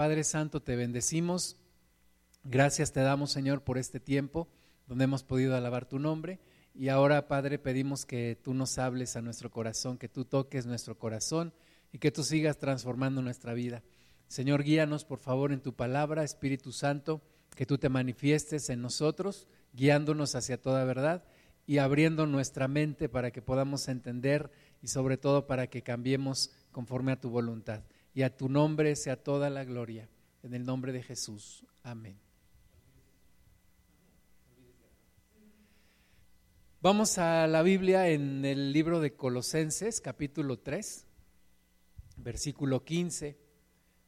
Padre 0.00 0.24
Santo, 0.24 0.62
te 0.62 0.76
bendecimos. 0.76 1.58
Gracias 2.42 2.90
te 2.90 3.00
damos, 3.00 3.32
Señor, 3.32 3.64
por 3.64 3.76
este 3.76 4.00
tiempo 4.00 4.48
donde 4.86 5.04
hemos 5.04 5.24
podido 5.24 5.54
alabar 5.54 5.84
tu 5.84 5.98
nombre. 5.98 6.40
Y 6.74 6.88
ahora, 6.88 7.28
Padre, 7.28 7.58
pedimos 7.58 8.06
que 8.06 8.34
tú 8.42 8.54
nos 8.54 8.78
hables 8.78 9.16
a 9.16 9.20
nuestro 9.20 9.50
corazón, 9.50 9.98
que 9.98 10.08
tú 10.08 10.24
toques 10.24 10.64
nuestro 10.64 10.98
corazón 10.98 11.52
y 11.92 11.98
que 11.98 12.10
tú 12.10 12.24
sigas 12.24 12.56
transformando 12.56 13.20
nuestra 13.20 13.52
vida. 13.52 13.82
Señor, 14.26 14.62
guíanos, 14.62 15.04
por 15.04 15.18
favor, 15.18 15.52
en 15.52 15.60
tu 15.60 15.74
palabra, 15.74 16.24
Espíritu 16.24 16.72
Santo, 16.72 17.20
que 17.54 17.66
tú 17.66 17.76
te 17.76 17.90
manifiestes 17.90 18.70
en 18.70 18.80
nosotros, 18.80 19.48
guiándonos 19.74 20.34
hacia 20.34 20.58
toda 20.58 20.82
verdad 20.84 21.24
y 21.66 21.76
abriendo 21.76 22.24
nuestra 22.24 22.68
mente 22.68 23.10
para 23.10 23.32
que 23.32 23.42
podamos 23.42 23.86
entender 23.86 24.50
y 24.80 24.88
sobre 24.88 25.18
todo 25.18 25.46
para 25.46 25.66
que 25.66 25.82
cambiemos 25.82 26.52
conforme 26.72 27.12
a 27.12 27.20
tu 27.20 27.28
voluntad. 27.28 27.82
Y 28.20 28.22
a 28.22 28.36
tu 28.36 28.50
nombre 28.50 28.96
sea 28.96 29.16
toda 29.16 29.48
la 29.48 29.64
gloria. 29.64 30.06
En 30.42 30.52
el 30.52 30.66
nombre 30.66 30.92
de 30.92 31.02
Jesús. 31.02 31.64
Amén. 31.82 32.18
Vamos 36.82 37.16
a 37.16 37.46
la 37.46 37.62
Biblia 37.62 38.10
en 38.10 38.44
el 38.44 38.74
libro 38.74 39.00
de 39.00 39.14
Colosenses, 39.14 40.02
capítulo 40.02 40.58
3, 40.58 41.06
versículo 42.18 42.84
15. 42.84 43.38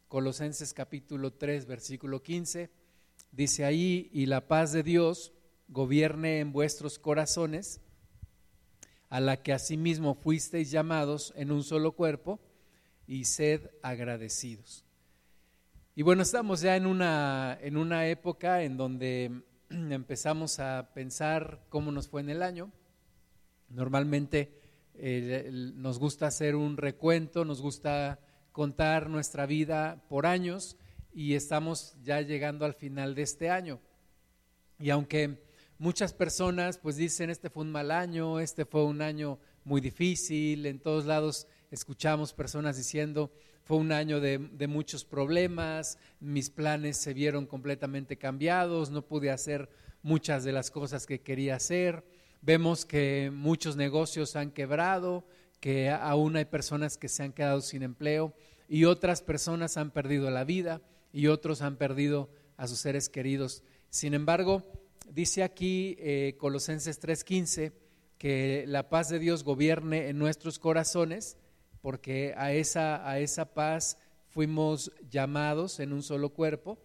Colosenses 0.08 0.74
capítulo 0.74 1.32
3, 1.32 1.64
versículo 1.64 2.22
15. 2.22 2.68
Dice 3.30 3.64
ahí, 3.64 4.10
y 4.12 4.26
la 4.26 4.46
paz 4.46 4.72
de 4.72 4.82
Dios 4.82 5.32
gobierne 5.68 6.40
en 6.40 6.52
vuestros 6.52 6.98
corazones, 6.98 7.80
a 9.08 9.20
la 9.20 9.42
que 9.42 9.54
asimismo 9.54 10.14
fuisteis 10.14 10.70
llamados 10.70 11.32
en 11.34 11.50
un 11.50 11.64
solo 11.64 11.92
cuerpo, 11.92 12.42
y 13.06 13.24
sed 13.24 13.70
agradecidos. 13.82 14.84
Y 15.94 16.02
bueno, 16.02 16.22
estamos 16.22 16.60
ya 16.60 16.76
en 16.76 16.86
una, 16.86 17.58
en 17.60 17.76
una 17.76 18.06
época 18.08 18.62
en 18.62 18.76
donde 18.76 19.42
empezamos 19.70 20.58
a 20.58 20.90
pensar 20.94 21.64
cómo 21.68 21.92
nos 21.92 22.08
fue 22.08 22.22
en 22.22 22.30
el 22.30 22.42
año. 22.42 22.72
Normalmente 23.68 24.60
nos 25.74 25.98
gusta 25.98 26.26
hacer 26.26 26.54
un 26.54 26.76
recuento, 26.76 27.44
nos 27.44 27.60
gusta 27.60 28.20
contar 28.52 29.08
nuestra 29.08 29.46
vida 29.46 30.04
por 30.08 30.26
años 30.26 30.76
y 31.14 31.34
estamos 31.34 31.96
ya 32.02 32.20
llegando 32.20 32.64
al 32.64 32.74
final 32.74 33.14
de 33.14 33.22
este 33.22 33.50
año. 33.50 33.80
Y 34.78 34.90
aunque 34.90 35.42
muchas 35.78 36.12
personas 36.12 36.78
pues 36.78 36.96
dicen 36.96 37.30
este 37.30 37.50
fue 37.50 37.64
un 37.64 37.72
mal 37.72 37.90
año, 37.90 38.40
este 38.40 38.64
fue 38.64 38.84
un 38.84 39.02
año 39.02 39.38
muy 39.64 39.80
difícil, 39.80 40.66
en 40.66 40.80
todos 40.80 41.06
lados 41.06 41.46
escuchamos 41.72 42.34
personas 42.34 42.76
diciendo 42.76 43.32
fue 43.64 43.78
un 43.78 43.92
año 43.92 44.20
de, 44.20 44.38
muchos 44.68 45.04
problemas, 45.04 45.98
mis 46.20 46.50
planes 46.50 46.98
se 46.98 47.14
vieron 47.14 47.46
completamente 47.46 48.18
cambiados, 48.18 48.90
no 48.90 49.06
pude 49.06 49.30
hacer 49.30 49.70
muchas 50.02 50.44
de 50.44 50.52
las 50.52 50.70
cosas 50.70 51.06
que 51.06 51.20
quería 51.20 51.56
hacer, 51.56 52.04
vemos 52.42 52.84
que 52.84 53.30
muchos 53.32 53.76
negocios 53.76 54.36
han 54.36 54.50
quebrado, 54.50 55.24
que 55.60 55.90
aún 55.90 56.36
hay 56.36 56.44
personas 56.44 56.98
que 56.98 57.08
se 57.08 57.22
han 57.22 57.32
quedado 57.32 57.60
sin 57.60 57.82
empleo 57.82 58.34
y 58.68 58.84
otras 58.84 59.22
personas 59.22 59.76
han 59.76 59.92
perdido 59.92 60.30
la 60.30 60.44
vida 60.44 60.82
y 61.12 61.28
otros 61.28 61.62
han 61.62 61.76
perdido 61.76 62.28
a 62.56 62.66
sus 62.66 62.80
seres 62.80 63.08
queridos. 63.08 63.62
Sin 63.90 64.12
embargo, 64.14 64.64
dice 65.08 65.42
aquí 65.42 65.96
eh, 66.00 66.34
Colosenses 66.38 67.00
3:15 67.00 67.72
que 68.18 68.64
la 68.66 68.88
paz 68.88 69.08
de 69.08 69.18
Dios 69.18 69.44
gobierne 69.44 70.08
en 70.08 70.18
nuestros 70.18 70.58
corazones, 70.58 71.36
porque 71.82 72.32
a 72.38 72.52
esa, 72.52 73.06
a 73.06 73.18
esa 73.18 73.52
paz 73.52 73.98
fuimos 74.28 74.90
llamados 75.10 75.78
en 75.80 75.92
un 75.92 76.02
solo 76.02 76.30
cuerpo, 76.30 76.78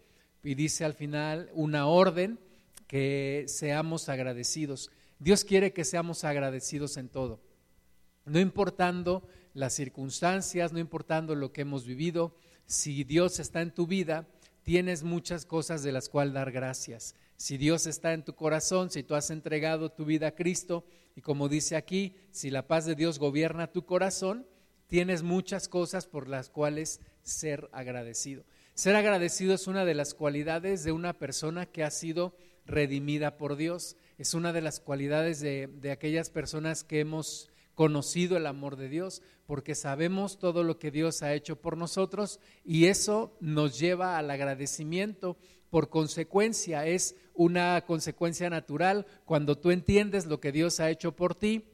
y 0.43 0.55
dice 0.55 0.85
al 0.85 0.93
final 0.93 1.49
una 1.53 1.87
orden 1.87 2.39
que 2.87 3.45
seamos 3.47 4.07
agradecidos. 4.09 4.91
Dios 5.19 5.43
quiere 5.43 5.73
que 5.73 5.83
seamos 5.83 6.23
agradecidos 6.23 6.97
en 6.97 7.09
todo, 7.09 7.39
no 8.25 8.39
importando 8.39 9.27
las 9.53 9.73
circunstancias, 9.73 10.73
no 10.73 10.80
importando 10.80 11.36
lo 11.36 11.52
que 11.52 11.61
hemos 11.61 11.86
vivido, 11.86 12.36
si 12.65 13.03
Dios 13.03 13.39
está 13.39 13.61
en 13.61 13.73
tu 13.73 13.87
vida, 13.87 14.27
tienes 14.63 15.03
muchas 15.03 15.45
cosas 15.45 15.81
de 15.83 15.93
las 15.93 16.09
cuales 16.09 16.33
dar 16.33 16.52
gracias. 16.52 17.15
Si 17.37 17.57
Dios 17.57 17.87
está 17.87 18.13
en 18.13 18.23
tu 18.23 18.36
corazón, 18.36 18.91
si 18.91 19.03
tú 19.03 19.15
has 19.15 19.30
entregado 19.30 19.91
tu 19.91 20.05
vida 20.05 20.27
a 20.27 20.36
Cristo, 20.36 20.86
y 21.15 21.21
como 21.21 21.47
dice 21.49 21.75
aquí, 21.75 22.15
si 22.31 22.49
la 22.49 22.67
paz 22.67 22.86
de 22.86 22.95
Dios 22.95 23.17
gobierna 23.17 23.71
tu 23.71 23.86
corazón, 23.86 24.45
tienes 24.87 25.23
muchas 25.23 25.67
cosas 25.67 26.08
por 26.08 26.27
las 26.27 26.49
cuales 26.49 27.02
ser 27.23 27.70
agradecido. 27.71 28.43
Ser 28.73 28.95
agradecido 28.95 29.53
es 29.53 29.67
una 29.67 29.86
de 29.86 29.93
las 29.95 30.14
cualidades 30.14 30.83
de 30.83 30.92
una 30.92 31.14
persona 31.14 31.65
que 31.65 31.83
ha 31.83 31.92
sido 31.92 32.36
redimida 32.65 33.37
por 33.37 33.55
Dios. 33.55 33.95
Es 34.17 34.33
una 34.33 34.53
de 34.53 34.61
las 34.61 34.80
cualidades 34.80 35.39
de, 35.39 35.67
de 35.67 35.92
aquellas 35.92 36.30
personas 36.30 36.83
que 36.83 36.99
hemos 36.99 37.49
conocido 37.73 38.37
el 38.37 38.48
amor 38.48 38.75
de 38.75 38.89
Dios, 38.89 39.21
porque 39.45 39.75
sabemos 39.75 40.39
todo 40.39 40.64
lo 40.64 40.80
que 40.80 40.89
Dios 40.89 41.21
ha 41.21 41.33
hecho 41.33 41.61
por 41.61 41.77
nosotros 41.77 42.39
y 42.65 42.86
eso 42.86 43.37
nos 43.39 43.77
lleva 43.77 44.17
al 44.17 44.31
agradecimiento 44.31 45.37
por 45.69 45.89
consecuencia, 45.89 46.87
es 46.87 47.15
una 47.33 47.83
consecuencia 47.86 48.49
natural. 48.49 49.05
Cuando 49.25 49.58
tú 49.58 49.71
entiendes 49.71 50.25
lo 50.25 50.39
que 50.39 50.52
Dios 50.52 50.80
ha 50.80 50.89
hecho 50.89 51.15
por 51.15 51.36
ti, 51.36 51.65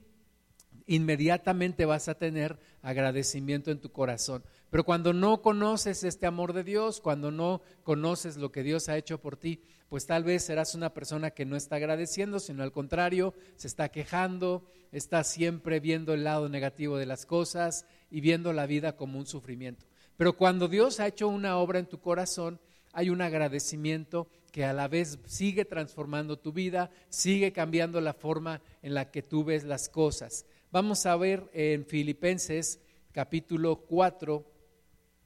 inmediatamente 0.87 1.85
vas 1.85 2.07
a 2.07 2.15
tener 2.15 2.59
agradecimiento 2.81 3.71
en 3.71 3.79
tu 3.79 3.91
corazón. 3.91 4.43
Pero 4.69 4.83
cuando 4.83 5.13
no 5.13 5.41
conoces 5.41 6.03
este 6.03 6.25
amor 6.25 6.53
de 6.53 6.63
Dios, 6.63 6.99
cuando 6.99 7.31
no 7.31 7.61
conoces 7.83 8.37
lo 8.37 8.51
que 8.51 8.63
Dios 8.63 8.89
ha 8.89 8.97
hecho 8.97 9.19
por 9.19 9.37
ti, 9.37 9.61
pues 9.87 10.07
tal 10.07 10.23
vez 10.23 10.43
serás 10.43 10.73
una 10.73 10.93
persona 10.93 11.31
que 11.31 11.45
no 11.45 11.55
está 11.55 11.75
agradeciendo, 11.75 12.39
sino 12.39 12.63
al 12.63 12.71
contrario, 12.71 13.35
se 13.55 13.67
está 13.67 13.89
quejando, 13.89 14.65
está 14.91 15.23
siempre 15.23 15.79
viendo 15.79 16.13
el 16.13 16.23
lado 16.23 16.49
negativo 16.49 16.97
de 16.97 17.05
las 17.05 17.25
cosas 17.25 17.85
y 18.09 18.21
viendo 18.21 18.53
la 18.53 18.65
vida 18.65 18.95
como 18.95 19.19
un 19.19 19.27
sufrimiento. 19.27 19.85
Pero 20.17 20.35
cuando 20.35 20.67
Dios 20.67 20.99
ha 20.99 21.07
hecho 21.07 21.27
una 21.27 21.57
obra 21.57 21.79
en 21.79 21.85
tu 21.85 21.99
corazón, 21.99 22.59
hay 22.91 23.09
un 23.09 23.21
agradecimiento 23.21 24.27
que 24.51 24.65
a 24.65 24.73
la 24.73 24.87
vez 24.87 25.19
sigue 25.25 25.65
transformando 25.65 26.37
tu 26.37 26.53
vida, 26.53 26.91
sigue 27.09 27.51
cambiando 27.51 27.99
la 28.01 28.13
forma 28.13 28.61
en 28.83 28.93
la 28.93 29.09
que 29.09 29.23
tú 29.23 29.43
ves 29.43 29.63
las 29.63 29.89
cosas. 29.89 30.45
Vamos 30.73 31.05
a 31.05 31.15
ver 31.15 31.51
en 31.53 31.85
Filipenses 31.85 32.79
capítulo 33.11 33.85
4, 33.85 34.43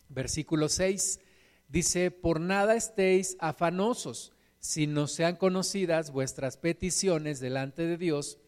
versículo 0.10 0.68
6, 0.68 1.22
dice, 1.70 2.12
por 2.12 2.42
nada 2.42 2.76
estéis 2.76 3.38
afanosos, 3.40 4.34
si 4.60 4.88
no 4.88 5.08
sean 5.08 5.38
conocidas 5.38 6.12
vuestras 6.12 6.58
peticiones 6.58 7.40
delante 7.40 7.84
de 7.84 7.96
Dios, 7.96 8.40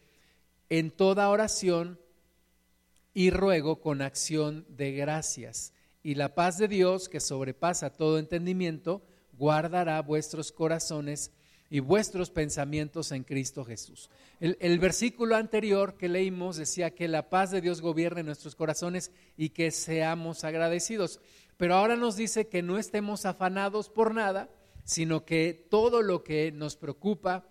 en 0.68 0.90
toda 0.90 1.30
oración 1.30 1.98
y 3.14 3.30
ruego 3.30 3.80
con 3.80 4.02
acción 4.02 4.66
de 4.68 4.92
gracias. 4.92 5.72
Y 6.02 6.16
la 6.16 6.34
paz 6.34 6.58
de 6.58 6.68
Dios, 6.68 7.08
que 7.08 7.20
sobrepasa 7.20 7.94
todo 7.94 8.18
entendimiento, 8.18 9.02
guardará 9.38 10.02
vuestros 10.02 10.52
corazones 10.52 11.32
y 11.70 11.78
vuestros 11.78 12.30
pensamientos 12.30 13.12
en 13.12 13.22
Cristo 13.22 13.64
Jesús. 13.64 14.10
El, 14.40 14.78
versículo 14.80 15.36
anterior 15.36 15.96
que 15.96 16.08
leímos 16.08 16.56
decía 16.56 16.90
que 16.90 17.06
la 17.06 17.30
paz 17.30 17.52
de 17.52 17.60
Dios 17.60 17.80
gobierne 17.80 18.24
nuestros 18.24 18.56
corazones 18.56 19.12
y 19.36 19.50
que 19.50 19.70
seamos 19.70 20.42
agradecidos. 20.42 21.20
Pero 21.56 21.76
ahora 21.76 21.94
nos 21.94 22.16
dice 22.16 22.48
que 22.48 22.62
no 22.62 22.76
estemos 22.76 23.24
afanados 23.24 23.88
por 23.88 24.12
nada, 24.12 24.50
sino 24.84 25.24
que 25.24 25.66
todo 25.70 26.02
lo 26.02 26.24
que 26.24 26.50
nos 26.50 26.74
preocupa, 26.74 27.46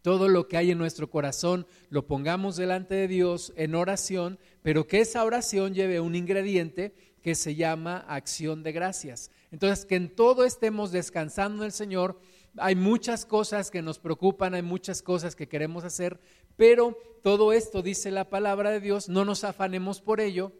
todo 0.00 0.28
lo 0.28 0.48
que 0.48 0.56
hay 0.56 0.70
en 0.70 0.78
nuestro 0.78 1.10
corazón, 1.10 1.66
lo 1.90 2.06
pongamos 2.06 2.56
delante 2.56 2.94
de 2.94 3.08
Dios 3.08 3.52
en 3.56 3.74
oración, 3.74 4.38
pero 4.62 4.86
que 4.86 5.00
esa 5.00 5.24
oración 5.24 5.74
lleve 5.74 6.00
un 6.00 6.14
ingrediente 6.14 6.94
que 7.20 7.34
se 7.34 7.54
llama 7.56 7.98
acción 8.08 8.62
de 8.62 8.72
gracias. 8.72 9.30
Entonces, 9.50 9.84
que 9.84 9.96
en 9.96 10.14
todo 10.14 10.44
estemos 10.44 10.92
descansando 10.92 11.64
en 11.64 11.66
el 11.66 11.72
Señor. 11.72 12.20
Hay 12.58 12.74
muchas 12.74 13.24
cosas 13.24 13.70
que 13.70 13.82
nos 13.82 13.98
preocupan, 13.98 14.54
hay 14.54 14.62
muchas 14.62 15.02
cosas 15.02 15.36
que 15.36 15.48
queremos 15.48 15.84
hacer, 15.84 16.20
pero 16.56 16.96
todo 17.22 17.52
esto, 17.52 17.82
dice 17.82 18.10
la 18.10 18.30
palabra 18.30 18.70
de 18.70 18.80
Dios, 18.80 19.08
no 19.08 19.24
nos 19.24 19.44
afanemos 19.44 20.00
por 20.00 20.20
ello, 20.20 20.52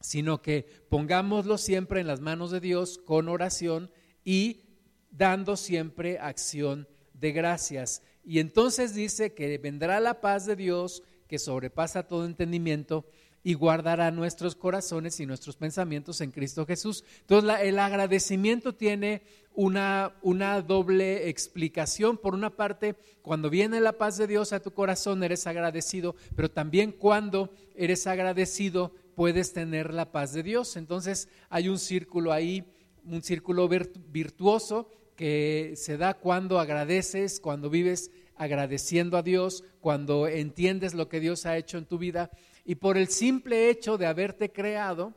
sino 0.00 0.42
que 0.42 0.66
pongámoslo 0.88 1.56
siempre 1.56 2.00
en 2.00 2.06
las 2.06 2.20
manos 2.20 2.50
de 2.50 2.60
Dios 2.60 2.98
con 2.98 3.28
oración 3.28 3.90
y 4.24 4.64
dando 5.10 5.56
siempre 5.56 6.18
acción 6.18 6.88
de 7.14 7.32
gracias. 7.32 8.02
Y 8.24 8.38
entonces 8.38 8.94
dice 8.94 9.34
que 9.34 9.56
vendrá 9.58 10.00
la 10.00 10.20
paz 10.20 10.46
de 10.46 10.56
Dios 10.56 11.02
que 11.28 11.38
sobrepasa 11.38 12.06
todo 12.06 12.26
entendimiento 12.26 13.06
y 13.44 13.54
guardará 13.54 14.10
nuestros 14.10 14.56
corazones 14.56 15.20
y 15.20 15.26
nuestros 15.26 15.54
pensamientos 15.54 16.20
en 16.22 16.32
Cristo 16.32 16.66
Jesús. 16.66 17.04
Entonces 17.20 17.58
el 17.62 17.78
agradecimiento 17.78 18.74
tiene 18.74 19.22
una, 19.54 20.14
una 20.22 20.62
doble 20.62 21.28
explicación. 21.28 22.16
Por 22.16 22.34
una 22.34 22.50
parte, 22.50 22.96
cuando 23.22 23.50
viene 23.50 23.80
la 23.80 23.92
paz 23.92 24.16
de 24.16 24.26
Dios 24.26 24.52
a 24.52 24.60
tu 24.60 24.72
corazón, 24.72 25.22
eres 25.22 25.46
agradecido, 25.46 26.16
pero 26.34 26.50
también 26.50 26.90
cuando 26.90 27.50
eres 27.76 28.06
agradecido, 28.06 28.92
puedes 29.14 29.52
tener 29.52 29.92
la 29.92 30.10
paz 30.10 30.32
de 30.32 30.42
Dios. 30.42 30.76
Entonces 30.76 31.28
hay 31.50 31.68
un 31.68 31.78
círculo 31.78 32.32
ahí 32.32 32.64
un 33.06 33.22
círculo 33.22 33.68
virtuoso 33.68 34.88
que 35.16 35.74
se 35.76 35.96
da 35.96 36.14
cuando 36.14 36.58
agradeces, 36.58 37.40
cuando 37.40 37.70
vives 37.70 38.10
agradeciendo 38.36 39.16
a 39.16 39.22
Dios, 39.22 39.62
cuando 39.80 40.26
entiendes 40.26 40.94
lo 40.94 41.08
que 41.08 41.20
Dios 41.20 41.46
ha 41.46 41.56
hecho 41.56 41.78
en 41.78 41.84
tu 41.84 41.98
vida 41.98 42.30
y 42.64 42.76
por 42.76 42.96
el 42.96 43.08
simple 43.08 43.68
hecho 43.68 43.98
de 43.98 44.06
haberte 44.06 44.50
creado, 44.52 45.14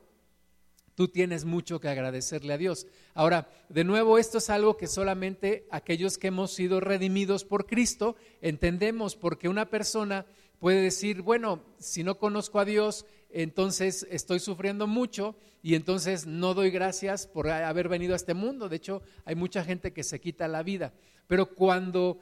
tú 0.95 1.07
tienes 1.07 1.45
mucho 1.45 1.79
que 1.79 1.87
agradecerle 1.87 2.53
a 2.53 2.57
Dios. 2.57 2.87
Ahora, 3.13 3.49
de 3.69 3.83
nuevo, 3.83 4.17
esto 4.17 4.39
es 4.39 4.49
algo 4.49 4.77
que 4.77 4.87
solamente 4.87 5.67
aquellos 5.69 6.17
que 6.17 6.27
hemos 6.27 6.51
sido 6.51 6.79
redimidos 6.79 7.45
por 7.45 7.67
Cristo 7.67 8.15
entendemos, 8.41 9.15
porque 9.15 9.47
una 9.47 9.69
persona 9.69 10.25
puede 10.59 10.81
decir, 10.81 11.21
bueno, 11.21 11.63
si 11.77 12.03
no 12.03 12.17
conozco 12.17 12.59
a 12.59 12.65
Dios, 12.65 13.05
entonces 13.29 14.07
estoy 14.09 14.39
sufriendo 14.39 14.87
mucho 14.87 15.35
y 15.61 15.75
entonces 15.75 16.25
no 16.25 16.53
doy 16.53 16.71
gracias 16.71 17.27
por 17.27 17.49
haber 17.49 17.89
venido 17.89 18.13
a 18.13 18.17
este 18.17 18.33
mundo. 18.33 18.67
De 18.67 18.77
hecho, 18.77 19.01
hay 19.23 19.35
mucha 19.35 19.63
gente 19.63 19.93
que 19.93 20.03
se 20.03 20.19
quita 20.19 20.47
la 20.47 20.63
vida. 20.63 20.93
Pero 21.27 21.53
cuando 21.53 22.19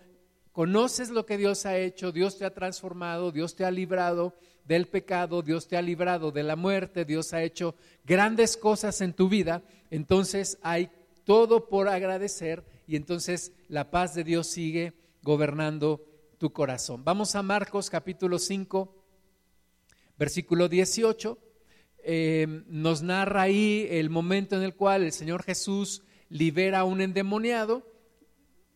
conoces 0.51 1.10
lo 1.10 1.25
que 1.25 1.38
Dios 1.38 1.66
ha 1.66 1.77
hecho, 1.77 2.12
Dios 2.12 2.38
te 2.38 2.45
ha 2.45 2.54
transformado, 2.54 3.31
Dios 3.31 3.56
te 3.56 3.66
ha 3.66 3.72
librado 3.72 4.36
del 4.66 4.88
pecado, 4.88 5.42
Dios 5.42 5.68
te 5.68 5.78
ha 5.78 5.82
librado 5.82 6.32
de 6.32 6.44
la 6.44 6.56
muerte, 6.56 7.06
Dios 7.06 7.34
ha 7.34 7.44
hecho 7.44 7.76
grandes 8.04 8.58
cosas 8.58 9.02
en 9.02 9.14
tu 9.14 9.30
vida, 9.30 9.64
entonces 9.90 10.58
hay 10.62 10.90
todo 11.24 11.70
por 11.70 11.88
agradecer 11.88 12.64
y 12.88 12.96
entonces 12.96 13.54
la 13.68 13.90
paz 13.92 14.14
de 14.16 14.24
Dios 14.24 14.48
sigue 14.48 14.94
gobernando 15.22 16.06
tu 16.38 16.52
corazón. 16.52 17.04
Vamos 17.04 17.36
a 17.36 17.44
Marcos 17.44 17.90
capítulo 17.90 18.40
5, 18.40 18.94
versículo 20.18 20.68
18. 20.68 21.40
Eh, 22.08 22.64
nos 22.68 23.02
narra 23.02 23.44
ahí 23.44 23.88
el 23.90 24.10
momento 24.10 24.56
en 24.56 24.62
el 24.62 24.76
cual 24.76 25.04
el 25.04 25.12
Señor 25.12 25.44
Jesús 25.44 26.04
libera 26.30 26.80
a 26.80 26.84
un 26.84 27.02
endemoniado 27.02 27.96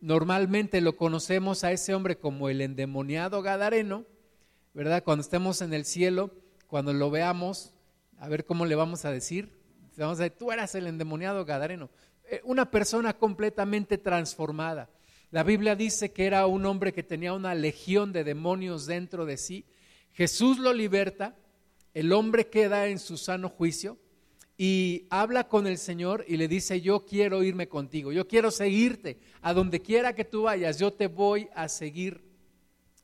Normalmente 0.01 0.79
lo 0.79 0.95
conocemos 0.95 1.63
a 1.63 1.73
ese 1.73 1.93
hombre 1.93 2.17
como 2.17 2.49
el 2.49 2.61
endemoniado 2.61 3.41
Gadareno, 3.41 4.05
¿verdad? 4.73 5.03
Cuando 5.03 5.21
estemos 5.21 5.61
en 5.61 5.73
el 5.73 5.85
cielo, 5.85 6.31
cuando 6.67 6.93
lo 6.93 7.09
veamos, 7.09 7.73
a 8.17 8.27
ver 8.27 8.45
cómo 8.45 8.65
le 8.65 8.75
vamos 8.75 9.05
a 9.05 9.11
decir. 9.11 9.57
Vamos 9.97 10.19
a 10.19 10.23
decir, 10.23 10.37
tú 10.37 10.51
eras 10.51 10.75
el 10.75 10.87
endemoniado 10.87 11.43
Gadareno. 11.45 11.89
Eh, 12.29 12.41
una 12.43 12.69
persona 12.69 13.13
completamente 13.17 13.97
transformada. 13.97 14.89
La 15.31 15.43
Biblia 15.43 15.75
dice 15.75 16.11
que 16.11 16.25
era 16.25 16.45
un 16.47 16.65
hombre 16.65 16.93
que 16.93 17.03
tenía 17.03 17.33
una 17.33 17.53
legión 17.55 18.11
de 18.13 18.23
demonios 18.23 18.85
dentro 18.85 19.25
de 19.25 19.37
sí. 19.37 19.65
Jesús 20.13 20.57
lo 20.57 20.73
liberta, 20.73 21.35
el 21.93 22.11
hombre 22.13 22.47
queda 22.47 22.87
en 22.87 22.99
su 22.99 23.17
sano 23.17 23.49
juicio 23.49 23.97
y 24.57 25.07
habla 25.09 25.47
con 25.47 25.67
el 25.67 25.77
Señor 25.77 26.25
y 26.27 26.37
le 26.37 26.47
dice, 26.47 26.81
yo 26.81 27.05
quiero 27.05 27.43
irme 27.43 27.69
contigo, 27.69 28.11
yo 28.11 28.27
quiero 28.27 28.51
seguirte, 28.51 29.19
a 29.41 29.53
donde 29.53 29.81
quiera 29.81 30.13
que 30.13 30.25
tú 30.25 30.43
vayas, 30.43 30.79
yo 30.79 30.91
te 30.91 31.07
voy 31.07 31.47
a 31.55 31.69
seguir. 31.69 32.23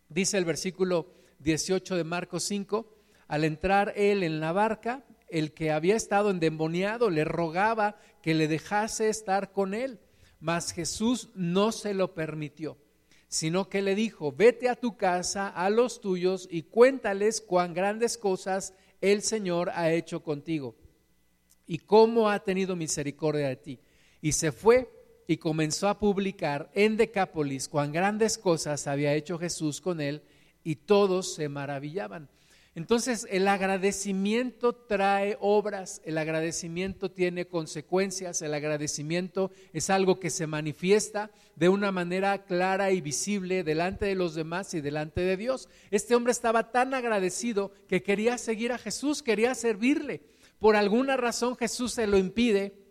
Dice 0.09 0.37
el 0.37 0.45
versículo 0.45 1.14
18 1.45 1.95
de 1.95 2.03
Marcos 2.03 2.43
5, 2.45 2.91
al 3.27 3.43
entrar 3.43 3.93
él 3.95 4.23
en 4.23 4.39
la 4.39 4.51
barca, 4.51 5.05
el 5.29 5.53
que 5.53 5.71
había 5.71 5.95
estado 5.95 6.31
endemoniado 6.31 7.11
le 7.11 7.23
rogaba 7.23 7.99
que 8.23 8.33
le 8.33 8.47
dejase 8.47 9.09
estar 9.09 9.51
con 9.51 9.75
él, 9.75 9.99
mas 10.39 10.73
Jesús 10.73 11.29
no 11.35 11.71
se 11.71 11.93
lo 11.93 12.15
permitió, 12.15 12.77
sino 13.27 13.69
que 13.69 13.83
le 13.83 13.93
dijo, 13.93 14.31
vete 14.31 14.69
a 14.69 14.75
tu 14.75 14.97
casa, 14.97 15.47
a 15.47 15.69
los 15.69 16.01
tuyos, 16.01 16.47
y 16.49 16.63
cuéntales 16.63 17.41
cuán 17.41 17.75
grandes 17.75 18.17
cosas 18.17 18.73
el 18.99 19.21
Señor 19.21 19.69
ha 19.75 19.91
hecho 19.91 20.23
contigo 20.23 20.75
y 21.67 21.77
cómo 21.77 22.29
ha 22.29 22.39
tenido 22.43 22.75
misericordia 22.75 23.49
de 23.49 23.55
ti. 23.55 23.79
Y 24.19 24.31
se 24.31 24.51
fue 24.51 24.89
y 25.27 25.37
comenzó 25.37 25.89
a 25.89 25.99
publicar 25.99 26.71
en 26.73 26.97
Decápolis 26.97 27.69
cuán 27.69 27.91
grandes 27.91 28.39
cosas 28.39 28.87
había 28.87 29.13
hecho 29.13 29.37
Jesús 29.37 29.79
con 29.79 30.01
él 30.01 30.23
y 30.65 30.75
todos 30.75 31.33
se 31.35 31.47
maravillaban. 31.47 32.27
Entonces 32.75 33.25
el 33.31 33.47
agradecimiento 33.47 34.73
trae 34.73 35.37
obras, 35.39 36.01
el 36.03 36.17
agradecimiento 36.17 37.09
tiene 37.09 37.47
consecuencias, 37.47 38.41
el 38.41 38.53
agradecimiento 38.53 39.51
es 39.71 39.89
algo 39.89 40.19
que 40.19 40.29
se 40.29 40.45
manifiesta 40.45 41.31
de 41.55 41.69
una 41.69 41.93
manera 41.93 42.43
clara 42.43 42.91
y 42.91 42.99
visible 42.99 43.63
delante 43.63 44.07
de 44.07 44.15
los 44.15 44.35
demás 44.35 44.73
y 44.73 44.81
delante 44.81 45.21
de 45.21 45.37
Dios. 45.37 45.69
Este 45.89 46.15
hombre 46.15 46.33
estaba 46.33 46.73
tan 46.73 46.93
agradecido 46.93 47.71
que 47.87 48.03
quería 48.03 48.37
seguir 48.37 48.73
a 48.73 48.77
Jesús, 48.77 49.23
quería 49.23 49.55
servirle. 49.55 50.23
Por 50.59 50.75
alguna 50.75 51.15
razón 51.15 51.55
Jesús 51.55 51.93
se 51.93 52.07
lo 52.07 52.17
impide 52.17 52.84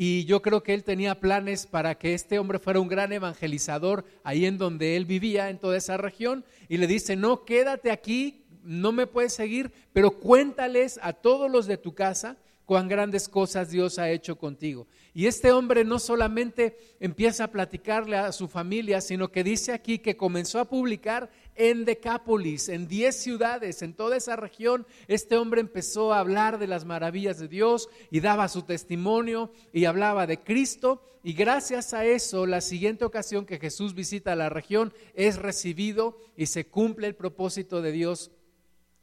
y 0.00 0.24
yo 0.26 0.42
creo 0.42 0.62
que 0.62 0.74
él 0.74 0.84
tenía 0.84 1.18
planes 1.18 1.66
para 1.66 1.96
que 1.96 2.14
este 2.14 2.38
hombre 2.38 2.60
fuera 2.60 2.78
un 2.78 2.86
gran 2.86 3.12
evangelizador 3.12 4.04
ahí 4.22 4.46
en 4.46 4.56
donde 4.56 4.96
él 4.96 5.04
vivía, 5.06 5.50
en 5.50 5.58
toda 5.58 5.76
esa 5.76 5.96
región, 5.96 6.44
y 6.68 6.76
le 6.76 6.86
dice, 6.86 7.16
no, 7.16 7.44
quédate 7.44 7.90
aquí, 7.90 8.44
no 8.62 8.92
me 8.92 9.08
puedes 9.08 9.34
seguir, 9.34 9.72
pero 9.92 10.12
cuéntales 10.12 11.00
a 11.02 11.14
todos 11.14 11.50
los 11.50 11.66
de 11.66 11.78
tu 11.78 11.94
casa 11.94 12.36
cuán 12.68 12.86
grandes 12.86 13.30
cosas 13.30 13.70
Dios 13.70 13.98
ha 13.98 14.10
hecho 14.10 14.36
contigo. 14.36 14.86
Y 15.14 15.24
este 15.24 15.52
hombre 15.52 15.86
no 15.86 15.98
solamente 15.98 16.76
empieza 17.00 17.44
a 17.44 17.50
platicarle 17.50 18.18
a 18.18 18.30
su 18.30 18.46
familia, 18.46 19.00
sino 19.00 19.32
que 19.32 19.42
dice 19.42 19.72
aquí 19.72 20.00
que 20.00 20.18
comenzó 20.18 20.60
a 20.60 20.66
publicar 20.66 21.30
en 21.54 21.86
Decápolis, 21.86 22.68
en 22.68 22.86
diez 22.86 23.16
ciudades, 23.16 23.80
en 23.80 23.94
toda 23.94 24.18
esa 24.18 24.36
región. 24.36 24.86
Este 25.06 25.38
hombre 25.38 25.62
empezó 25.62 26.12
a 26.12 26.18
hablar 26.18 26.58
de 26.58 26.66
las 26.66 26.84
maravillas 26.84 27.38
de 27.38 27.48
Dios 27.48 27.88
y 28.10 28.20
daba 28.20 28.48
su 28.48 28.60
testimonio 28.60 29.50
y 29.72 29.86
hablaba 29.86 30.26
de 30.26 30.38
Cristo. 30.38 31.00
Y 31.24 31.32
gracias 31.32 31.94
a 31.94 32.04
eso, 32.04 32.44
la 32.44 32.60
siguiente 32.60 33.06
ocasión 33.06 33.46
que 33.46 33.58
Jesús 33.58 33.94
visita 33.94 34.36
la 34.36 34.50
región 34.50 34.92
es 35.14 35.36
recibido 35.36 36.18
y 36.36 36.44
se 36.44 36.66
cumple 36.66 37.06
el 37.06 37.14
propósito 37.14 37.80
de 37.80 37.92
Dios 37.92 38.30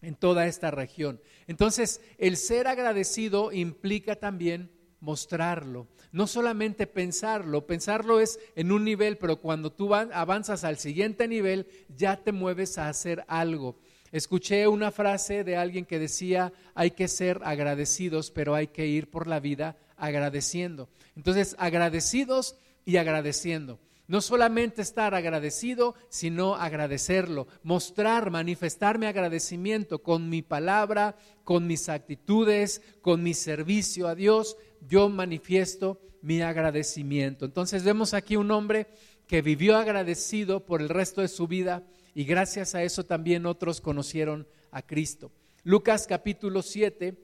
en 0.05 0.15
toda 0.15 0.47
esta 0.47 0.71
región. 0.71 1.19
Entonces, 1.47 2.01
el 2.17 2.37
ser 2.37 2.67
agradecido 2.67 3.51
implica 3.51 4.15
también 4.15 4.71
mostrarlo, 4.99 5.87
no 6.11 6.27
solamente 6.27 6.87
pensarlo, 6.87 7.67
pensarlo 7.67 8.19
es 8.19 8.39
en 8.55 8.71
un 8.71 8.83
nivel, 8.83 9.17
pero 9.17 9.41
cuando 9.41 9.71
tú 9.71 9.93
avanzas 9.93 10.63
al 10.63 10.77
siguiente 10.77 11.27
nivel, 11.27 11.67
ya 11.95 12.23
te 12.23 12.31
mueves 12.31 12.77
a 12.77 12.89
hacer 12.89 13.23
algo. 13.27 13.77
Escuché 14.11 14.67
una 14.67 14.91
frase 14.91 15.43
de 15.43 15.57
alguien 15.57 15.85
que 15.85 15.99
decía, 15.99 16.53
hay 16.73 16.91
que 16.91 17.07
ser 17.07 17.41
agradecidos, 17.43 18.31
pero 18.31 18.55
hay 18.55 18.67
que 18.67 18.87
ir 18.87 19.09
por 19.09 19.27
la 19.27 19.39
vida 19.39 19.77
agradeciendo. 19.97 20.89
Entonces, 21.15 21.55
agradecidos 21.59 22.55
y 22.85 22.97
agradeciendo. 22.97 23.79
No 24.07 24.21
solamente 24.21 24.83
estar 24.83 25.15
agradecido, 25.15 25.95
sino 26.09 26.55
agradecerlo, 26.55 27.47
mostrar, 27.63 28.29
manifestar 28.29 28.99
mi 28.99 29.07
agradecimiento 29.07 30.03
con 30.03 30.29
mi 30.29 30.43
palabra, 30.43 31.17
con 31.43 31.65
mis 31.65 31.89
actitudes, 31.89 32.81
con 33.01 33.23
mi 33.23 33.33
servicio 33.33 34.07
a 34.07 34.13
Dios. 34.13 34.57
Yo 34.87 35.09
manifiesto 35.09 35.99
mi 36.21 36.41
agradecimiento. 36.41 37.45
Entonces 37.45 37.83
vemos 37.83 38.13
aquí 38.13 38.35
un 38.35 38.51
hombre 38.51 38.87
que 39.27 39.41
vivió 39.41 39.75
agradecido 39.77 40.65
por 40.65 40.81
el 40.81 40.89
resto 40.89 41.21
de 41.21 41.27
su 41.27 41.47
vida 41.47 41.83
y 42.13 42.25
gracias 42.25 42.75
a 42.75 42.83
eso 42.83 43.05
también 43.05 43.45
otros 43.45 43.81
conocieron 43.81 44.47
a 44.71 44.81
Cristo. 44.81 45.31
Lucas 45.63 46.05
capítulo 46.07 46.61
7, 46.61 47.15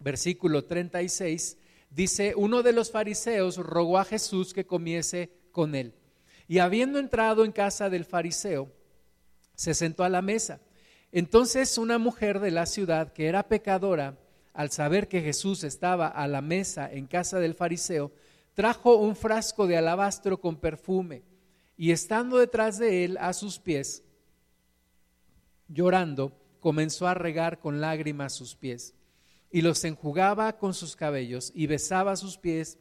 versículo 0.00 0.64
36, 0.64 1.58
dice, 1.90 2.34
uno 2.36 2.62
de 2.62 2.72
los 2.72 2.90
fariseos 2.90 3.56
rogó 3.56 3.98
a 3.98 4.04
Jesús 4.04 4.52
que 4.52 4.66
comiese 4.66 5.30
con 5.52 5.74
él. 5.74 5.94
Y 6.48 6.58
habiendo 6.58 6.98
entrado 6.98 7.44
en 7.44 7.52
casa 7.52 7.88
del 7.88 8.04
fariseo, 8.04 8.72
se 9.54 9.74
sentó 9.74 10.04
a 10.04 10.08
la 10.08 10.22
mesa. 10.22 10.60
Entonces 11.12 11.78
una 11.78 11.98
mujer 11.98 12.40
de 12.40 12.50
la 12.50 12.66
ciudad 12.66 13.12
que 13.12 13.26
era 13.26 13.48
pecadora, 13.48 14.18
al 14.54 14.70
saber 14.70 15.08
que 15.08 15.22
Jesús 15.22 15.64
estaba 15.64 16.08
a 16.08 16.26
la 16.26 16.40
mesa 16.42 16.90
en 16.90 17.06
casa 17.06 17.38
del 17.38 17.54
fariseo, 17.54 18.12
trajo 18.54 18.96
un 18.96 19.16
frasco 19.16 19.66
de 19.66 19.76
alabastro 19.76 20.40
con 20.40 20.56
perfume 20.56 21.22
y 21.76 21.90
estando 21.90 22.38
detrás 22.38 22.78
de 22.78 23.04
él 23.04 23.18
a 23.18 23.32
sus 23.32 23.58
pies, 23.58 24.04
llorando, 25.68 26.38
comenzó 26.60 27.08
a 27.08 27.14
regar 27.14 27.60
con 27.60 27.80
lágrimas 27.80 28.34
sus 28.34 28.54
pies 28.54 28.94
y 29.50 29.62
los 29.62 29.84
enjugaba 29.84 30.58
con 30.58 30.74
sus 30.74 30.96
cabellos 30.96 31.50
y 31.54 31.66
besaba 31.66 32.16
sus 32.16 32.38
pies 32.38 32.78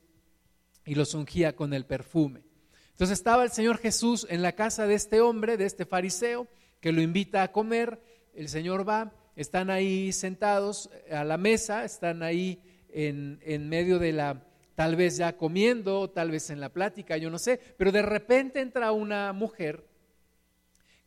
y 0.85 0.95
los 0.95 1.13
ungía 1.13 1.55
con 1.55 1.73
el 1.73 1.85
perfume. 1.85 2.43
Entonces 2.91 3.17
estaba 3.17 3.43
el 3.43 3.51
Señor 3.51 3.77
Jesús 3.77 4.27
en 4.29 4.41
la 4.41 4.53
casa 4.53 4.87
de 4.87 4.93
este 4.93 5.21
hombre, 5.21 5.57
de 5.57 5.65
este 5.65 5.85
fariseo, 5.85 6.47
que 6.79 6.91
lo 6.91 7.01
invita 7.01 7.43
a 7.43 7.51
comer. 7.51 8.01
El 8.33 8.47
Señor 8.47 8.87
va, 8.87 9.13
están 9.35 9.69
ahí 9.69 10.11
sentados 10.11 10.89
a 11.11 11.23
la 11.23 11.37
mesa, 11.37 11.83
están 11.83 12.23
ahí 12.23 12.61
en, 12.89 13.39
en 13.43 13.69
medio 13.69 13.99
de 13.99 14.13
la, 14.13 14.43
tal 14.75 14.95
vez 14.95 15.17
ya 15.17 15.37
comiendo, 15.37 16.09
tal 16.09 16.31
vez 16.31 16.49
en 16.49 16.59
la 16.59 16.69
plática, 16.69 17.17
yo 17.17 17.29
no 17.29 17.39
sé, 17.39 17.59
pero 17.77 17.91
de 17.91 18.01
repente 18.01 18.61
entra 18.61 18.91
una 18.91 19.33
mujer 19.33 19.85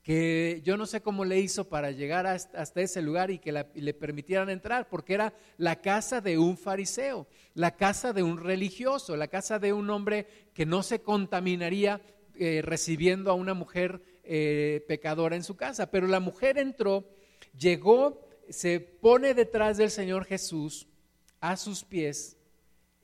que 0.04 0.60
yo 0.62 0.76
no 0.76 0.84
sé 0.84 1.00
cómo 1.00 1.24
le 1.24 1.40
hizo 1.40 1.66
para 1.66 1.90
llegar 1.90 2.26
hasta 2.26 2.82
ese 2.82 3.00
lugar 3.00 3.30
y 3.30 3.38
que 3.38 3.52
le 3.74 3.94
permitieran 3.94 4.50
entrar, 4.50 4.86
porque 4.90 5.14
era 5.14 5.32
la 5.56 5.80
casa 5.80 6.20
de 6.20 6.36
un 6.36 6.58
fariseo, 6.58 7.26
la 7.54 7.74
casa 7.74 8.12
de 8.12 8.22
un 8.22 8.36
religioso, 8.36 9.16
la 9.16 9.28
casa 9.28 9.58
de 9.58 9.72
un 9.72 9.88
hombre 9.88 10.26
que 10.52 10.66
no 10.66 10.82
se 10.82 11.00
contaminaría 11.00 12.02
eh, 12.36 12.60
recibiendo 12.62 13.30
a 13.30 13.34
una 13.34 13.54
mujer 13.54 14.02
eh, 14.24 14.84
pecadora 14.86 15.36
en 15.36 15.42
su 15.42 15.56
casa. 15.56 15.90
Pero 15.90 16.06
la 16.06 16.20
mujer 16.20 16.58
entró, 16.58 17.08
llegó, 17.58 18.28
se 18.50 18.80
pone 18.80 19.32
detrás 19.32 19.78
del 19.78 19.90
Señor 19.90 20.26
Jesús 20.26 20.86
a 21.40 21.56
sus 21.56 21.82
pies 21.82 22.36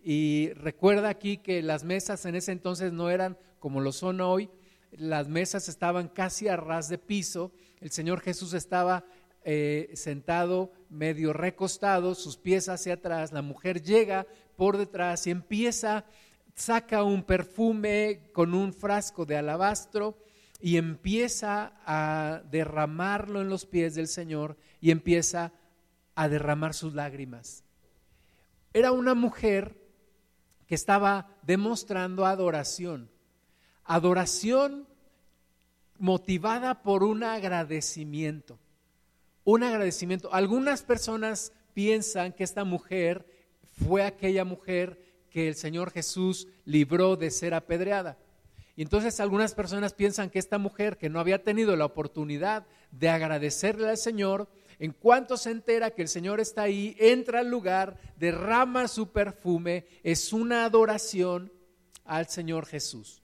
y 0.02 0.52
recuerda 0.52 1.09
aquí 1.09 1.38
que 1.38 1.62
las 1.62 1.83
mesas 1.83 2.26
en 2.26 2.35
ese 2.35 2.52
entonces 2.52 2.92
no 2.92 3.09
eran 3.09 3.38
como 3.59 3.80
lo 3.80 3.92
son 3.92 4.21
hoy, 4.21 4.50
las 4.92 5.28
mesas 5.28 5.68
estaban 5.68 6.09
casi 6.09 6.49
a 6.49 6.56
ras 6.56 6.88
de 6.88 6.99
piso, 6.99 7.52
el 7.80 7.90
Señor 7.90 8.20
Jesús 8.20 8.52
estaba 8.54 9.04
eh, 9.42 9.90
sentado 9.94 10.73
medio 10.90 11.32
recostado, 11.32 12.14
sus 12.14 12.37
pies 12.37 12.68
hacia 12.68 12.94
atrás, 12.94 13.32
la 13.32 13.42
mujer 13.42 13.82
llega 13.82 14.26
por 14.56 14.76
detrás 14.76 15.26
y 15.26 15.30
empieza, 15.30 16.04
saca 16.54 17.02
un 17.02 17.23
perfume 17.23 18.30
con 18.32 18.54
un 18.54 18.73
frasco 18.73 19.25
de 19.25 19.37
alabastro 19.37 20.18
y 20.61 20.76
empieza 20.76 21.73
a 21.87 22.42
derramarlo 22.50 23.40
en 23.40 23.49
los 23.49 23.64
pies 23.64 23.94
del 23.94 24.09
Señor 24.09 24.59
y 24.80 24.90
empieza 24.90 25.52
a 26.14 26.28
derramar 26.28 26.75
sus 26.75 26.94
lágrimas. 26.94 27.64
Era 28.75 28.92
una 28.92 29.14
mujer 29.14 29.80
que 30.66 30.75
estaba 30.75 31.38
demostrando 31.42 32.26
adoración 32.26 33.11
Adoración 33.92 34.87
motivada 35.99 36.85
por 36.85 37.02
un 37.02 37.25
agradecimiento. 37.25 38.56
Un 39.42 39.64
agradecimiento. 39.64 40.32
Algunas 40.32 40.85
personas 40.85 41.52
piensan 41.75 42.32
que 42.32 42.44
esta 42.44 42.62
mujer 42.62 43.26
fue 43.85 44.04
aquella 44.04 44.44
mujer 44.44 45.02
que 45.28 45.49
el 45.49 45.56
Señor 45.56 45.90
Jesús 45.90 46.47
libró 46.64 47.16
de 47.16 47.32
ser 47.32 47.52
apedreada. 47.52 48.16
Y 48.76 48.82
entonces 48.82 49.18
algunas 49.18 49.56
personas 49.56 49.92
piensan 49.92 50.30
que 50.30 50.38
esta 50.38 50.59
mujer 50.59 50.97
que 50.97 51.11
no 51.11 51.18
había 51.18 51.42
tenido 51.42 51.75
la 51.75 51.87
oportunidad 51.87 52.68
de 52.92 53.09
agradecerle 53.09 53.88
al 53.88 53.99
Señor, 53.99 54.47
en 54.78 54.92
cuanto 54.92 55.37
se 55.37 55.50
entera 55.50 55.90
que 55.90 56.02
el 56.02 56.09
Señor 56.09 56.38
está 56.38 56.62
ahí, 56.62 56.94
entra 57.00 57.40
al 57.40 57.50
lugar, 57.50 57.99
derrama 58.16 58.87
su 58.87 59.09
perfume, 59.09 59.85
es 60.04 60.32
una 60.32 60.64
adoración 60.64 61.52
al 62.04 62.28
Señor 62.28 62.66
Jesús. 62.66 63.20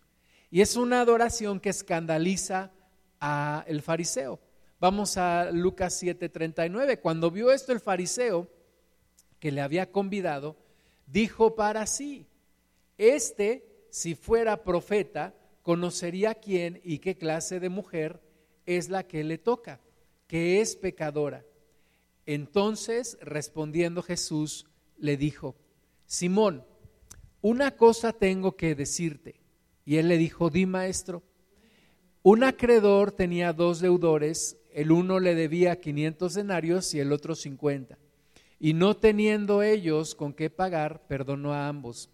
Y 0.51 0.61
es 0.61 0.77
una 0.77 1.01
adoración 1.01 1.61
que 1.61 1.71
escandaliza 1.71 2.73
a 3.21 3.65
el 3.67 3.83
fariseo. 3.83 4.41
Vamos 4.79 5.17
a 5.17 5.51
Lucas 5.51 6.01
7:39. 6.03 7.01
Cuando 7.01 7.31
vio 7.31 7.51
esto 7.51 7.73
el 7.73 7.81
fariseo 7.81 8.51
que 9.41 9.51
le 9.51 9.61
había 9.61 9.91
convidado, 9.91 10.57
dijo 11.07 11.55
para 11.55 11.87
sí, 11.87 12.27
este, 12.99 13.87
si 13.91 14.15
fuera 14.15 14.63
profeta, 14.63 15.35
conocería 15.63 16.35
quién 16.35 16.81
y 16.85 16.99
qué 16.99 17.17
clase 17.17 17.59
de 17.61 17.69
mujer 17.69 18.21
es 18.67 18.89
la 18.89 19.05
que 19.05 19.25
le 19.25 19.39
toca, 19.39 19.81
que 20.27 20.61
es 20.61 20.77
pecadora. 20.77 21.45
Entonces, 22.27 23.19
respondiendo 23.21 24.03
Jesús, 24.03 24.67
le 24.99 25.17
dijo, 25.17 25.57
Simón, 26.07 26.65
una 27.41 27.77
cosa 27.77 28.13
tengo 28.13 28.57
que 28.57 28.75
decirte. 28.75 29.41
Y 29.87 29.97
él 29.97 30.09
le 30.09 30.19
dijo, 30.19 30.51
di 30.51 30.67
maestro, 30.67 31.23
un 32.23 32.43
acreedor 32.43 33.13
tenía 33.13 33.53
dos 33.53 33.79
deudores, 33.79 34.59
el 34.73 34.91
uno 34.91 35.21
le 35.21 35.37
debía 35.37 35.81
500 35.81 36.35
denarios 36.35 36.93
y 36.93 36.99
el 36.99 37.13
otro 37.13 37.37
50. 37.37 37.97
Y 38.59 38.75
no 38.75 38.97
teniendo 38.97 39.63
ellos 39.63 40.17
con 40.17 40.35
qué 40.35 40.51
pagar, 40.51 41.07
perdonó 41.07 41.55
a 41.55 41.69
ambos. 41.69 42.11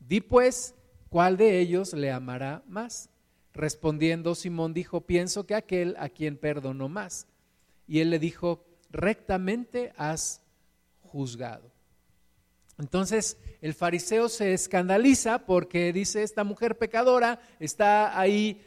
Di 0.00 0.20
pues, 0.20 0.74
¿cuál 1.08 1.36
de 1.36 1.60
ellos 1.60 1.92
le 1.92 2.10
amará 2.10 2.64
más? 2.66 3.08
Respondiendo 3.52 4.34
Simón 4.34 4.74
dijo, 4.74 5.02
pienso 5.02 5.46
que 5.46 5.54
aquel 5.54 5.94
a 6.00 6.08
quien 6.08 6.36
perdonó 6.36 6.88
más. 6.88 7.28
Y 7.86 8.00
él 8.00 8.10
le 8.10 8.18
dijo, 8.18 8.64
rectamente 8.90 9.92
has 9.96 10.42
juzgado. 11.00 11.73
Entonces 12.78 13.38
el 13.60 13.74
fariseo 13.74 14.28
se 14.28 14.52
escandaliza 14.52 15.46
porque 15.46 15.92
dice, 15.92 16.22
esta 16.22 16.44
mujer 16.44 16.76
pecadora 16.76 17.40
está 17.60 18.18
ahí 18.18 18.60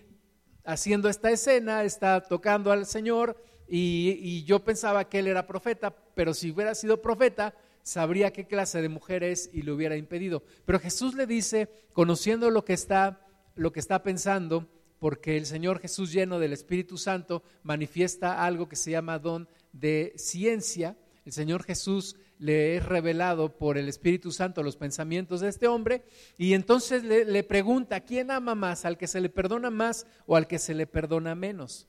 haciendo 0.63 1.09
esta 1.09 1.31
escena, 1.31 1.83
está 1.83 2.21
tocando 2.21 2.71
al 2.71 2.85
Señor 2.85 3.41
y, 3.69 4.43
yo 4.45 4.63
pensaba 4.63 5.09
que 5.09 5.19
él 5.19 5.27
era 5.27 5.47
profeta, 5.47 5.95
pero 6.15 6.33
si 6.33 6.51
hubiera 6.51 6.73
sido 6.73 7.01
profeta, 7.01 7.53
sabría 7.83 8.31
qué 8.31 8.47
clase 8.47 8.81
de 8.81 8.89
mujer 8.89 9.23
es 9.23 9.49
y 9.53 9.61
le 9.61 9.71
hubiera 9.71 9.97
impedido. 9.97 10.43
Pero 10.65 10.79
Jesús 10.79 11.15
le 11.15 11.27
dice, 11.27 11.69
conociendo 11.93 12.49
lo 12.49 12.63
que 12.63 12.73
está, 12.73 13.21
lo 13.55 13.71
que 13.71 13.79
está 13.79 14.03
pensando, 14.03 14.67
porque 14.99 15.37
el 15.37 15.45
Señor 15.45 15.79
Jesús 15.79 16.11
lleno 16.11 16.39
del 16.39 16.53
Espíritu 16.53 16.97
Santo 16.97 17.43
manifiesta 17.63 18.43
algo 18.43 18.67
que 18.67 18.75
se 18.75 18.91
llama 18.91 19.19
don 19.19 19.47
de 19.73 20.13
ciencia, 20.15 20.97
el 21.25 21.33
Señor 21.33 21.63
Jesús 21.63 22.15
le 22.39 22.75
es 22.75 22.85
revelado 22.85 23.57
por 23.57 23.77
el 23.77 23.89
Espíritu 23.89 24.31
Santo 24.31 24.63
los 24.63 24.77
pensamientos 24.77 25.41
de 25.41 25.49
este 25.49 25.67
hombre 25.67 26.03
y 26.37 26.53
entonces 26.53 27.03
le, 27.03 27.43
pregunta, 27.43 28.01
¿quién 28.01 28.31
ama 28.31 28.55
más? 28.55 28.85
¿Al 28.85 28.97
que 28.97 29.07
se 29.07 29.21
le 29.21 29.29
perdona 29.29 29.69
más 29.69 30.05
o 30.25 30.35
al 30.35 30.47
que 30.47 30.59
se 30.59 30.73
le 30.73 30.87
perdona 30.87 31.35
menos? 31.35 31.87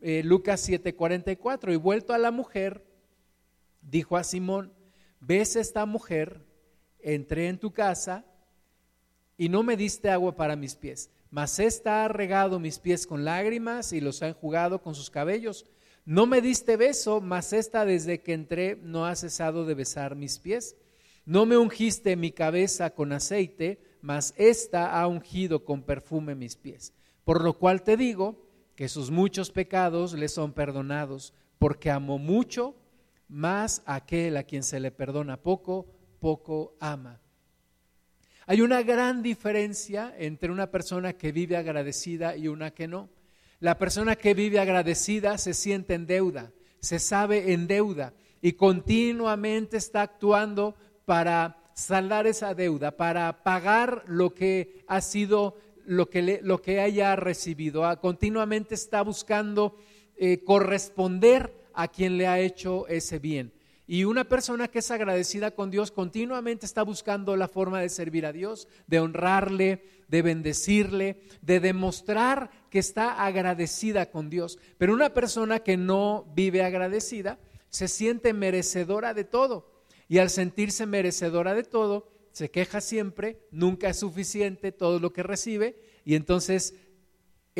Eh, 0.00 0.22
Lucas 0.24 0.66
7:44, 0.66 1.72
y 1.72 1.76
vuelto 1.76 2.14
a 2.14 2.18
la 2.18 2.30
mujer, 2.30 2.84
dijo 3.82 4.16
a 4.16 4.24
Simón, 4.24 4.72
¿ves 5.20 5.56
esta 5.56 5.84
mujer? 5.84 6.46
Entré 7.00 7.48
en 7.48 7.58
tu 7.58 7.72
casa 7.72 8.24
y 9.36 9.48
no 9.48 9.62
me 9.62 9.76
diste 9.76 10.10
agua 10.10 10.36
para 10.36 10.56
mis 10.56 10.74
pies, 10.74 11.10
mas 11.30 11.58
esta 11.58 12.04
ha 12.04 12.08
regado 12.08 12.60
mis 12.60 12.78
pies 12.78 13.06
con 13.06 13.24
lágrimas 13.24 13.92
y 13.92 14.00
los 14.00 14.22
ha 14.22 14.28
enjugado 14.28 14.82
con 14.82 14.94
sus 14.94 15.10
cabellos 15.10 15.66
no 16.04 16.26
me 16.26 16.40
diste 16.40 16.76
beso, 16.76 17.20
mas 17.20 17.52
esta 17.52 17.84
desde 17.84 18.20
que 18.20 18.32
entré 18.32 18.76
no 18.82 19.06
ha 19.06 19.14
cesado 19.14 19.64
de 19.64 19.74
besar 19.74 20.16
mis 20.16 20.38
pies. 20.38 20.76
No 21.24 21.46
me 21.46 21.56
ungiste 21.56 22.16
mi 22.16 22.32
cabeza 22.32 22.90
con 22.90 23.12
aceite, 23.12 23.80
mas 24.00 24.34
esta 24.36 24.98
ha 24.98 25.06
ungido 25.06 25.64
con 25.64 25.82
perfume 25.82 26.34
mis 26.34 26.56
pies. 26.56 26.92
Por 27.24 27.42
lo 27.44 27.58
cual 27.58 27.82
te 27.82 27.96
digo 27.96 28.48
que 28.74 28.88
sus 28.88 29.10
muchos 29.10 29.50
pecados 29.50 30.14
le 30.14 30.28
son 30.28 30.52
perdonados, 30.52 31.34
porque 31.58 31.90
amó 31.90 32.18
mucho, 32.18 32.74
más 33.28 33.82
aquel 33.84 34.36
a 34.36 34.42
quien 34.42 34.62
se 34.62 34.80
le 34.80 34.90
perdona 34.90 35.36
poco, 35.36 35.86
poco 36.18 36.76
ama. 36.80 37.20
Hay 38.46 38.62
una 38.62 38.82
gran 38.82 39.22
diferencia 39.22 40.12
entre 40.18 40.50
una 40.50 40.70
persona 40.70 41.12
que 41.12 41.30
vive 41.30 41.56
agradecida 41.56 42.36
y 42.36 42.48
una 42.48 42.72
que 42.72 42.88
no. 42.88 43.08
La 43.60 43.76
persona 43.76 44.16
que 44.16 44.32
vive 44.32 44.58
agradecida 44.58 45.36
se 45.36 45.52
siente 45.52 45.92
en 45.92 46.06
deuda, 46.06 46.50
se 46.80 46.98
sabe 46.98 47.52
en 47.52 47.66
deuda 47.66 48.14
y 48.40 48.52
continuamente 48.52 49.76
está 49.76 50.00
actuando 50.00 50.74
para 51.04 51.58
saldar 51.74 52.26
esa 52.26 52.54
deuda, 52.54 52.96
para 52.96 53.42
pagar 53.42 54.04
lo 54.06 54.32
que 54.32 54.82
ha 54.86 55.02
sido, 55.02 55.58
lo 55.84 56.08
que, 56.08 56.40
lo 56.42 56.62
que 56.62 56.80
haya 56.80 57.14
recibido. 57.16 57.84
Ah, 57.84 58.00
continuamente 58.00 58.74
está 58.74 59.02
buscando 59.02 59.76
eh, 60.16 60.42
corresponder 60.42 61.52
a 61.74 61.88
quien 61.88 62.16
le 62.16 62.26
ha 62.26 62.40
hecho 62.40 62.88
ese 62.88 63.18
bien. 63.18 63.52
Y 63.92 64.04
una 64.04 64.22
persona 64.22 64.68
que 64.68 64.78
es 64.78 64.92
agradecida 64.92 65.50
con 65.50 65.72
Dios 65.72 65.90
continuamente 65.90 66.64
está 66.64 66.84
buscando 66.84 67.34
la 67.34 67.48
forma 67.48 67.80
de 67.80 67.88
servir 67.88 68.24
a 68.24 68.32
Dios, 68.32 68.68
de 68.86 69.00
honrarle, 69.00 69.82
de 70.06 70.22
bendecirle, 70.22 71.20
de 71.42 71.58
demostrar 71.58 72.52
que 72.70 72.78
está 72.78 73.24
agradecida 73.24 74.08
con 74.12 74.30
Dios. 74.30 74.60
Pero 74.78 74.94
una 74.94 75.12
persona 75.12 75.58
que 75.58 75.76
no 75.76 76.24
vive 76.36 76.62
agradecida 76.62 77.40
se 77.68 77.88
siente 77.88 78.32
merecedora 78.32 79.12
de 79.12 79.24
todo. 79.24 79.82
Y 80.06 80.18
al 80.18 80.30
sentirse 80.30 80.86
merecedora 80.86 81.52
de 81.52 81.64
todo, 81.64 82.12
se 82.30 82.48
queja 82.48 82.80
siempre, 82.80 83.40
nunca 83.50 83.88
es 83.88 83.98
suficiente 83.98 84.70
todo 84.70 85.00
lo 85.00 85.12
que 85.12 85.24
recibe 85.24 85.82
y 86.04 86.14
entonces 86.14 86.74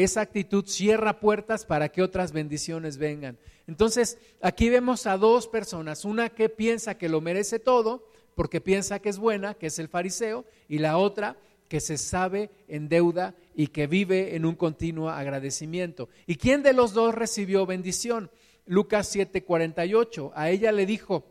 esa 0.02 0.20
actitud 0.20 0.64
cierra 0.66 1.20
puertas 1.20 1.64
para 1.64 1.88
que 1.90 2.02
otras 2.02 2.32
bendiciones 2.32 2.96
vengan. 2.96 3.38
Entonces, 3.66 4.18
aquí 4.40 4.68
vemos 4.68 5.06
a 5.06 5.16
dos 5.16 5.46
personas, 5.46 6.04
una 6.04 6.28
que 6.28 6.48
piensa 6.48 6.96
que 6.96 7.08
lo 7.08 7.20
merece 7.20 7.58
todo, 7.58 8.06
porque 8.34 8.60
piensa 8.60 8.98
que 8.98 9.08
es 9.08 9.18
buena, 9.18 9.54
que 9.54 9.66
es 9.66 9.78
el 9.78 9.88
fariseo, 9.88 10.44
y 10.68 10.78
la 10.78 10.96
otra 10.96 11.36
que 11.68 11.80
se 11.80 11.98
sabe 11.98 12.50
en 12.66 12.88
deuda 12.88 13.34
y 13.54 13.68
que 13.68 13.86
vive 13.86 14.34
en 14.34 14.44
un 14.44 14.56
continuo 14.56 15.08
agradecimiento. 15.08 16.08
¿Y 16.26 16.34
quién 16.34 16.64
de 16.64 16.72
los 16.72 16.94
dos 16.94 17.14
recibió 17.14 17.64
bendición? 17.64 18.30
Lucas 18.66 19.14
7:48, 19.14 20.32
a 20.34 20.50
ella 20.50 20.72
le 20.72 20.84
dijo, 20.84 21.24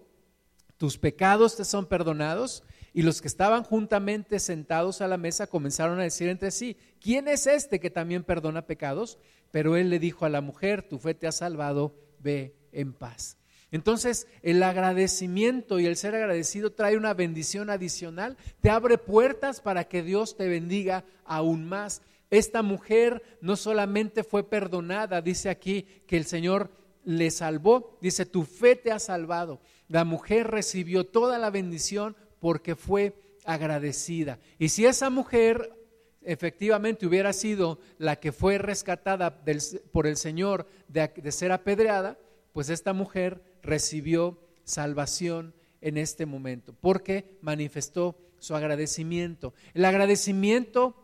tus 0.77 0.97
pecados 0.97 1.57
te 1.57 1.65
son 1.65 1.87
perdonados, 1.87 2.63
Y 2.93 3.03
los 3.03 3.21
que 3.21 3.27
estaban 3.27 3.63
juntamente 3.63 4.39
sentados 4.39 5.01
a 5.01 5.07
la 5.07 5.17
mesa 5.17 5.47
comenzaron 5.47 5.99
a 5.99 6.03
decir 6.03 6.29
entre 6.29 6.51
sí, 6.51 6.77
¿quién 6.99 7.27
es 7.27 7.47
este 7.47 7.79
que 7.79 7.89
también 7.89 8.23
perdona 8.23 8.65
pecados? 8.65 9.17
Pero 9.51 9.75
él 9.75 9.89
le 9.89 9.99
dijo 9.99 10.25
a 10.25 10.29
la 10.29 10.41
mujer, 10.41 10.83
tu 10.87 10.99
fe 10.99 11.13
te 11.13 11.27
ha 11.27 11.31
salvado, 11.31 11.95
ve 12.19 12.55
en 12.71 12.93
paz. 12.93 13.37
Entonces, 13.71 14.27
el 14.41 14.63
agradecimiento 14.63 15.79
y 15.79 15.85
el 15.85 15.95
ser 15.95 16.15
agradecido 16.15 16.71
trae 16.71 16.97
una 16.97 17.13
bendición 17.13 17.69
adicional, 17.69 18.35
te 18.61 18.69
abre 18.69 18.97
puertas 18.97 19.61
para 19.61 19.83
que 19.83 20.01
Dios 20.01 20.37
te 20.37 20.47
bendiga 20.47 21.05
aún 21.23 21.65
más. 21.65 22.01
Esta 22.31 22.63
mujer 22.63 23.21
no 23.41 23.55
solamente 23.55 24.23
fue 24.23 24.49
perdonada, 24.49 25.21
dice 25.21 25.49
aquí 25.49 25.83
que 26.07 26.17
el 26.17 26.25
Señor 26.25 26.71
le 27.05 27.31
salvó, 27.31 27.97
dice, 28.01 28.25
tu 28.25 28.43
fe 28.43 28.75
te 28.75 28.91
ha 28.91 28.99
salvado. 28.99 29.61
La 29.87 30.03
mujer 30.03 30.47
recibió 30.47 31.05
toda 31.05 31.37
la 31.37 31.49
bendición 31.49 32.15
porque 32.39 32.75
fue 32.75 33.13
agradecida. 33.45 34.39
Y 34.57 34.69
si 34.69 34.85
esa 34.85 35.09
mujer 35.09 35.73
efectivamente 36.21 37.05
hubiera 37.05 37.33
sido 37.33 37.79
la 37.97 38.17
que 38.17 38.31
fue 38.31 38.57
rescatada 38.57 39.43
por 39.91 40.05
el 40.05 40.17
Señor 40.17 40.67
de 40.87 41.31
ser 41.31 41.51
apedreada, 41.51 42.17
pues 42.53 42.69
esta 42.69 42.93
mujer 42.93 43.41
recibió 43.61 44.39
salvación 44.63 45.53
en 45.81 45.97
este 45.97 46.25
momento, 46.25 46.75
porque 46.79 47.37
manifestó 47.41 48.17
su 48.39 48.55
agradecimiento. 48.55 49.53
El 49.73 49.85
agradecimiento, 49.85 50.95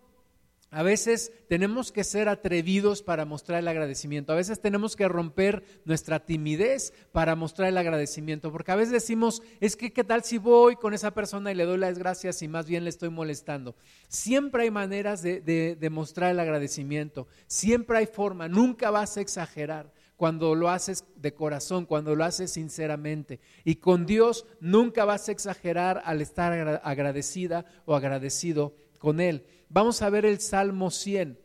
a 0.71 0.83
veces 0.83 1.31
tenemos 1.47 1.91
que 1.91 2.03
ser 2.03 2.27
atrevidos 2.27 3.01
para 3.01 3.25
mostrar 3.25 3.59
el 3.59 3.67
agradecimiento, 3.67 4.33
a 4.33 4.35
veces 4.35 4.59
tenemos 4.59 4.95
que 4.95 5.07
romper 5.07 5.63
nuestra 5.85 6.25
timidez 6.25 6.93
para 7.11 7.35
mostrar 7.35 7.69
el 7.69 7.77
agradecimiento, 7.77 8.51
porque 8.51 8.71
a 8.71 8.75
veces 8.75 8.91
decimos, 8.91 9.41
es 9.61 9.75
que 9.75 9.93
qué 9.93 10.03
tal 10.03 10.23
si 10.23 10.37
voy 10.37 10.75
con 10.75 10.93
esa 10.93 11.11
persona 11.11 11.51
y 11.51 11.55
le 11.55 11.65
doy 11.65 11.77
las 11.77 11.97
gracias 11.97 12.41
y 12.41 12.47
más 12.47 12.65
bien 12.67 12.83
le 12.83 12.89
estoy 12.89 13.09
molestando. 13.09 13.75
Siempre 14.07 14.63
hay 14.63 14.71
maneras 14.71 15.21
de, 15.21 15.41
de 15.41 15.89
mostrar 15.89 16.31
el 16.31 16.39
agradecimiento, 16.39 17.27
siempre 17.47 17.99
hay 17.99 18.05
forma, 18.07 18.47
nunca 18.47 18.91
vas 18.91 19.17
a 19.17 19.21
exagerar 19.21 19.91
cuando 20.15 20.55
lo 20.55 20.69
haces 20.69 21.05
de 21.15 21.33
corazón, 21.33 21.85
cuando 21.85 22.15
lo 22.15 22.23
haces 22.23 22.51
sinceramente. 22.51 23.39
Y 23.63 23.75
con 23.75 24.05
Dios 24.05 24.45
nunca 24.59 25.05
vas 25.05 25.27
a 25.27 25.31
exagerar 25.31 26.01
al 26.05 26.21
estar 26.21 26.81
agradecida 26.83 27.65
o 27.85 27.95
agradecido 27.95 28.75
con 28.99 29.19
Él. 29.19 29.45
Vamos 29.69 30.01
a 30.01 30.09
ver 30.09 30.25
el 30.25 30.39
Salmo 30.39 30.91
100, 30.91 31.39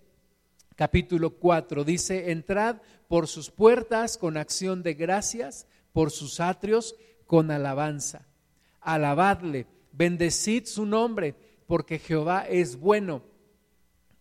capítulo 0.77 1.31
4. 1.39 1.85
Dice, 1.85 2.31
entrad 2.31 2.77
por 3.09 3.27
sus 3.27 3.51
puertas 3.51 4.19
con 4.19 4.37
acción 4.37 4.83
de 4.83 4.95
gracias, 4.95 5.67
por 5.93 6.11
sus 6.11 6.39
atrios 6.39 6.95
con 7.27 7.51
alabanza. 7.51 8.27
Alabadle, 8.81 9.67
bendecid 9.93 10.67
su 10.67 10.87
nombre, 10.87 11.35
porque 11.67 11.99
Jehová 11.99 12.47
es 12.49 12.77
bueno. 12.77 13.23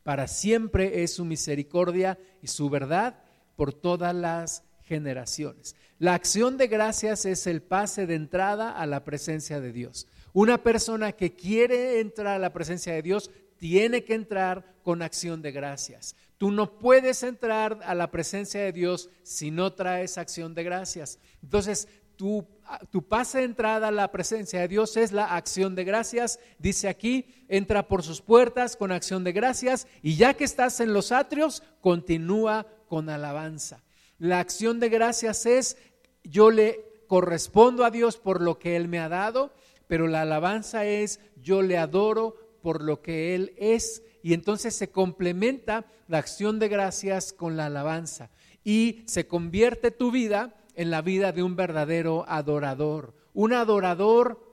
Para 0.04 0.28
siempre 0.28 1.04
es 1.04 1.14
su 1.14 1.26
misericordia 1.26 2.18
y 2.42 2.48
su 2.48 2.70
verdad 2.70 3.22
por 3.56 3.74
todas 3.74 4.16
las 4.16 4.64
generaciones. 4.84 5.76
La 6.00 6.14
acción 6.14 6.58
de 6.58 6.68
gracias 6.68 7.26
es 7.26 7.46
el 7.46 7.62
pase 7.62 8.08
de 8.08 8.16
entrada 8.16 8.72
a 8.72 8.86
la 8.86 9.04
presencia 9.04 9.60
de 9.60 9.74
Dios. 9.74 10.08
Una 10.32 10.64
persona 10.64 11.12
que 11.12 11.36
quiere 11.36 12.00
entrar 12.00 12.36
a 12.36 12.40
la 12.40 12.54
presencia 12.54 12.94
de 12.94 13.02
Dios 13.02 13.30
tiene 13.60 14.04
que 14.04 14.16
entrar 14.16 14.76
con 14.82 15.02
acción 15.02 15.42
de 15.42 15.52
gracias. 15.52 16.16
Tú 16.38 16.52
no 16.52 16.80
puedes 16.80 17.22
entrar 17.22 17.80
a 17.84 17.94
la 17.94 18.10
presencia 18.10 18.62
de 18.62 18.72
Dios 18.72 19.10
si 19.24 19.52
no 19.52 19.74
traes 19.74 20.18
acción 20.18 20.56
de 20.56 20.64
gracias. 20.64 21.20
Entonces, 21.44 21.88
tu, 22.16 22.46
tu, 22.92 23.08
pase 23.08 23.40
de 23.40 23.44
entrada 23.44 23.90
a 23.90 23.92
la 23.92 24.12
presencia 24.12 24.62
de 24.62 24.68
Dios 24.68 24.98
es 24.98 25.12
la 25.12 25.36
acción 25.36 25.76
de 25.76 25.84
gracias. 25.84 26.40
Dice 26.58 26.88
aquí, 26.88 27.46
entra 27.48 27.88
por 27.88 28.04
sus 28.04 28.22
puertas 28.22 28.76
con 28.76 28.92
acción 28.92 29.24
de 29.24 29.34
gracias 29.34 29.88
y 30.02 30.16
ya 30.16 30.34
que 30.34 30.44
estás 30.46 30.80
en 30.80 30.94
los 30.94 31.12
atrios, 31.12 31.62
continúa 31.82 32.66
con 32.88 33.10
alabanza. 33.10 33.84
La 34.18 34.40
acción 34.40 34.80
de 34.80 34.90
gracias 34.90 35.46
es, 35.46 35.78
yo 36.24 36.52
le 36.52 37.04
correspondo 37.08 37.86
a 37.86 37.92
Dios 37.92 38.18
por 38.18 38.42
lo 38.42 38.60
que 38.60 38.76
Él 38.76 38.88
me 38.88 39.00
ha 39.00 39.10
dado, 39.10 39.54
pero 39.88 40.08
la 40.08 40.22
alabanza 40.22 40.86
es, 40.86 41.20
yo 41.42 41.62
le 41.62 41.78
adoro 41.78 42.49
por 42.62 42.84
lo 42.84 43.02
que 43.02 43.36
Él 43.36 43.54
es. 43.58 44.04
Y 44.22 44.34
entonces 44.34 44.76
se 44.76 44.90
complementa 44.90 45.86
la 46.08 46.18
acción 46.18 46.60
de 46.60 46.68
gracias 46.68 47.34
con 47.34 47.58
la 47.58 47.68
alabanza. 47.68 48.30
Y 48.64 49.04
se 49.06 49.28
convierte 49.28 49.92
tu 49.92 50.12
vida 50.12 50.56
en 50.76 50.92
la 50.92 51.02
vida 51.02 51.32
de 51.32 51.44
un 51.44 51.56
verdadero 51.56 52.26
adorador. 52.28 53.14
Un 53.34 53.54
adorador 53.54 54.50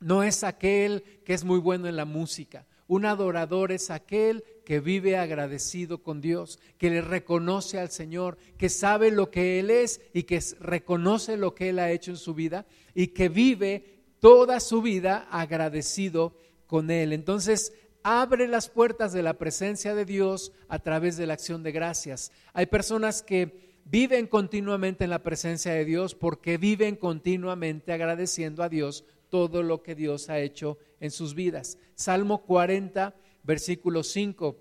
no 0.00 0.22
es 0.22 0.44
aquel 0.44 1.02
que 1.24 1.34
es 1.34 1.44
muy 1.44 1.58
bueno 1.58 1.88
en 1.88 1.96
la 1.96 2.04
música. 2.04 2.66
Un 2.88 3.06
adorador 3.06 3.72
es 3.72 3.90
aquel 3.90 4.44
que 4.64 4.80
vive 4.80 5.16
agradecido 5.16 6.02
con 6.02 6.20
Dios, 6.20 6.58
que 6.78 6.90
le 6.90 7.00
reconoce 7.00 7.78
al 7.78 7.90
Señor, 7.90 8.36
que 8.58 8.68
sabe 8.68 9.10
lo 9.10 9.30
que 9.30 9.60
Él 9.60 9.70
es 9.70 10.00
y 10.12 10.24
que 10.24 10.42
reconoce 10.60 11.36
lo 11.36 11.54
que 11.54 11.70
Él 11.70 11.78
ha 11.78 11.90
hecho 11.90 12.10
en 12.10 12.16
su 12.16 12.34
vida 12.34 12.66
y 12.94 13.08
que 13.08 13.28
vive 13.28 14.02
toda 14.20 14.60
su 14.60 14.82
vida 14.82 15.26
agradecido 15.30 16.34
con 16.72 16.90
Él. 16.90 17.12
Entonces, 17.12 17.74
abre 18.02 18.48
las 18.48 18.70
puertas 18.70 19.12
de 19.12 19.22
la 19.22 19.34
presencia 19.34 19.94
de 19.94 20.06
Dios 20.06 20.52
a 20.68 20.78
través 20.78 21.18
de 21.18 21.26
la 21.26 21.34
acción 21.34 21.62
de 21.62 21.70
gracias. 21.70 22.32
Hay 22.54 22.64
personas 22.64 23.22
que 23.22 23.76
viven 23.84 24.26
continuamente 24.26 25.04
en 25.04 25.10
la 25.10 25.22
presencia 25.22 25.74
de 25.74 25.84
Dios 25.84 26.14
porque 26.14 26.56
viven 26.56 26.96
continuamente 26.96 27.92
agradeciendo 27.92 28.62
a 28.62 28.70
Dios 28.70 29.04
todo 29.28 29.62
lo 29.62 29.82
que 29.82 29.94
Dios 29.94 30.30
ha 30.30 30.38
hecho 30.38 30.78
en 30.98 31.10
sus 31.10 31.34
vidas. 31.34 31.76
Salmo 31.94 32.38
40 32.46 33.14
versículo 33.42 34.02
5. 34.02 34.56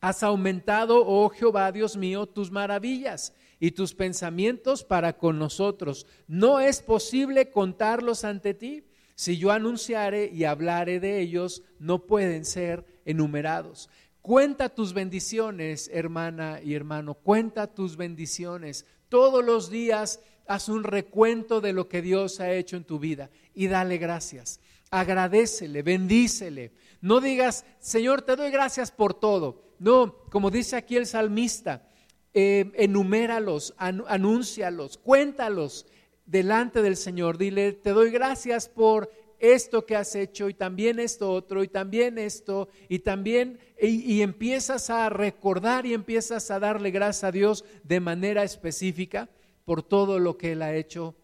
Has 0.00 0.24
aumentado, 0.24 1.04
oh 1.06 1.28
Jehová, 1.28 1.70
Dios 1.70 1.96
mío, 1.96 2.26
tus 2.26 2.50
maravillas 2.50 3.32
y 3.60 3.70
tus 3.70 3.94
pensamientos 3.94 4.82
para 4.82 5.16
con 5.16 5.38
nosotros. 5.38 6.04
No 6.26 6.58
es 6.58 6.82
posible 6.82 7.52
contarlos 7.52 8.24
ante 8.24 8.54
ti. 8.54 8.87
Si 9.18 9.36
yo 9.36 9.50
anunciare 9.50 10.30
y 10.32 10.44
hablare 10.44 11.00
de 11.00 11.18
ellos, 11.18 11.64
no 11.80 12.06
pueden 12.06 12.44
ser 12.44 12.86
enumerados. 13.04 13.90
Cuenta 14.22 14.68
tus 14.68 14.92
bendiciones, 14.92 15.90
hermana 15.92 16.60
y 16.62 16.74
hermano, 16.74 17.14
cuenta 17.14 17.66
tus 17.66 17.96
bendiciones. 17.96 18.86
Todos 19.08 19.44
los 19.44 19.70
días 19.70 20.20
haz 20.46 20.68
un 20.68 20.84
recuento 20.84 21.60
de 21.60 21.72
lo 21.72 21.88
que 21.88 22.00
Dios 22.00 22.38
ha 22.38 22.52
hecho 22.52 22.76
en 22.76 22.84
tu 22.84 23.00
vida 23.00 23.28
y 23.54 23.66
dale 23.66 23.98
gracias. 23.98 24.60
Agradecele, 24.88 25.82
bendícele. 25.82 26.70
No 27.00 27.20
digas, 27.20 27.64
Señor, 27.80 28.22
te 28.22 28.36
doy 28.36 28.52
gracias 28.52 28.92
por 28.92 29.14
todo. 29.14 29.64
No, 29.80 30.14
como 30.30 30.52
dice 30.52 30.76
aquí 30.76 30.96
el 30.96 31.06
salmista, 31.06 31.88
eh, 32.34 32.70
enuméralos, 32.76 33.74
anúncialos, 33.78 34.96
cuéntalos 34.96 35.86
delante 36.28 36.82
del 36.82 36.96
Señor. 36.96 37.38
Dile, 37.38 37.72
te 37.72 37.90
doy 37.90 38.10
gracias 38.10 38.68
por 38.68 39.10
esto 39.40 39.86
que 39.86 39.96
has 39.96 40.14
hecho 40.14 40.48
y 40.48 40.54
también 40.54 40.98
esto 40.98 41.32
otro 41.32 41.62
y 41.62 41.68
también 41.68 42.18
esto 42.18 42.68
y 42.88 43.00
también 43.00 43.58
y, 43.80 44.20
empiezas 44.20 44.90
a 44.90 45.08
recordar 45.08 45.86
y 45.86 45.94
empiezas 45.94 46.50
a 46.50 46.58
darle 46.58 46.90
gracias 46.90 47.24
a 47.24 47.32
Dios 47.32 47.64
de 47.84 48.00
manera 48.00 48.42
específica 48.42 49.28
por 49.64 49.82
todo 49.82 50.18
lo 50.18 50.36
que 50.36 50.52
Él 50.52 50.62
ha 50.62 50.74
hecho 50.74 51.14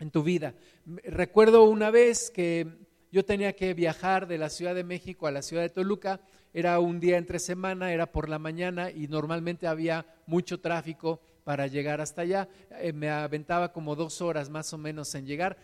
en 0.00 0.10
tu 0.10 0.22
vida. 0.22 0.54
Recuerdo 0.84 1.64
una 1.64 1.90
vez 1.90 2.30
que 2.30 2.66
yo 3.10 3.24
tenía 3.24 3.54
que 3.54 3.72
viajar 3.72 4.26
de 4.26 4.38
la 4.38 4.50
Ciudad 4.50 4.74
de 4.74 4.84
México 4.84 5.26
a 5.26 5.30
la 5.30 5.42
Ciudad 5.42 5.62
de 5.62 5.70
Toluca, 5.70 6.20
era 6.52 6.78
un 6.80 6.98
día 6.98 7.18
entre 7.18 7.38
semana, 7.38 7.92
era 7.92 8.10
por 8.10 8.28
la 8.28 8.38
mañana 8.38 8.90
y 8.90 9.06
normalmente 9.06 9.66
había 9.66 10.06
mucho 10.26 10.60
tráfico 10.60 11.20
para 11.48 11.66
llegar 11.66 12.02
hasta 12.02 12.20
allá. 12.20 12.46
Eh, 12.72 12.92
me 12.92 13.08
aventaba 13.08 13.72
como 13.72 13.96
dos 13.96 14.20
horas 14.20 14.50
más 14.50 14.74
o 14.74 14.76
menos 14.76 15.14
en 15.14 15.24
llegar. 15.24 15.56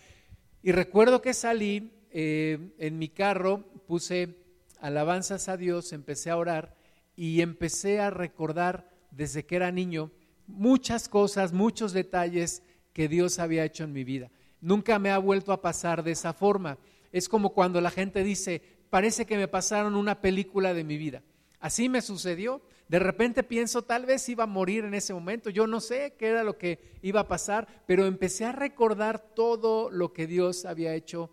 Y 0.63 0.73
recuerdo 0.73 1.21
que 1.21 1.35
salí 1.35 1.93
eh, 2.11 2.73
en 2.79 2.99
mi 2.99 3.11
carro, 3.11 3.67
puse 3.87 4.35
alabanzas 4.81 5.51
a 5.51 5.59
Dios, 5.59 5.93
empecé 5.93 6.31
a 6.31 6.39
orar 6.39 6.75
y 7.17 7.43
empecé 7.43 8.01
a 8.01 8.09
recordar 8.09 8.89
desde 9.11 9.45
que 9.45 9.57
era 9.57 9.71
niño 9.73 10.11
muchas 10.47 11.07
cosas, 11.07 11.53
muchos 11.53 11.93
detalles 11.93 12.63
que 12.95 13.07
Dios 13.07 13.39
había 13.39 13.67
hecho 13.67 13.85
en 13.85 13.93
mi 13.93 14.05
vida. 14.05 14.31
Nunca 14.63 14.99
me 14.99 15.11
ha 15.11 15.19
vuelto 15.19 15.53
a 15.53 15.61
pasar 15.61 16.03
de 16.03 16.13
esa 16.13 16.33
forma. 16.33 16.79
Es 17.13 17.29
como 17.29 17.53
cuando 17.53 17.83
la 17.83 17.91
gente 17.91 18.25
dice, 18.25 18.63
parece 18.89 19.27
que 19.27 19.37
me 19.37 19.49
pasaron 19.49 19.97
una 19.97 20.23
película 20.23 20.73
de 20.73 20.83
mi 20.83 20.97
vida. 20.97 21.23
Así 21.61 21.91
me 21.91 22.01
sucedió. 22.01 22.63
De 22.89 22.99
repente 22.99 23.43
pienso, 23.43 23.83
tal 23.83 24.05
vez 24.05 24.29
iba 24.29 24.45
a 24.45 24.49
morir 24.49 24.85
en 24.85 24.95
ese 24.95 25.15
momento. 25.15 25.51
Yo 25.51 25.67
no 25.67 25.81
sé 25.81 26.15
qué 26.19 26.29
era 26.29 26.45
lo 26.45 26.59
que 26.59 26.99
iba 27.03 27.21
a 27.21 27.29
pasar, 27.29 27.67
pero 27.87 28.07
empecé 28.07 28.45
a 28.45 28.53
recordar 28.53 29.19
todo 29.35 29.91
lo 29.91 30.13
que 30.13 30.27
Dios 30.27 30.65
había 30.65 30.95
hecho. 30.95 31.31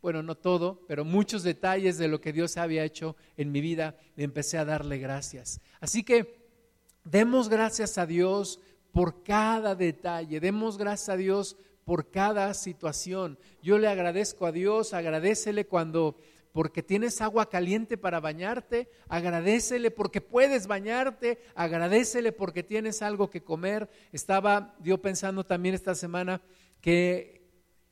Bueno, 0.00 0.22
no 0.22 0.36
todo, 0.36 0.84
pero 0.86 1.04
muchos 1.04 1.42
detalles 1.42 1.98
de 1.98 2.08
lo 2.08 2.20
que 2.20 2.32
Dios 2.32 2.56
había 2.56 2.84
hecho 2.84 3.16
en 3.36 3.52
mi 3.52 3.60
vida. 3.60 3.96
Y 4.16 4.24
empecé 4.24 4.56
a 4.56 4.64
darle 4.64 4.98
gracias. 4.98 5.60
Así 5.80 6.02
que 6.02 6.46
demos 7.04 7.48
gracias 7.48 7.98
a 7.98 8.06
Dios 8.06 8.60
por 8.92 9.22
cada 9.22 9.74
detalle. 9.74 10.40
Demos 10.40 10.78
gracias 10.78 11.10
a 11.10 11.16
Dios 11.16 11.56
por 11.84 12.10
cada 12.10 12.52
situación. 12.54 13.38
Yo 13.62 13.78
le 13.78 13.88
agradezco 13.88 14.46
a 14.46 14.52
Dios, 14.52 14.94
agradecele 14.94 15.66
cuando 15.66 16.16
porque 16.56 16.82
tienes 16.82 17.20
agua 17.20 17.50
caliente 17.50 17.98
para 17.98 18.18
bañarte, 18.18 18.88
agradecele 19.08 19.90
porque 19.90 20.22
puedes 20.22 20.66
bañarte, 20.66 21.38
agradecele 21.54 22.32
porque 22.32 22.62
tienes 22.62 23.02
algo 23.02 23.28
que 23.28 23.44
comer. 23.44 23.90
Estaba 24.10 24.74
yo 24.82 24.96
pensando 25.02 25.44
también 25.44 25.74
esta 25.74 25.94
semana 25.94 26.40
que 26.80 27.46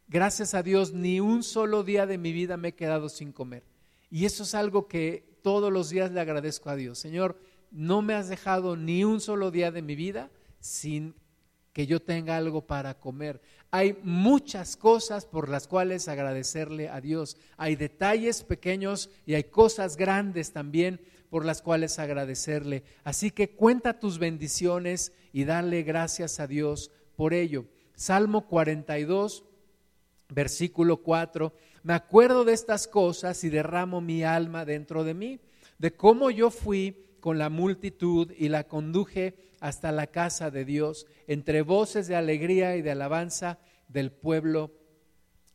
gracias 0.08 0.54
a 0.54 0.62
Dios 0.62 0.94
ni 0.94 1.20
un 1.20 1.42
solo 1.42 1.84
día 1.84 2.06
de 2.06 2.16
mi 2.16 2.32
vida 2.32 2.56
me 2.56 2.68
he 2.68 2.74
quedado 2.74 3.10
sin 3.10 3.32
comer. 3.32 3.64
Y 4.08 4.24
eso 4.24 4.44
es 4.44 4.54
algo 4.54 4.88
que 4.88 5.38
todos 5.42 5.70
los 5.70 5.90
días 5.90 6.10
le 6.10 6.22
agradezco 6.22 6.70
a 6.70 6.76
Dios. 6.76 6.98
Señor, 6.98 7.38
no 7.70 8.00
me 8.00 8.14
has 8.14 8.30
dejado 8.30 8.78
ni 8.78 9.04
un 9.04 9.20
solo 9.20 9.50
día 9.50 9.72
de 9.72 9.82
mi 9.82 9.94
vida 9.94 10.30
sin 10.60 11.14
que 11.74 11.86
yo 11.86 12.00
tenga 12.00 12.36
algo 12.36 12.62
para 12.62 12.94
comer. 12.94 13.42
Hay 13.72 13.98
muchas 14.04 14.76
cosas 14.76 15.26
por 15.26 15.48
las 15.48 15.66
cuales 15.66 16.06
agradecerle 16.06 16.88
a 16.88 17.00
Dios. 17.00 17.36
Hay 17.56 17.74
detalles 17.74 18.44
pequeños 18.44 19.10
y 19.26 19.34
hay 19.34 19.44
cosas 19.44 19.96
grandes 19.96 20.52
también 20.52 21.00
por 21.28 21.44
las 21.44 21.62
cuales 21.62 21.98
agradecerle. 21.98 22.84
Así 23.02 23.32
que 23.32 23.50
cuenta 23.50 23.98
tus 23.98 24.20
bendiciones 24.20 25.12
y 25.32 25.44
dale 25.44 25.82
gracias 25.82 26.38
a 26.38 26.46
Dios 26.46 26.92
por 27.16 27.34
ello. 27.34 27.64
Salmo 27.96 28.46
42, 28.46 29.42
versículo 30.28 30.98
4. 30.98 31.52
Me 31.82 31.94
acuerdo 31.94 32.44
de 32.44 32.52
estas 32.52 32.86
cosas 32.86 33.42
y 33.42 33.48
derramo 33.48 34.00
mi 34.00 34.22
alma 34.22 34.64
dentro 34.64 35.02
de 35.02 35.14
mí, 35.14 35.40
de 35.78 35.92
cómo 35.92 36.30
yo 36.30 36.50
fui 36.50 37.04
con 37.18 37.36
la 37.38 37.48
multitud 37.48 38.30
y 38.38 38.48
la 38.48 38.64
conduje 38.64 39.34
hasta 39.64 39.92
la 39.92 40.08
casa 40.08 40.50
de 40.50 40.66
Dios, 40.66 41.06
entre 41.26 41.62
voces 41.62 42.06
de 42.06 42.16
alegría 42.16 42.76
y 42.76 42.82
de 42.82 42.90
alabanza 42.90 43.58
del 43.88 44.12
pueblo 44.12 44.72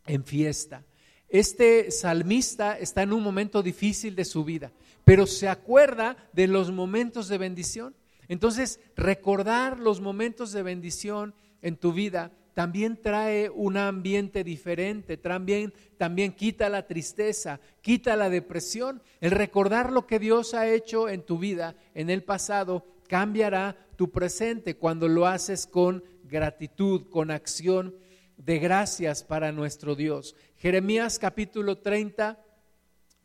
en 0.07 0.23
fiesta. 0.23 0.83
Este 1.27 1.91
salmista 1.91 2.75
está 2.79 3.03
en 3.03 3.13
un 3.13 3.21
momento 3.21 3.61
difícil 3.61 4.15
de 4.15 4.25
su 4.25 4.43
vida, 4.43 4.71
pero 5.05 5.27
se 5.27 5.47
acuerda 5.47 6.17
de 6.33 6.47
los 6.47 6.71
momentos 6.71 7.27
de 7.27 7.37
bendición. 7.37 7.93
Entonces, 8.27 8.79
recordar 8.95 9.79
los 9.79 10.01
momentos 10.01 10.53
de 10.53 10.63
bendición 10.63 11.35
en 11.61 11.77
tu 11.77 11.93
vida 11.93 12.31
también 12.55 12.99
trae 12.99 13.51
un 13.51 13.77
ambiente 13.77 14.43
diferente, 14.43 15.17
también, 15.17 15.71
también 15.99 16.33
quita 16.33 16.67
la 16.67 16.87
tristeza, 16.87 17.59
quita 17.81 18.15
la 18.15 18.31
depresión. 18.31 19.03
El 19.21 19.29
recordar 19.29 19.91
lo 19.91 20.07
que 20.07 20.17
Dios 20.17 20.55
ha 20.55 20.67
hecho 20.67 21.09
en 21.09 21.21
tu 21.21 21.37
vida 21.37 21.75
en 21.93 22.09
el 22.09 22.23
pasado 22.23 22.87
cambiará 23.07 23.75
tu 23.99 24.09
presente 24.09 24.77
cuando 24.77 25.09
lo 25.09 25.27
haces 25.27 25.67
con 25.67 26.05
gratitud, 26.23 27.09
con 27.09 27.31
acción 27.31 27.97
de 28.37 28.57
gracias 28.57 29.25
para 29.25 29.51
nuestro 29.51 29.93
Dios. 29.93 30.37
Jeremías 30.55 31.19
capítulo 31.19 31.79
30, 31.79 32.41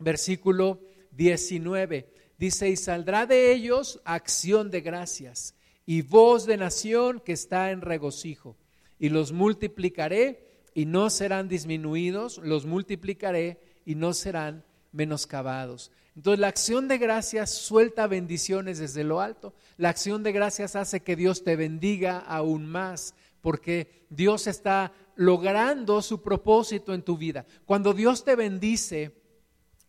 versículo 0.00 0.80
19, 1.12 2.10
dice, 2.38 2.70
y 2.70 2.76
saldrá 2.76 3.24
de 3.24 3.52
ellos 3.52 4.00
acción 4.04 4.72
de 4.72 4.80
gracias 4.80 5.54
y 5.86 6.02
voz 6.02 6.44
de 6.44 6.56
nación 6.56 7.20
que 7.20 7.34
está 7.34 7.70
en 7.70 7.80
regocijo 7.80 8.56
y 8.98 9.10
los 9.10 9.30
multiplicaré 9.30 10.64
y 10.74 10.86
no 10.86 11.08
serán 11.08 11.46
disminuidos, 11.46 12.38
los 12.38 12.66
multiplicaré 12.66 13.60
y 13.86 13.94
no 13.94 14.12
serán 14.12 14.64
menoscabados. 14.90 15.92
Entonces 16.16 16.38
la 16.38 16.48
acción 16.48 16.86
de 16.86 16.98
gracias 16.98 17.50
suelta 17.50 18.06
bendiciones 18.06 18.78
desde 18.78 19.04
lo 19.04 19.20
alto. 19.20 19.54
La 19.76 19.88
acción 19.88 20.22
de 20.22 20.32
gracias 20.32 20.76
hace 20.76 21.00
que 21.00 21.16
Dios 21.16 21.42
te 21.42 21.56
bendiga 21.56 22.18
aún 22.18 22.66
más, 22.66 23.14
porque 23.40 24.06
Dios 24.10 24.46
está 24.46 24.92
logrando 25.16 26.02
su 26.02 26.22
propósito 26.22 26.94
en 26.94 27.02
tu 27.02 27.16
vida. 27.16 27.46
Cuando 27.66 27.92
Dios 27.92 28.24
te 28.24 28.36
bendice, 28.36 29.24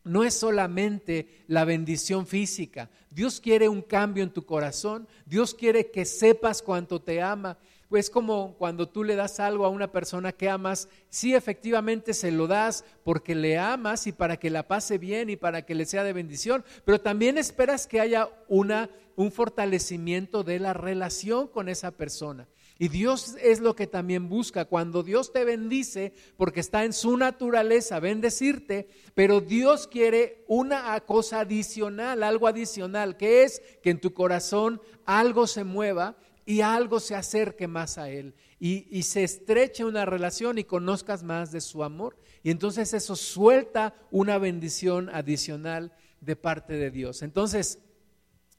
no 0.04 0.24
es 0.24 0.36
solamente 0.36 1.44
la 1.48 1.66
bendición 1.66 2.28
física. 2.28 2.90
Dios 3.10 3.40
quiere 3.40 3.68
un 3.68 3.82
cambio 3.82 4.24
en 4.24 4.32
tu 4.32 4.46
corazón. 4.46 5.08
Dios 5.26 5.54
quiere 5.54 5.90
que 5.90 6.06
sepas 6.06 6.62
cuánto 6.62 7.02
te 7.02 7.22
ama. 7.22 7.58
Pues 7.90 8.10
como 8.10 8.56
cuando 8.58 8.90
tú 8.90 9.04
le 9.04 9.16
das 9.16 9.40
algo 9.40 9.66
a 9.66 9.70
una 9.70 9.92
persona 9.92 10.32
que 10.32 10.50
amas, 10.50 10.90
sí 11.10 11.36
efectivamente 11.36 12.14
se 12.14 12.32
lo 12.32 12.48
das 12.48 12.84
porque 13.04 13.36
le 13.36 13.58
amas 13.60 14.08
y 14.08 14.12
para 14.12 14.38
que 14.38 14.50
la 14.50 14.68
pase 14.68 14.98
bien 14.98 15.30
y 15.30 15.36
para 15.36 15.64
que 15.64 15.76
le 15.76 15.86
sea 15.86 16.04
de 16.04 16.14
bendición, 16.14 16.66
pero 16.84 17.00
también 17.00 17.38
esperas 17.38 17.86
que 17.86 18.00
haya 18.00 18.30
una, 18.48 18.90
un 19.16 19.32
fortalecimiento 19.32 20.44
de 20.44 20.60
la 20.60 20.74
relación 20.74 21.48
con 21.48 21.70
esa 21.70 21.92
persona. 21.92 22.48
Y 22.78 22.90
Dios 22.90 23.38
es 23.42 23.62
lo 23.62 23.76
que 23.76 23.88
también 23.88 24.28
busca. 24.28 24.66
Cuando 24.66 25.02
Dios 25.02 25.32
te 25.32 25.46
bendice, 25.46 26.14
porque 26.36 26.60
está 26.60 26.84
en 26.84 26.92
su 26.92 27.16
naturaleza 27.16 28.02
bendecirte, 28.02 28.90
pero 29.14 29.40
Dios 29.40 29.88
quiere 29.88 30.44
una 30.48 31.00
cosa 31.02 31.42
adicional, 31.42 32.22
algo 32.22 32.48
adicional, 32.48 33.16
que 33.16 33.44
es 33.44 33.62
que 33.82 33.92
en 33.92 34.02
tu 34.02 34.14
corazón 34.14 34.82
algo 35.06 35.48
se 35.48 35.64
mueva 35.64 36.18
y 36.46 36.62
algo 36.62 37.00
se 37.00 37.16
acerque 37.16 37.68
más 37.68 37.98
a 37.98 38.10
Él 38.10 38.36
y, 38.60 39.04
se 39.04 39.24
estreche 39.24 39.84
una 39.84 40.06
relación 40.06 40.58
y 40.58 40.64
conozcas 40.64 41.24
más 41.24 41.52
de 41.52 41.62
su 41.62 41.84
amor. 41.84 42.18
Y 42.44 42.52
entonces 42.52 42.94
eso 42.94 43.16
suelta 43.16 43.96
una 44.12 44.38
bendición 44.38 45.10
adicional 45.10 45.92
de 46.22 46.36
parte 46.36 46.74
de 46.74 46.92
Dios. 46.92 47.22
Entonces, 47.24 47.80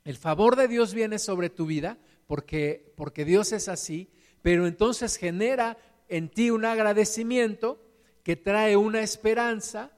el 0.04 0.16
favor 0.16 0.56
de 0.56 0.68
Dios 0.68 0.94
viene 0.94 1.18
sobre 1.18 1.50
tu 1.50 1.66
vida 1.66 1.98
porque, 2.26 2.92
porque 2.96 3.24
Dios 3.24 3.52
es 3.52 3.68
así, 3.68 4.10
pero 4.42 4.66
entonces 4.66 5.16
genera 5.16 5.78
en 6.08 6.28
ti 6.28 6.50
un 6.50 6.64
agradecimiento 6.64 7.80
que 8.22 8.36
trae 8.36 8.76
una 8.76 9.02
esperanza 9.02 9.92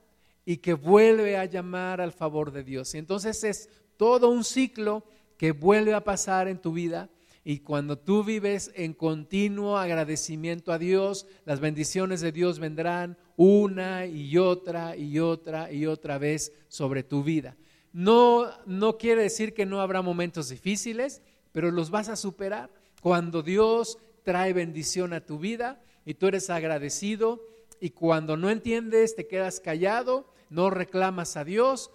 y 0.45 0.59
que 0.59 0.75
vuelve 0.75 1.37
a 1.37 1.45
llamar 1.45 2.01
al 2.01 2.13
favor 2.13 2.53
de 2.53 2.65
Dios. 2.65 2.95
Y 2.95 2.99
entonces 2.99 3.45
es 3.45 3.69
todo 3.97 4.29
un 4.29 4.45
ciclo 4.45 5.05
que 5.37 5.53
vuelve 5.53 5.95
a 5.95 6.05
pasar 6.05 6.49
en 6.49 6.59
tu 6.59 6.73
vida 6.73 7.11
y 7.45 7.61
cuando 7.61 7.99
tú 7.99 8.25
vives 8.25 8.73
en 8.75 8.93
continuo 8.93 9.79
agradecimiento 9.79 10.73
a 10.73 10.79
Dios, 10.79 11.27
las 11.45 11.61
bendiciones 11.61 12.21
de 12.21 12.33
Dios 12.33 12.59
vendrán 12.59 13.17
una 13.37 14.07
y 14.07 14.37
otra 14.37 14.97
y 14.97 15.19
otra 15.19 15.73
y 15.73 15.87
otra 15.87 16.19
vez 16.19 16.53
sobre 16.69 17.03
tu 17.03 17.23
vida. 17.23 17.57
No, 17.93 18.51
no 18.67 18.99
quiere 18.99 19.23
decir 19.23 19.55
que 19.55 19.67
no 19.67 19.81
habrá 19.81 20.03
momentos 20.03 20.51
difíciles, 20.51 21.23
pero 21.53 21.71
los 21.71 21.91
vas 21.91 22.09
a 22.09 22.17
superar. 22.17 22.71
Cuando 23.01 23.43
Dios 23.43 23.99
trae 24.25 24.53
bendición 24.53 25.13
a 25.13 25.25
tu 25.25 25.39
vida 25.39 25.81
y 26.05 26.15
tú 26.15 26.27
eres 26.27 26.51
agradecido 26.51 27.41
y 27.81 27.91
cuando 27.91 28.37
no 28.37 28.51
entiendes 28.51 29.15
te 29.15 29.27
quedas 29.27 29.61
callado, 29.61 30.33
no 30.51 30.71
reclamas 30.71 31.37
a 31.37 31.45
Dios 31.45 31.91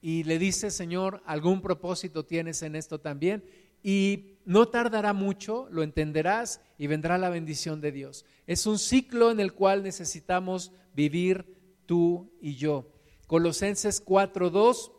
y 0.00 0.24
le 0.24 0.38
dices, 0.38 0.74
Señor, 0.74 1.22
algún 1.26 1.60
propósito 1.60 2.24
tienes 2.24 2.62
en 2.62 2.74
esto 2.76 3.00
también 3.00 3.44
y 3.86 4.40
no 4.44 4.66
tardará 4.66 5.12
mucho, 5.12 5.68
lo 5.70 5.84
entenderás 5.84 6.60
y 6.76 6.88
vendrá 6.88 7.18
la 7.18 7.28
bendición 7.28 7.80
de 7.80 7.92
Dios. 7.92 8.24
Es 8.48 8.66
un 8.66 8.80
ciclo 8.80 9.30
en 9.30 9.38
el 9.38 9.52
cual 9.52 9.84
necesitamos 9.84 10.72
vivir 10.92 11.56
tú 11.86 12.32
y 12.40 12.56
yo. 12.56 12.90
Colosenses 13.28 14.04
4:2, 14.04 14.90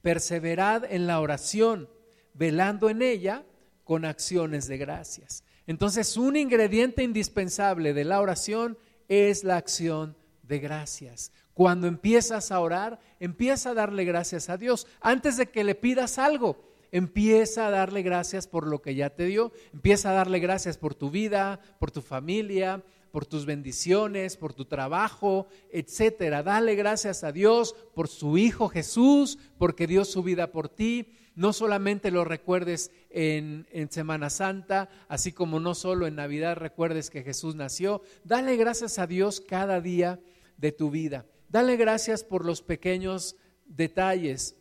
perseverad 0.00 0.90
en 0.90 1.06
la 1.06 1.20
oración, 1.20 1.90
velando 2.32 2.88
en 2.88 3.02
ella 3.02 3.44
con 3.84 4.06
acciones 4.06 4.66
de 4.66 4.78
gracias. 4.78 5.44
Entonces, 5.66 6.16
un 6.16 6.36
ingrediente 6.36 7.02
indispensable 7.02 7.92
de 7.92 8.04
la 8.04 8.22
oración 8.22 8.78
es 9.08 9.44
la 9.44 9.58
acción 9.58 10.16
de 10.42 10.58
gracias. 10.58 11.32
Cuando 11.52 11.86
empiezas 11.86 12.50
a 12.50 12.60
orar, 12.60 12.98
empieza 13.18 13.70
a 13.70 13.74
darle 13.74 14.06
gracias 14.06 14.48
a 14.48 14.56
Dios 14.56 14.86
antes 15.02 15.36
de 15.36 15.50
que 15.50 15.64
le 15.64 15.74
pidas 15.74 16.16
algo 16.16 16.69
empieza 16.92 17.66
a 17.66 17.70
darle 17.70 18.02
gracias 18.02 18.46
por 18.46 18.66
lo 18.66 18.82
que 18.82 18.94
ya 18.94 19.10
te 19.10 19.26
dio, 19.26 19.52
empieza 19.72 20.10
a 20.10 20.14
darle 20.14 20.38
gracias 20.38 20.78
por 20.78 20.94
tu 20.94 21.10
vida, 21.10 21.60
por 21.78 21.90
tu 21.90 22.02
familia, 22.02 22.82
por 23.10 23.26
tus 23.26 23.46
bendiciones, 23.46 24.36
por 24.36 24.54
tu 24.54 24.64
trabajo, 24.64 25.46
etcétera. 25.72 26.42
Dale 26.42 26.74
gracias 26.74 27.24
a 27.24 27.32
Dios 27.32 27.74
por 27.94 28.08
su 28.08 28.38
Hijo 28.38 28.68
Jesús, 28.68 29.38
porque 29.58 29.86
dio 29.86 30.04
su 30.04 30.22
vida 30.22 30.52
por 30.52 30.68
ti. 30.68 31.08
No 31.34 31.52
solamente 31.52 32.10
lo 32.10 32.24
recuerdes 32.24 32.90
en, 33.08 33.66
en, 33.70 33.90
Semana 33.90 34.30
Santa, 34.30 34.88
así 35.08 35.32
como 35.32 35.60
no 35.60 35.74
solo 35.74 36.06
en 36.06 36.16
Navidad 36.16 36.56
recuerdes 36.56 37.08
que 37.08 37.22
Jesús 37.22 37.54
nació. 37.54 38.02
Dale 38.24 38.56
gracias 38.56 38.98
a 38.98 39.06
Dios 39.06 39.40
cada 39.40 39.80
día 39.80 40.20
de 40.56 40.72
tu 40.72 40.90
vida. 40.90 41.24
Dale 41.48 41.76
gracias 41.76 42.24
por 42.24 42.44
los 42.44 42.62
pequeños 42.62 43.36
detalles. 43.66 44.59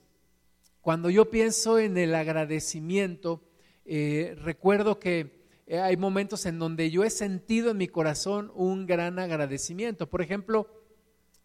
Cuando 0.81 1.09
yo 1.09 1.29
pienso 1.29 1.79
en 1.79 1.97
el 1.97 2.15
agradecimiento, 2.15 3.41
eh, 3.85 4.35
recuerdo 4.41 4.99
que 4.99 5.43
eh, 5.67 5.79
hay 5.79 5.97
momentos 5.97 6.45
en 6.45 6.59
donde 6.59 6.89
yo 6.89 7.03
he 7.03 7.09
sentido 7.09 7.71
en 7.71 7.77
mi 7.77 7.87
corazón 7.87 8.51
un 8.55 8.85
gran 8.85 9.19
agradecimiento. 9.19 10.09
Por 10.09 10.21
ejemplo, 10.21 10.67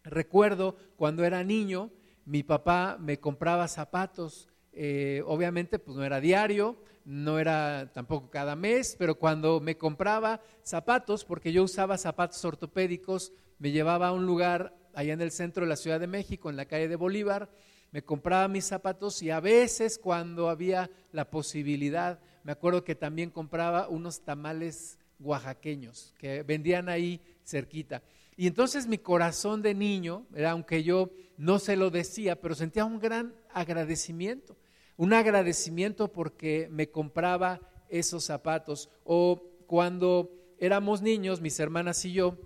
recuerdo 0.03 0.75
cuando 0.95 1.23
era 1.23 1.43
niño, 1.43 1.91
mi 2.25 2.43
papá 2.43 2.97
me 2.99 3.19
compraba 3.19 3.67
zapatos 3.67 4.47
eh, 4.77 5.23
obviamente 5.25 5.79
pues 5.79 5.95
no 5.95 6.03
era 6.03 6.19
diario, 6.19 6.75
no 7.05 7.39
era 7.39 7.93
tampoco 7.93 8.29
cada 8.29 8.57
mes, 8.57 8.97
pero 8.99 9.15
cuando 9.15 9.61
me 9.61 9.77
compraba 9.77 10.41
zapatos, 10.63 11.23
porque 11.23 11.53
yo 11.53 11.63
usaba 11.63 11.97
zapatos 11.97 12.43
ortopédicos, 12.43 13.31
me 13.57 13.71
llevaba 13.71 14.09
a 14.09 14.11
un 14.11 14.25
lugar 14.25 14.75
allá 14.93 15.13
en 15.13 15.21
el 15.21 15.31
centro 15.31 15.63
de 15.63 15.69
la 15.69 15.77
Ciudad 15.77 15.99
de 15.99 16.07
México, 16.07 16.49
en 16.49 16.57
la 16.57 16.65
calle 16.65 16.89
de 16.89 16.97
Bolívar, 16.97 17.49
me 17.95 18.03
compraba 18.03 18.49
mis 18.49 18.65
zapatos 18.65 19.21
y 19.21 19.29
a 19.29 19.39
veces 19.39 19.97
cuando 19.97 20.49
había 20.49 20.91
la 21.13 21.31
posibilidad, 21.31 22.19
me 22.43 22.51
acuerdo 22.51 22.83
que 22.83 22.93
también 22.93 23.29
compraba 23.29 23.87
unos 23.87 24.19
tamales 24.19 24.99
oaxaqueños 25.17 26.13
que 26.17 26.43
vendían 26.43 26.89
ahí 26.89 27.21
cerquita. 27.45 28.03
Y 28.35 28.47
entonces 28.47 28.85
mi 28.85 28.97
corazón 28.97 29.61
de 29.61 29.73
niño, 29.73 30.27
aunque 30.45 30.83
yo 30.83 31.09
no 31.37 31.57
se 31.57 31.77
lo 31.77 31.89
decía, 31.89 32.41
pero 32.41 32.53
sentía 32.53 32.83
un 32.83 32.99
gran 32.99 33.33
agradecimiento, 33.53 34.57
un 34.97 35.13
agradecimiento 35.13 36.11
porque 36.11 36.67
me 36.69 36.89
compraba 36.89 37.61
esos 37.87 38.25
zapatos. 38.25 38.89
O 39.05 39.41
cuando 39.67 40.33
éramos 40.59 41.01
niños, 41.01 41.39
mis 41.39 41.57
hermanas 41.61 42.03
y 42.03 42.11
yo, 42.11 42.37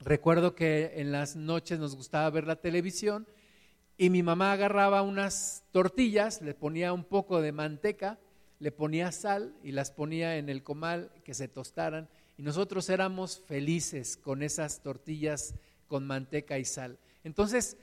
recuerdo 0.00 0.56
que 0.56 0.94
en 0.96 1.12
las 1.12 1.36
noches 1.36 1.78
nos 1.78 1.94
gustaba 1.94 2.28
ver 2.30 2.48
la 2.48 2.56
televisión 2.56 3.28
y 3.96 4.10
mi 4.10 4.22
mamá 4.22 4.52
agarraba 4.52 5.02
unas 5.02 5.64
tortillas, 5.70 6.42
le 6.42 6.54
ponía 6.54 6.92
un 6.92 7.04
poco 7.04 7.40
de 7.40 7.52
manteca, 7.52 8.18
le 8.58 8.72
ponía 8.72 9.12
sal 9.12 9.54
y 9.62 9.72
las 9.72 9.90
ponía 9.90 10.36
en 10.36 10.48
el 10.48 10.62
comal 10.62 11.10
que 11.24 11.34
se 11.34 11.48
tostaran 11.48 12.08
y 12.36 12.42
nosotros 12.42 12.88
éramos 12.88 13.40
felices 13.40 14.16
con 14.16 14.42
esas 14.42 14.82
tortillas 14.82 15.54
con 15.86 16.06
manteca 16.06 16.58
y 16.58 16.64
sal. 16.64 16.98
Entonces, 17.24 17.76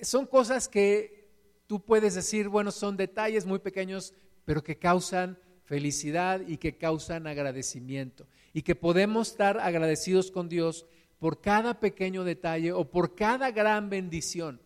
son 0.00 0.26
cosas 0.26 0.68
que 0.68 1.28
tú 1.66 1.84
puedes 1.84 2.14
decir, 2.14 2.48
bueno, 2.48 2.70
son 2.70 2.96
detalles 2.96 3.46
muy 3.46 3.58
pequeños, 3.58 4.14
pero 4.44 4.62
que 4.62 4.78
causan 4.78 5.38
felicidad 5.64 6.40
y 6.46 6.56
que 6.56 6.78
causan 6.78 7.26
agradecimiento. 7.26 8.26
Y 8.52 8.62
que 8.62 8.74
podemos 8.74 9.30
estar 9.30 9.58
agradecidos 9.60 10.30
con 10.30 10.48
Dios 10.48 10.86
por 11.18 11.40
cada 11.40 11.78
pequeño 11.78 12.24
detalle 12.24 12.72
o 12.72 12.90
por 12.90 13.14
cada 13.14 13.50
gran 13.50 13.90
bendición. 13.90 14.60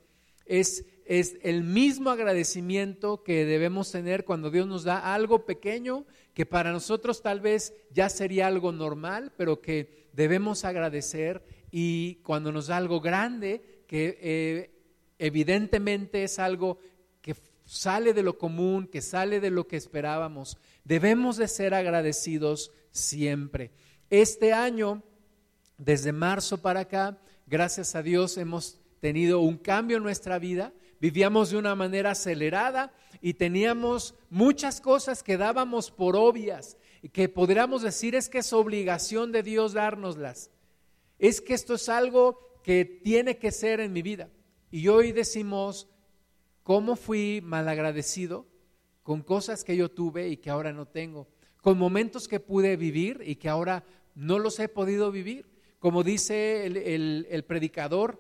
Es, 0.46 0.85
es 1.04 1.37
el 1.42 1.64
mismo 1.64 2.11
agradecimiento 2.11 3.22
que 3.22 3.44
debemos 3.44 3.90
tener 3.90 4.24
cuando 4.24 4.50
Dios 4.50 4.66
nos 4.66 4.85
da 4.85 5.14
algo 5.14 5.44
pequeño 5.44 6.07
que 6.35 6.46
para 6.46 6.72
nosotros 6.72 7.22
tal 7.22 7.40
vez 7.40 7.72
ya 7.92 8.09
sería 8.09 8.48
algo 8.48 8.72
normal, 8.72 9.33
pero 9.37 9.61
que 9.61 10.09
debemos 10.12 10.64
agradecer 10.64 11.44
y 11.70 12.16
cuando 12.16 12.52
nos 12.52 12.66
da 12.66 12.76
algo 12.76 13.00
grande, 13.00 13.85
que 13.87 14.18
eh, 14.20 14.70
evidentemente 15.18 16.24
es 16.24 16.38
algo 16.38 16.78
que 17.20 17.37
sale 17.64 18.12
de 18.12 18.22
lo 18.22 18.37
común, 18.37 18.87
que 18.87 19.00
sale 19.00 19.40
de 19.40 19.50
lo 19.50 19.66
que 19.66 19.76
esperábamos, 19.76 20.59
debemos 20.85 21.37
de 21.37 21.48
ser 21.48 21.74
agradecidos 21.74 22.72
siempre. 22.90 23.70
Este 24.11 24.52
año, 24.52 25.02
desde 25.78 26.12
marzo 26.12 26.61
para 26.61 26.80
acá, 26.80 27.18
gracias 27.46 27.94
a 27.94 28.02
Dios 28.02 28.37
hemos 28.37 28.80
tenido 29.04 29.40
un 29.40 29.58
cambio 29.58 29.98
en 29.98 30.02
nuestra 30.02 30.38
vida, 30.38 30.72
vivíamos 30.98 31.50
de 31.50 31.58
una 31.58 31.74
manera 31.74 32.12
acelerada 32.12 32.90
y 33.20 33.34
teníamos 33.34 34.14
muchas 34.30 34.80
cosas 34.80 35.22
que 35.22 35.36
dábamos 35.36 35.90
por 35.90 36.16
obvias 36.16 36.78
y 37.02 37.10
que 37.10 37.28
podríamos 37.28 37.82
decir 37.82 38.14
es 38.14 38.30
que 38.30 38.38
es 38.38 38.54
obligación 38.54 39.30
de 39.30 39.42
Dios 39.42 39.74
dárnoslas. 39.74 40.50
Es 41.18 41.42
que 41.42 41.52
esto 41.52 41.74
es 41.74 41.90
algo 41.90 42.38
que 42.62 42.86
tiene 42.86 43.36
que 43.36 43.52
ser 43.52 43.80
en 43.80 43.92
mi 43.92 44.00
vida. 44.00 44.30
Y 44.70 44.88
hoy 44.88 45.12
decimos, 45.12 45.86
¿cómo 46.62 46.96
fui 46.96 47.42
malagradecido 47.44 48.46
con 49.02 49.20
cosas 49.20 49.64
que 49.64 49.76
yo 49.76 49.90
tuve 49.90 50.30
y 50.30 50.38
que 50.38 50.48
ahora 50.48 50.72
no 50.72 50.86
tengo? 50.86 51.28
Con 51.60 51.76
momentos 51.76 52.26
que 52.26 52.40
pude 52.40 52.78
vivir 52.78 53.20
y 53.22 53.36
que 53.36 53.50
ahora 53.50 53.84
no 54.14 54.38
los 54.38 54.58
he 54.60 54.70
podido 54.70 55.12
vivir. 55.12 55.44
Como 55.78 56.02
dice 56.02 56.64
el, 56.64 57.26
el 57.28 57.44
predicador, 57.44 58.18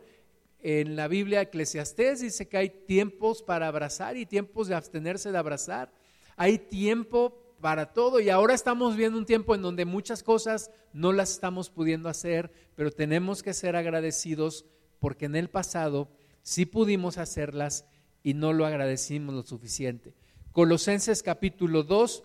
en 0.64 0.96
la 0.96 1.08
Biblia 1.08 1.42
Eclesiastés 1.42 2.20
dice 2.20 2.48
que 2.48 2.56
hay 2.56 2.70
tiempos 2.70 3.42
para 3.42 3.68
abrazar 3.68 4.16
y 4.16 4.24
tiempos 4.24 4.66
de 4.66 4.74
abstenerse 4.74 5.30
de 5.30 5.36
abrazar. 5.36 5.92
Hay 6.36 6.58
tiempo 6.58 7.54
para 7.60 7.92
todo 7.92 8.18
y 8.18 8.30
ahora 8.30 8.54
estamos 8.54 8.96
viendo 8.96 9.18
un 9.18 9.26
tiempo 9.26 9.54
en 9.54 9.60
donde 9.60 9.84
muchas 9.84 10.22
cosas 10.22 10.70
no 10.94 11.12
las 11.12 11.32
estamos 11.32 11.68
pudiendo 11.68 12.08
hacer, 12.08 12.50
pero 12.76 12.90
tenemos 12.90 13.42
que 13.42 13.52
ser 13.52 13.76
agradecidos 13.76 14.64
porque 15.00 15.26
en 15.26 15.36
el 15.36 15.50
pasado 15.50 16.08
sí 16.40 16.64
pudimos 16.64 17.18
hacerlas 17.18 17.84
y 18.22 18.32
no 18.32 18.54
lo 18.54 18.64
agradecimos 18.64 19.34
lo 19.34 19.42
suficiente. 19.42 20.14
Colosenses 20.52 21.22
capítulo 21.22 21.82
2, 21.82 22.24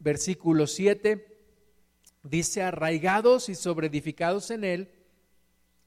versículo 0.00 0.66
7, 0.66 1.38
dice, 2.24 2.62
arraigados 2.62 3.48
y 3.48 3.54
sobreedificados 3.54 4.50
en 4.50 4.64
él, 4.64 4.90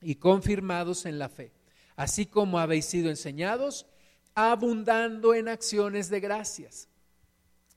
y 0.03 0.15
confirmados 0.15 1.05
en 1.05 1.19
la 1.19 1.29
fe, 1.29 1.51
así 1.95 2.25
como 2.25 2.59
habéis 2.59 2.85
sido 2.85 3.09
enseñados, 3.09 3.85
abundando 4.35 5.33
en 5.33 5.47
acciones 5.47 6.09
de 6.09 6.19
gracias. 6.19 6.89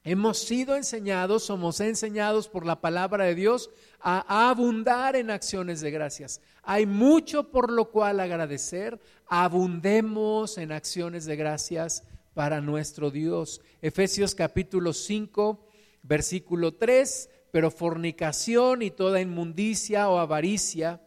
Hemos 0.05 0.39
sido 0.39 0.77
enseñados, 0.77 1.43
somos 1.43 1.81
enseñados 1.81 2.49
por 2.49 2.65
la 2.65 2.81
palabra 2.81 3.25
de 3.25 3.35
Dios 3.35 3.71
a 4.01 4.49
abundar 4.51 5.17
en 5.17 5.31
acciones 5.31 5.81
de 5.81 5.91
gracias. 5.91 6.41
Hay 6.63 6.87
mucho 6.87 7.51
por 7.51 7.73
lo 7.73 7.91
cual 7.91 8.21
agradecer, 8.21 9.01
abundemos 9.27 10.59
en 10.59 10.71
acciones 10.71 11.25
de 11.25 11.35
gracias 11.35 12.05
para 12.35 12.61
nuestro 12.61 13.11
Dios. 13.11 13.61
Efesios 13.83 14.37
capítulo 14.37 14.93
5, 14.93 15.67
versículo 16.05 16.75
3, 16.75 17.29
pero 17.51 17.73
fornicación 17.73 18.83
y 18.83 18.93
toda 18.93 19.21
inmundicia 19.21 20.09
o 20.09 20.19
avaricia 20.19 21.01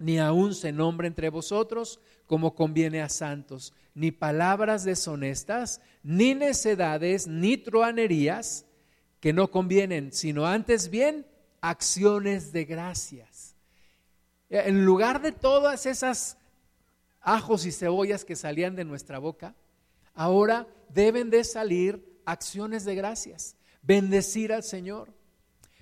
ni 0.00 0.18
aun 0.18 0.54
se 0.54 0.72
nombre 0.72 1.06
entre 1.06 1.28
vosotros 1.28 2.00
como 2.26 2.54
conviene 2.54 3.02
a 3.02 3.08
santos, 3.08 3.72
ni 3.94 4.10
palabras 4.10 4.84
deshonestas, 4.84 5.80
ni 6.02 6.34
necedades, 6.34 7.26
ni 7.26 7.56
truanerías 7.56 8.64
que 9.20 9.32
no 9.32 9.50
convienen, 9.50 10.12
sino 10.12 10.46
antes 10.46 10.90
bien 10.90 11.26
acciones 11.60 12.52
de 12.52 12.64
gracias. 12.64 13.54
En 14.48 14.84
lugar 14.84 15.22
de 15.22 15.32
todas 15.32 15.86
esas 15.86 16.38
ajos 17.20 17.66
y 17.66 17.72
cebollas 17.72 18.24
que 18.24 18.34
salían 18.34 18.74
de 18.74 18.84
nuestra 18.84 19.18
boca, 19.18 19.54
ahora 20.14 20.66
deben 20.88 21.30
de 21.30 21.44
salir 21.44 22.20
acciones 22.24 22.84
de 22.84 22.94
gracias, 22.94 23.56
bendecir 23.82 24.52
al 24.52 24.62
Señor. 24.62 25.12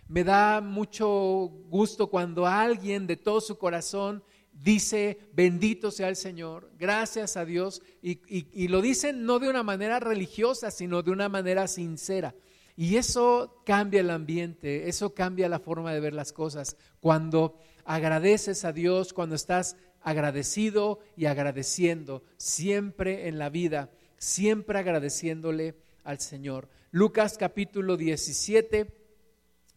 Me 0.08 0.24
da 0.24 0.62
mucho 0.62 1.50
gusto 1.68 2.08
cuando 2.08 2.46
alguien 2.46 3.06
de 3.06 3.18
todo 3.18 3.42
su 3.42 3.58
corazón 3.58 4.24
dice, 4.52 5.18
bendito 5.34 5.90
sea 5.90 6.08
el 6.08 6.16
Señor, 6.16 6.70
gracias 6.78 7.36
a 7.36 7.44
Dios, 7.44 7.82
y, 8.00 8.68
lo 8.68 8.80
dicen 8.80 9.26
no 9.26 9.38
de 9.38 9.50
una 9.50 9.62
manera 9.62 10.00
religiosa, 10.00 10.70
sino 10.70 11.02
de 11.02 11.10
una 11.10 11.28
manera 11.28 11.68
sincera. 11.68 12.34
Y 12.74 12.96
eso 12.96 13.62
cambia 13.66 14.00
el 14.00 14.08
ambiente, 14.08 14.88
eso 14.88 15.12
cambia 15.12 15.48
la 15.48 15.58
forma 15.58 15.92
de 15.92 16.00
ver 16.00 16.14
las 16.14 16.32
cosas. 16.32 16.78
Cuando 17.00 17.58
agradeces 17.84 18.64
a 18.64 18.72
Dios, 18.72 19.12
cuando 19.12 19.34
estás 19.34 19.76
agradecido 20.00 21.00
y 21.16 21.26
agradeciendo 21.26 22.22
siempre 22.38 23.28
en 23.28 23.38
la 23.38 23.50
vida, 23.50 23.90
siempre 24.16 24.78
agradeciéndole 24.78 25.74
al 26.02 26.18
Señor. 26.18 26.70
Lucas 26.92 27.36
capítulo 27.36 27.98
17 27.98 28.97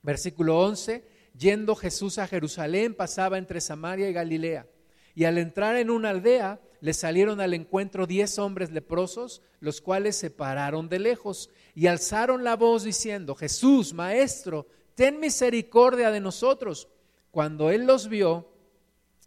Versículo 0.03 0.59
11, 0.59 1.03
yendo 1.37 1.75
Jesús 1.75 2.17
a 2.17 2.27
Jerusalén, 2.27 2.95
pasaba 2.95 3.37
entre 3.37 3.61
Samaria 3.61 4.09
y 4.09 4.13
Galilea. 4.13 4.67
Y 5.13 5.25
al 5.25 5.37
entrar 5.37 5.75
en 5.77 5.89
una 5.89 6.09
aldea, 6.09 6.61
le 6.79 6.93
salieron 6.93 7.39
al 7.39 7.53
encuentro 7.53 8.07
diez 8.07 8.39
hombres 8.39 8.71
leprosos, 8.71 9.41
los 9.59 9.81
cuales 9.81 10.15
se 10.15 10.31
pararon 10.31 10.89
de 10.89 10.99
lejos 10.99 11.49
y 11.75 11.87
alzaron 11.87 12.43
la 12.43 12.55
voz 12.55 12.83
diciendo, 12.83 13.35
Jesús, 13.35 13.93
Maestro, 13.93 14.67
ten 14.95 15.19
misericordia 15.19 16.09
de 16.09 16.19
nosotros. 16.19 16.87
Cuando 17.29 17.69
él 17.69 17.85
los 17.85 18.09
vio 18.09 18.51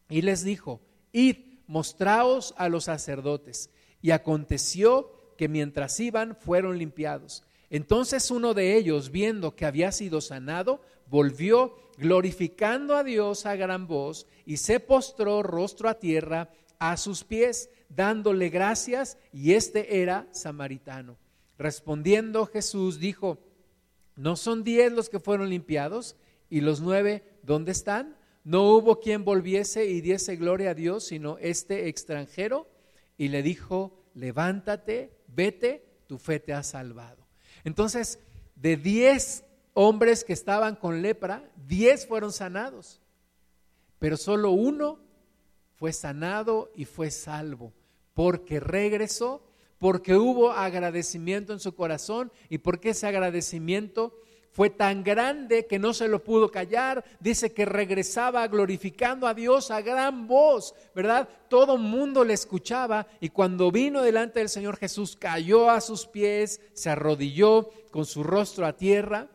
y 0.09 0.23
les 0.23 0.43
dijo, 0.43 0.81
id, 1.13 1.37
mostraos 1.67 2.55
a 2.59 2.69
los 2.69 2.85
sacerdotes. 2.85 3.71
Y 4.03 4.11
aconteció 4.11 5.35
que 5.39 5.49
mientras 5.49 5.99
iban 6.01 6.37
fueron 6.37 6.79
limpiados. 6.79 7.45
Entonces 7.71 8.31
uno 8.31 8.55
de 8.55 8.77
ellos, 8.77 9.11
viendo 9.11 9.57
que 9.57 9.67
había 9.67 9.93
sido 9.93 10.21
sanado, 10.21 10.81
volvió 11.09 11.77
glorificando 11.99 12.97
a 12.97 13.05
Dios 13.05 13.47
a 13.47 13.57
gran 13.57 13.87
voz 13.87 14.27
y 14.45 14.59
se 14.59 14.81
postró 14.81 15.43
rostro 15.43 15.89
a 15.89 15.99
tierra 15.99 16.51
a 16.79 16.97
sus 16.97 17.25
pies, 17.25 17.71
dándole 17.89 18.49
gracias, 18.49 19.19
y 19.33 19.53
este 19.53 20.03
era 20.03 20.27
samaritano. 20.33 21.17
Respondiendo 21.57 22.47
Jesús 22.47 22.99
dijo, 22.99 23.39
¿no 24.17 24.37
son 24.37 24.65
diez 24.65 24.93
los 24.93 25.09
que 25.09 25.21
fueron 25.21 25.51
limpiados? 25.51 26.17
¿Y 26.51 26.61
los 26.61 26.81
nueve 26.81 27.25
dónde 27.43 27.73
están? 27.73 28.17
No 28.43 28.75
hubo 28.75 29.01
quien 29.01 29.25
volviese 29.25 29.87
y 29.87 30.01
diese 30.01 30.37
gloria 30.37 30.71
a 30.71 30.75
Dios, 30.75 31.05
sino 31.07 31.39
este 31.39 31.89
extranjero. 31.89 32.69
Y 33.17 33.29
le 33.29 33.43
dijo, 33.43 34.05
levántate, 34.15 35.17
vete, 35.29 36.03
tu 36.07 36.19
fe 36.19 36.41
te 36.41 36.53
ha 36.53 36.63
salvado. 36.63 37.24
Entonces, 37.65 38.19
de 38.57 38.77
diez 38.77 39.45
hombres 39.73 40.25
que 40.25 40.33
estaban 40.33 40.77
con 40.77 41.03
lepra, 41.03 41.51
diez 41.67 42.07
fueron 42.07 42.33
sanados, 42.33 43.01
pero 43.99 44.17
solo 44.17 44.51
uno 44.51 44.99
fue 45.75 45.93
sanado 45.93 46.71
y 46.77 46.85
fue 46.85 47.11
salvo, 47.11 47.73
porque 48.13 48.61
regresó, 48.61 49.43
porque 49.79 50.15
hubo 50.15 50.53
agradecimiento 50.53 51.53
en 51.53 51.61
su 51.61 51.75
corazón. 51.75 52.33
Y 52.49 52.59
porque 52.59 52.91
ese 52.91 53.07
agradecimiento 53.07 54.19
fue 54.55 54.71
tan 54.71 55.03
grande 55.03 55.67
que 55.67 55.81
no 55.81 55.93
se 55.93 56.07
lo 56.07 56.23
pudo 56.23 56.49
callar. 56.49 57.05
Dice 57.19 57.53
que 57.53 57.65
regresaba 57.65 58.47
glorificando 58.47 59.27
a 59.27 59.35
Dios 59.35 59.73
a 59.73 59.83
gran 59.83 60.29
voz, 60.29 60.77
¿verdad? 60.95 61.29
Todo 61.49 61.77
mundo 61.77 62.25
le 62.25 62.35
escuchaba 62.35 63.09
y 63.21 63.31
cuando 63.31 63.73
vino 63.73 64.01
delante 64.01 64.39
del 64.39 64.49
Señor 64.49 64.77
Jesús 64.77 65.17
cayó 65.17 65.71
a 65.71 65.81
sus 65.81 66.07
pies, 66.07 66.61
se 66.73 66.89
arrodilló 66.89 67.69
con 67.91 68.07
su 68.07 68.23
rostro 68.23 68.65
a 68.65 68.77
tierra 68.77 69.27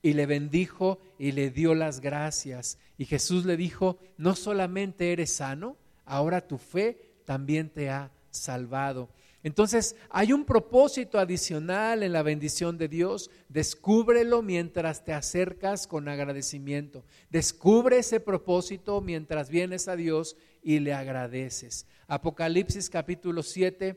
y 0.00 0.12
le 0.12 0.26
bendijo 0.26 1.00
y 1.18 1.32
le 1.32 1.50
dio 1.50 1.74
las 1.74 2.00
gracias. 2.00 2.78
Y 2.96 3.04
Jesús 3.06 3.46
le 3.46 3.56
dijo, 3.56 3.98
no 4.16 4.36
solamente 4.36 5.12
eres 5.12 5.34
sano, 5.34 5.76
ahora 6.04 6.46
tu 6.46 6.56
fe 6.56 7.16
también 7.24 7.68
te 7.68 7.90
ha 7.90 8.12
salvado. 8.30 9.08
Entonces, 9.42 9.94
hay 10.10 10.32
un 10.32 10.44
propósito 10.44 11.18
adicional 11.18 12.02
en 12.02 12.12
la 12.12 12.22
bendición 12.22 12.76
de 12.76 12.88
Dios. 12.88 13.30
Descúbrelo 13.48 14.42
mientras 14.42 15.04
te 15.04 15.12
acercas 15.12 15.86
con 15.86 16.08
agradecimiento. 16.08 17.04
Descubre 17.30 17.98
ese 17.98 18.18
propósito 18.18 19.00
mientras 19.00 19.48
vienes 19.48 19.86
a 19.86 19.96
Dios 19.96 20.36
y 20.62 20.80
le 20.80 20.92
agradeces. 20.92 21.86
Apocalipsis 22.08 22.90
capítulo 22.90 23.42
7, 23.42 23.96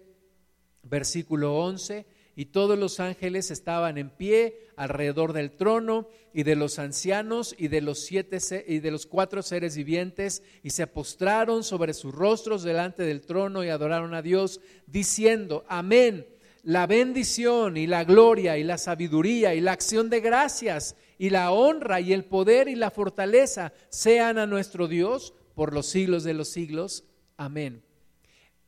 versículo 0.84 1.58
11 1.58 2.06
y 2.36 2.46
todos 2.46 2.78
los 2.78 3.00
ángeles 3.00 3.52
estaban 3.52 3.98
en 3.98 4.10
pie 4.10 4.68
alrededor 4.76 5.34
del 5.34 5.52
trono 5.52 6.08
y 6.34 6.44
de 6.44 6.56
los 6.56 6.80
ancianos 6.80 7.54
y 7.58 7.68
de 7.68 7.82
los 7.82 8.00
siete 8.00 8.40
y 8.68 8.80
de 8.80 8.92
los 8.92 9.06
cuatro 9.06 9.42
seres 9.42 9.76
vivientes 9.76 10.44
y 10.64 10.70
se 10.70 10.88
postraron 10.88 11.64
sobre 11.64 11.94
sus 11.94 12.14
rostros 12.14 12.64
delante 12.64 13.04
del 13.04 13.22
trono 13.22 13.64
y 13.64 13.70
adoraron 13.70 14.14
a 14.14 14.22
Dios 14.22 14.62
diciendo 14.88 15.66
amén. 15.68 16.28
La 16.64 16.86
bendición 16.86 17.76
y 17.76 17.88
la 17.88 18.04
gloria 18.04 18.56
y 18.56 18.64
la 18.64 18.78
sabiduría 18.78 19.56
y 19.56 19.62
la 19.62 19.72
acción 19.72 20.12
de 20.12 20.20
gracias 20.20 20.96
y 21.18 21.32
la 21.32 21.52
honra 21.52 22.02
y 22.02 22.14
el 22.14 22.24
poder 22.24 22.68
y 22.68 22.76
la 22.76 22.92
fortaleza 22.92 23.74
sean 23.90 24.38
a 24.38 24.46
nuestro 24.46 24.88
Dios 24.88 25.34
por 25.56 25.74
los 25.74 25.88
siglos 25.88 26.24
de 26.24 26.36
los 26.36 26.50
siglos. 26.50 27.04
Amén 27.36 27.82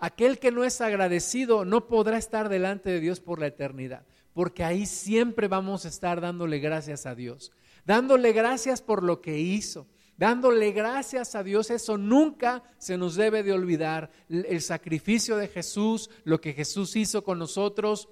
Aquel 0.04 0.38
que 0.38 0.52
no 0.52 0.66
es 0.66 0.82
agradecido 0.82 1.64
no 1.64 1.88
podrá 1.88 2.18
estar 2.18 2.50
delante 2.50 2.90
de 2.90 3.00
Dios 3.00 3.22
por 3.22 3.40
la 3.40 3.48
eternidad, 3.48 4.06
porque 4.34 4.66
ahí 4.66 4.86
siempre 4.86 5.48
vamos 5.48 5.86
a 5.86 5.88
estar 5.88 6.20
dándole 6.20 6.60
gracias 6.60 7.06
a 7.06 7.16
Dios, 7.16 7.54
dándole 7.86 8.34
gracias 8.34 8.82
por 8.82 9.02
lo 9.02 9.22
que 9.22 9.40
hizo, 9.40 9.88
dándole 10.18 10.74
gracias 10.74 11.36
a 11.36 11.44
Dios. 11.44 11.72
Eso 11.72 11.98
nunca 11.98 12.64
se 12.80 12.98
nos 12.98 13.16
debe 13.16 13.44
de 13.44 13.54
olvidar. 13.54 14.12
El 14.28 14.60
sacrificio 14.60 15.38
de 15.38 15.48
Jesús, 15.48 16.10
lo 16.26 16.42
que 16.42 16.52
Jesús 16.52 16.98
hizo 16.98 17.24
con 17.24 17.40
nosotros, 17.40 18.10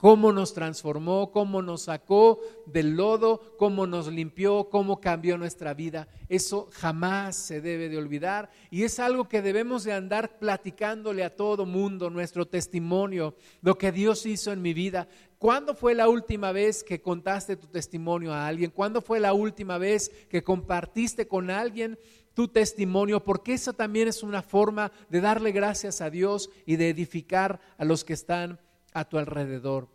cómo 0.00 0.32
nos 0.32 0.54
transformó, 0.54 1.30
cómo 1.30 1.60
nos 1.60 1.82
sacó 1.82 2.40
del 2.64 2.96
lodo, 2.96 3.54
cómo 3.58 3.86
nos 3.86 4.08
limpió, 4.08 4.70
cómo 4.70 4.98
cambió 4.98 5.36
nuestra 5.36 5.74
vida. 5.74 6.08
Eso 6.30 6.70
jamás 6.72 7.36
se 7.36 7.60
debe 7.60 7.90
de 7.90 7.98
olvidar 7.98 8.50
y 8.70 8.84
es 8.84 8.98
algo 8.98 9.28
que 9.28 9.42
debemos 9.42 9.84
de 9.84 9.92
andar 9.92 10.38
platicándole 10.38 11.22
a 11.22 11.36
todo 11.36 11.66
mundo, 11.66 12.08
nuestro 12.08 12.48
testimonio, 12.48 13.34
lo 13.60 13.76
que 13.76 13.92
Dios 13.92 14.24
hizo 14.24 14.52
en 14.52 14.62
mi 14.62 14.72
vida. 14.72 15.06
¿Cuándo 15.36 15.74
fue 15.74 15.94
la 15.94 16.08
última 16.08 16.50
vez 16.50 16.82
que 16.82 17.02
contaste 17.02 17.56
tu 17.56 17.66
testimonio 17.66 18.32
a 18.32 18.46
alguien? 18.46 18.70
¿Cuándo 18.70 19.02
fue 19.02 19.20
la 19.20 19.34
última 19.34 19.76
vez 19.76 20.10
que 20.30 20.42
compartiste 20.42 21.28
con 21.28 21.50
alguien 21.50 21.98
tu 22.32 22.48
testimonio? 22.48 23.22
Porque 23.22 23.52
eso 23.52 23.74
también 23.74 24.08
es 24.08 24.22
una 24.22 24.40
forma 24.40 24.92
de 25.10 25.20
darle 25.20 25.52
gracias 25.52 26.00
a 26.00 26.08
Dios 26.08 26.48
y 26.64 26.76
de 26.76 26.88
edificar 26.88 27.60
a 27.76 27.84
los 27.84 28.02
que 28.02 28.14
están 28.14 28.58
a 28.92 29.04
tu 29.04 29.18
alrededor. 29.18 29.88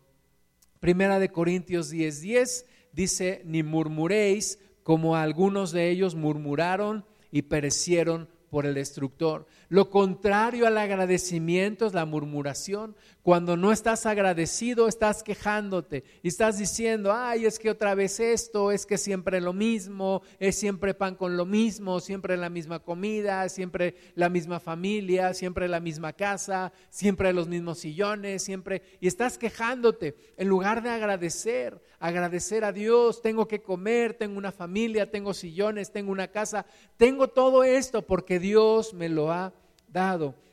Primera 0.80 1.20
de 1.20 1.30
Corintios 1.30 1.92
10:10 1.92 2.22
10, 2.22 2.66
dice, 2.92 3.42
ni 3.46 3.64
murmuréis 3.64 4.60
como 4.84 5.16
algunos 5.16 5.72
de 5.72 5.90
ellos 5.90 6.16
murmuraron 6.16 7.06
y 7.32 7.44
perecieron 7.44 8.30
por 8.50 8.66
el 8.66 8.76
destructor. 8.76 9.48
Lo 9.70 9.90
contrario 9.90 10.68
al 10.68 10.78
agradecimiento 10.78 11.86
es 11.88 11.94
la 11.94 12.06
murmuración. 12.06 12.96
Cuando 13.24 13.58
no 13.58 13.72
estás 13.72 14.06
agradecido, 14.06 14.88
estás 14.88 15.24
quejándote 15.24 16.04
y 16.22 16.28
estás 16.28 16.60
diciendo, 16.60 17.12
ay, 17.12 17.48
es 17.48 17.58
que 17.58 17.72
otra 17.72 17.96
vez 17.96 18.20
esto, 18.20 18.72
es 18.72 18.86
que 18.86 19.00
siempre 19.00 19.42
lo 19.42 19.52
mismo, 19.52 20.22
es 20.40 20.56
siempre 20.56 20.94
pan 20.94 21.16
con 21.16 21.36
lo 21.36 21.46
mismo, 21.46 22.00
siempre 22.00 22.38
la 22.38 22.50
misma 22.50 22.80
comida, 22.80 23.50
siempre 23.50 23.96
la 24.14 24.30
misma 24.30 24.60
familia, 24.60 25.34
siempre 25.34 25.68
la 25.68 25.80
misma 25.80 26.14
casa, 26.14 26.72
siempre 26.92 27.34
los 27.34 27.48
mismos 27.48 27.80
sillones, 27.80 28.44
siempre, 28.44 28.84
y 29.00 29.08
estás 29.08 29.40
quejándote 29.40 30.16
en 30.38 30.48
lugar 30.48 30.84
de 30.84 30.92
agradecer, 30.92 31.82
agradecer 32.00 32.64
a 32.64 32.72
Dios, 32.72 33.24
tengo 33.24 33.48
que 33.48 33.64
comer, 33.64 34.14
tengo 34.14 34.38
una 34.38 34.52
familia, 34.52 35.10
tengo 35.10 35.34
sillones, 35.34 35.92
tengo 35.92 36.12
una 36.12 36.28
casa, 36.28 36.68
tengo 36.98 37.30
todo 37.30 37.64
esto 37.64 38.04
porque 38.04 38.40
Dios 38.40 38.94
me 38.94 39.10
lo 39.10 39.32
ha 39.32 39.55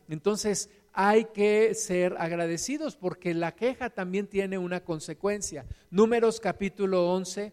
Entonces, 0.08 0.70
hay 0.92 1.24
que 1.26 1.74
ser 1.74 2.14
agradecidos 2.18 2.96
porque 2.96 3.34
la 3.34 3.52
queja 3.52 3.90
también 3.90 4.26
tiene 4.26 4.58
una 4.58 4.84
consecuencia. 4.84 5.64
Números 5.90 6.38
capítulo 6.38 7.10
11, 7.12 7.52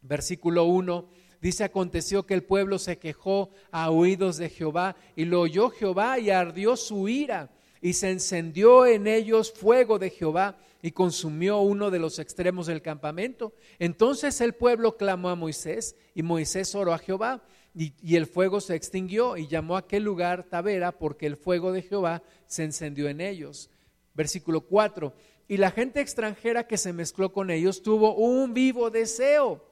versículo 0.00 0.64
1, 0.64 1.08
dice, 1.40 1.64
aconteció 1.64 2.24
que 2.24 2.34
el 2.34 2.44
pueblo 2.44 2.78
se 2.78 2.98
quejó 2.98 3.50
a 3.70 3.90
oídos 3.90 4.36
de 4.38 4.48
Jehová 4.48 4.96
y 5.14 5.24
lo 5.24 5.40
oyó 5.40 5.70
Jehová 5.70 6.18
y 6.18 6.30
ardió 6.30 6.76
su 6.76 7.08
ira 7.08 7.50
y 7.82 7.92
se 7.92 8.10
encendió 8.10 8.86
en 8.86 9.06
ellos 9.06 9.52
fuego 9.52 9.98
de 9.98 10.08
Jehová 10.08 10.56
y 10.80 10.92
consumió 10.92 11.58
uno 11.58 11.90
de 11.90 11.98
los 11.98 12.18
extremos 12.18 12.66
del 12.66 12.82
campamento. 12.82 13.52
Entonces 13.78 14.40
el 14.40 14.54
pueblo 14.54 14.96
clamó 14.96 15.28
a 15.28 15.34
Moisés 15.34 15.96
y 16.14 16.22
Moisés 16.22 16.74
oró 16.74 16.94
a 16.94 16.98
Jehová 16.98 17.42
y, 17.74 18.14
el 18.14 18.26
fuego 18.26 18.60
se 18.60 18.76
extinguió 18.76 19.36
y 19.36 19.48
llamó 19.48 19.74
a 19.74 19.80
aquel 19.80 20.04
lugar 20.04 20.44
Tavera 20.44 20.92
porque 20.92 21.26
el 21.26 21.36
fuego 21.36 21.72
de 21.72 21.82
Jehová 21.82 22.22
se 22.46 22.62
encendió 22.62 23.08
en 23.08 23.20
ellos. 23.20 23.68
Versículo 24.14 24.60
4. 24.60 25.12
Y 25.48 25.56
la 25.56 25.72
gente 25.72 26.00
extranjera 26.00 26.68
que 26.68 26.78
se 26.78 26.92
mezcló 26.92 27.32
con 27.32 27.50
ellos 27.50 27.82
tuvo 27.82 28.14
un 28.14 28.54
vivo 28.54 28.90
deseo. 28.90 29.64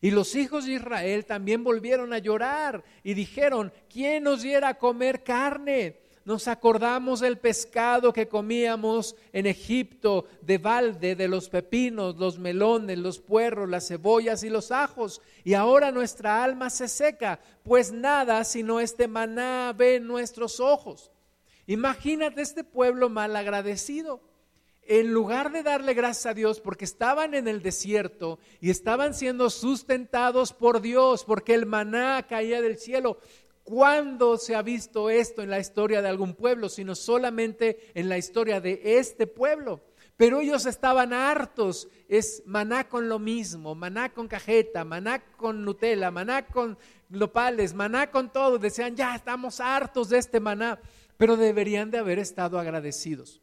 Y 0.00 0.10
los 0.10 0.34
hijos 0.34 0.64
de 0.64 0.72
Israel 0.72 1.26
también 1.26 1.64
volvieron 1.64 2.12
a 2.12 2.18
llorar 2.18 2.82
y 3.02 3.14
dijeron, 3.14 3.72
¿quién 3.90 4.24
nos 4.24 4.42
diera 4.42 4.68
a 4.68 4.78
comer 4.78 5.22
carne? 5.22 6.00
Nos 6.26 6.48
acordamos 6.48 7.20
del 7.20 7.38
pescado 7.38 8.12
que 8.12 8.26
comíamos 8.26 9.14
en 9.32 9.46
Egipto, 9.46 10.26
de 10.42 10.58
balde, 10.58 11.14
de 11.14 11.28
los 11.28 11.48
pepinos, 11.48 12.16
los 12.16 12.36
melones, 12.36 12.98
los 12.98 13.20
puerros, 13.20 13.68
las 13.68 13.86
cebollas 13.86 14.42
y 14.42 14.50
los 14.50 14.72
ajos. 14.72 15.22
Y 15.44 15.54
ahora 15.54 15.92
nuestra 15.92 16.42
alma 16.42 16.68
se 16.68 16.88
seca, 16.88 17.38
pues 17.62 17.92
nada 17.92 18.42
sino 18.42 18.80
este 18.80 19.06
maná 19.06 19.72
ve 19.72 19.94
en 19.94 20.08
nuestros 20.08 20.58
ojos. 20.58 21.12
Imagínate 21.68 22.42
este 22.42 22.64
pueblo 22.64 23.08
mal 23.08 23.36
agradecido. 23.36 24.20
En 24.88 25.12
lugar 25.12 25.52
de 25.52 25.62
darle 25.62 25.94
gracias 25.94 26.26
a 26.26 26.34
Dios 26.34 26.60
porque 26.60 26.84
estaban 26.84 27.34
en 27.34 27.46
el 27.46 27.62
desierto 27.62 28.40
y 28.60 28.70
estaban 28.70 29.14
siendo 29.14 29.50
sustentados 29.50 30.52
por 30.52 30.80
Dios, 30.80 31.24
porque 31.24 31.54
el 31.54 31.66
maná 31.66 32.24
caía 32.28 32.60
del 32.60 32.78
cielo, 32.78 33.18
¿Cuándo 33.66 34.38
se 34.38 34.54
ha 34.54 34.62
visto 34.62 35.10
esto 35.10 35.42
en 35.42 35.50
la 35.50 35.58
historia 35.58 36.00
de 36.00 36.08
algún 36.08 36.34
pueblo? 36.34 36.68
Sino 36.68 36.94
solamente 36.94 37.90
en 37.94 38.08
la 38.08 38.16
historia 38.16 38.60
de 38.60 38.80
este 38.84 39.26
pueblo. 39.26 39.82
Pero 40.16 40.40
ellos 40.40 40.66
estaban 40.66 41.12
hartos, 41.12 41.88
es 42.08 42.44
maná 42.46 42.88
con 42.88 43.08
lo 43.08 43.18
mismo, 43.18 43.74
maná 43.74 44.14
con 44.14 44.28
cajeta, 44.28 44.84
maná 44.84 45.18
con 45.36 45.64
Nutella, 45.64 46.12
maná 46.12 46.46
con 46.46 46.78
lopales, 47.10 47.74
maná 47.74 48.08
con 48.12 48.32
todo. 48.32 48.60
Decían, 48.60 48.94
ya 48.94 49.16
estamos 49.16 49.58
hartos 49.58 50.10
de 50.10 50.18
este 50.18 50.38
maná, 50.38 50.78
pero 51.16 51.36
deberían 51.36 51.90
de 51.90 51.98
haber 51.98 52.20
estado 52.20 52.60
agradecidos. 52.60 53.42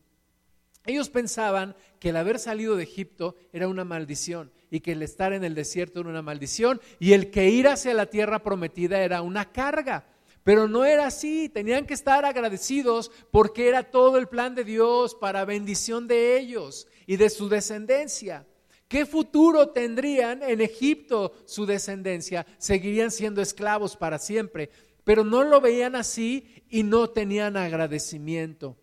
Ellos 0.86 1.10
pensaban 1.10 1.76
que 2.00 2.10
el 2.10 2.16
haber 2.16 2.40
salido 2.40 2.78
de 2.78 2.84
Egipto 2.84 3.36
era 3.52 3.68
una 3.68 3.84
maldición 3.84 4.54
y 4.72 4.80
que 4.80 4.94
el 4.94 5.02
estar 5.02 5.34
en 5.34 5.44
el 5.44 5.54
desierto 5.54 6.00
era 6.00 6.10
una 6.10 6.22
maldición 6.22 6.80
y 6.98 7.12
el 7.12 7.30
que 7.30 7.50
ir 7.50 7.68
hacia 7.68 7.94
la 7.94 8.06
tierra 8.06 8.42
prometida 8.42 9.02
era 9.02 9.22
una 9.22 9.52
carga. 9.52 10.13
Pero 10.44 10.68
no 10.68 10.84
era 10.84 11.08
así, 11.08 11.48
tenían 11.50 11.86
que 11.86 11.94
estar 11.94 12.26
agradecidos 12.26 13.12
porque 13.32 13.70
era 13.70 13.84
todo 13.84 14.18
el 14.18 14.28
plan 14.28 14.56
de 14.56 14.64
Dios 14.64 15.16
para 15.16 15.46
bendición 15.46 16.08
de 16.08 16.38
ellos 16.38 16.88
y 17.08 17.16
de 17.16 17.30
su 17.30 17.48
descendencia. 17.48 18.46
¿Qué 18.90 19.06
futuro 19.06 19.70
tendrían 19.70 20.44
en 20.44 20.62
Egipto 20.62 21.34
su 21.46 21.66
descendencia? 21.66 22.46
Seguirían 22.58 23.10
siendo 23.10 23.42
esclavos 23.42 23.96
para 23.96 24.20
siempre, 24.20 24.70
pero 25.04 25.24
no 25.24 25.44
lo 25.44 25.62
veían 25.62 25.96
así 25.96 26.64
y 26.70 26.84
no 26.84 27.10
tenían 27.10 27.58
agradecimiento. 27.58 28.78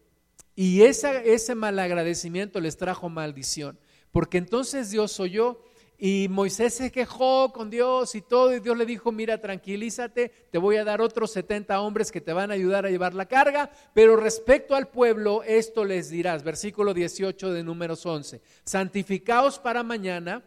Y 0.56 0.82
ese 0.82 1.54
malagradecimiento 1.54 2.60
les 2.60 2.76
trajo 2.76 3.08
maldición, 3.08 3.78
porque 4.10 4.38
entonces 4.38 4.90
Dios 4.90 5.20
oyó 5.20 5.62
y 6.02 6.28
Moisés 6.30 6.72
se 6.72 6.90
quejó 6.90 7.52
con 7.52 7.68
Dios 7.68 8.14
y 8.14 8.22
todo, 8.22 8.54
y 8.54 8.60
Dios 8.60 8.76
le 8.76 8.86
dijo, 8.86 9.12
mira, 9.12 9.38
tranquilízate, 9.38 10.32
te 10.50 10.58
voy 10.58 10.76
a 10.76 10.84
dar 10.84 11.02
otros 11.02 11.30
70 11.32 11.78
hombres 11.78 12.10
que 12.10 12.22
te 12.22 12.32
van 12.32 12.50
a 12.50 12.54
ayudar 12.54 12.86
a 12.86 12.90
llevar 12.90 13.12
la 13.12 13.26
carga, 13.26 13.70
pero 13.92 14.16
respecto 14.16 14.74
al 14.74 14.88
pueblo, 14.88 15.42
esto 15.42 15.84
les 15.84 16.08
dirás, 16.08 16.42
versículo 16.42 16.94
18 16.94 17.52
de 17.52 17.62
números 17.62 18.06
11, 18.06 18.40
santificaos 18.64 19.58
para 19.58 19.82
mañana 19.82 20.42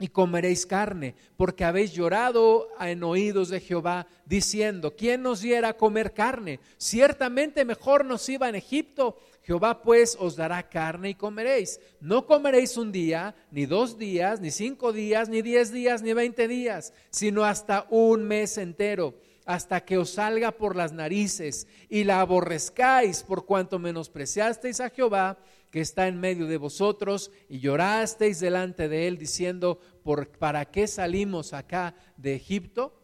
y 0.00 0.08
comeréis 0.08 0.66
carne, 0.66 1.14
porque 1.36 1.64
habéis 1.64 1.92
llorado 1.92 2.68
en 2.80 3.04
oídos 3.04 3.50
de 3.50 3.60
Jehová, 3.60 4.08
diciendo, 4.26 4.96
¿quién 4.96 5.22
nos 5.22 5.40
diera 5.40 5.68
a 5.68 5.76
comer 5.76 6.12
carne? 6.12 6.58
Ciertamente 6.78 7.64
mejor 7.64 8.04
nos 8.04 8.28
iba 8.28 8.48
en 8.48 8.56
Egipto. 8.56 9.18
Jehová 9.44 9.82
pues 9.82 10.16
os 10.18 10.36
dará 10.36 10.68
carne 10.68 11.10
y 11.10 11.14
comeréis. 11.14 11.78
No 12.00 12.26
comeréis 12.26 12.76
un 12.76 12.90
día, 12.92 13.34
ni 13.50 13.66
dos 13.66 13.98
días, 13.98 14.40
ni 14.40 14.50
cinco 14.50 14.92
días, 14.92 15.28
ni 15.28 15.42
diez 15.42 15.70
días, 15.70 16.02
ni 16.02 16.14
veinte 16.14 16.48
días, 16.48 16.94
sino 17.10 17.44
hasta 17.44 17.86
un 17.90 18.24
mes 18.24 18.56
entero, 18.56 19.14
hasta 19.44 19.84
que 19.84 19.98
os 19.98 20.10
salga 20.10 20.52
por 20.52 20.76
las 20.76 20.92
narices 20.92 21.66
y 21.90 22.04
la 22.04 22.20
aborrezcáis 22.20 23.22
por 23.22 23.44
cuanto 23.44 23.78
menospreciasteis 23.78 24.80
a 24.80 24.88
Jehová 24.88 25.38
que 25.70 25.80
está 25.80 26.06
en 26.06 26.20
medio 26.20 26.46
de 26.46 26.56
vosotros 26.56 27.30
y 27.48 27.58
llorasteis 27.58 28.40
delante 28.40 28.88
de 28.88 29.08
él 29.08 29.18
diciendo, 29.18 29.78
¿por, 30.02 30.28
¿para 30.28 30.64
qué 30.66 30.86
salimos 30.86 31.52
acá 31.52 31.96
de 32.16 32.36
Egipto? 32.36 32.98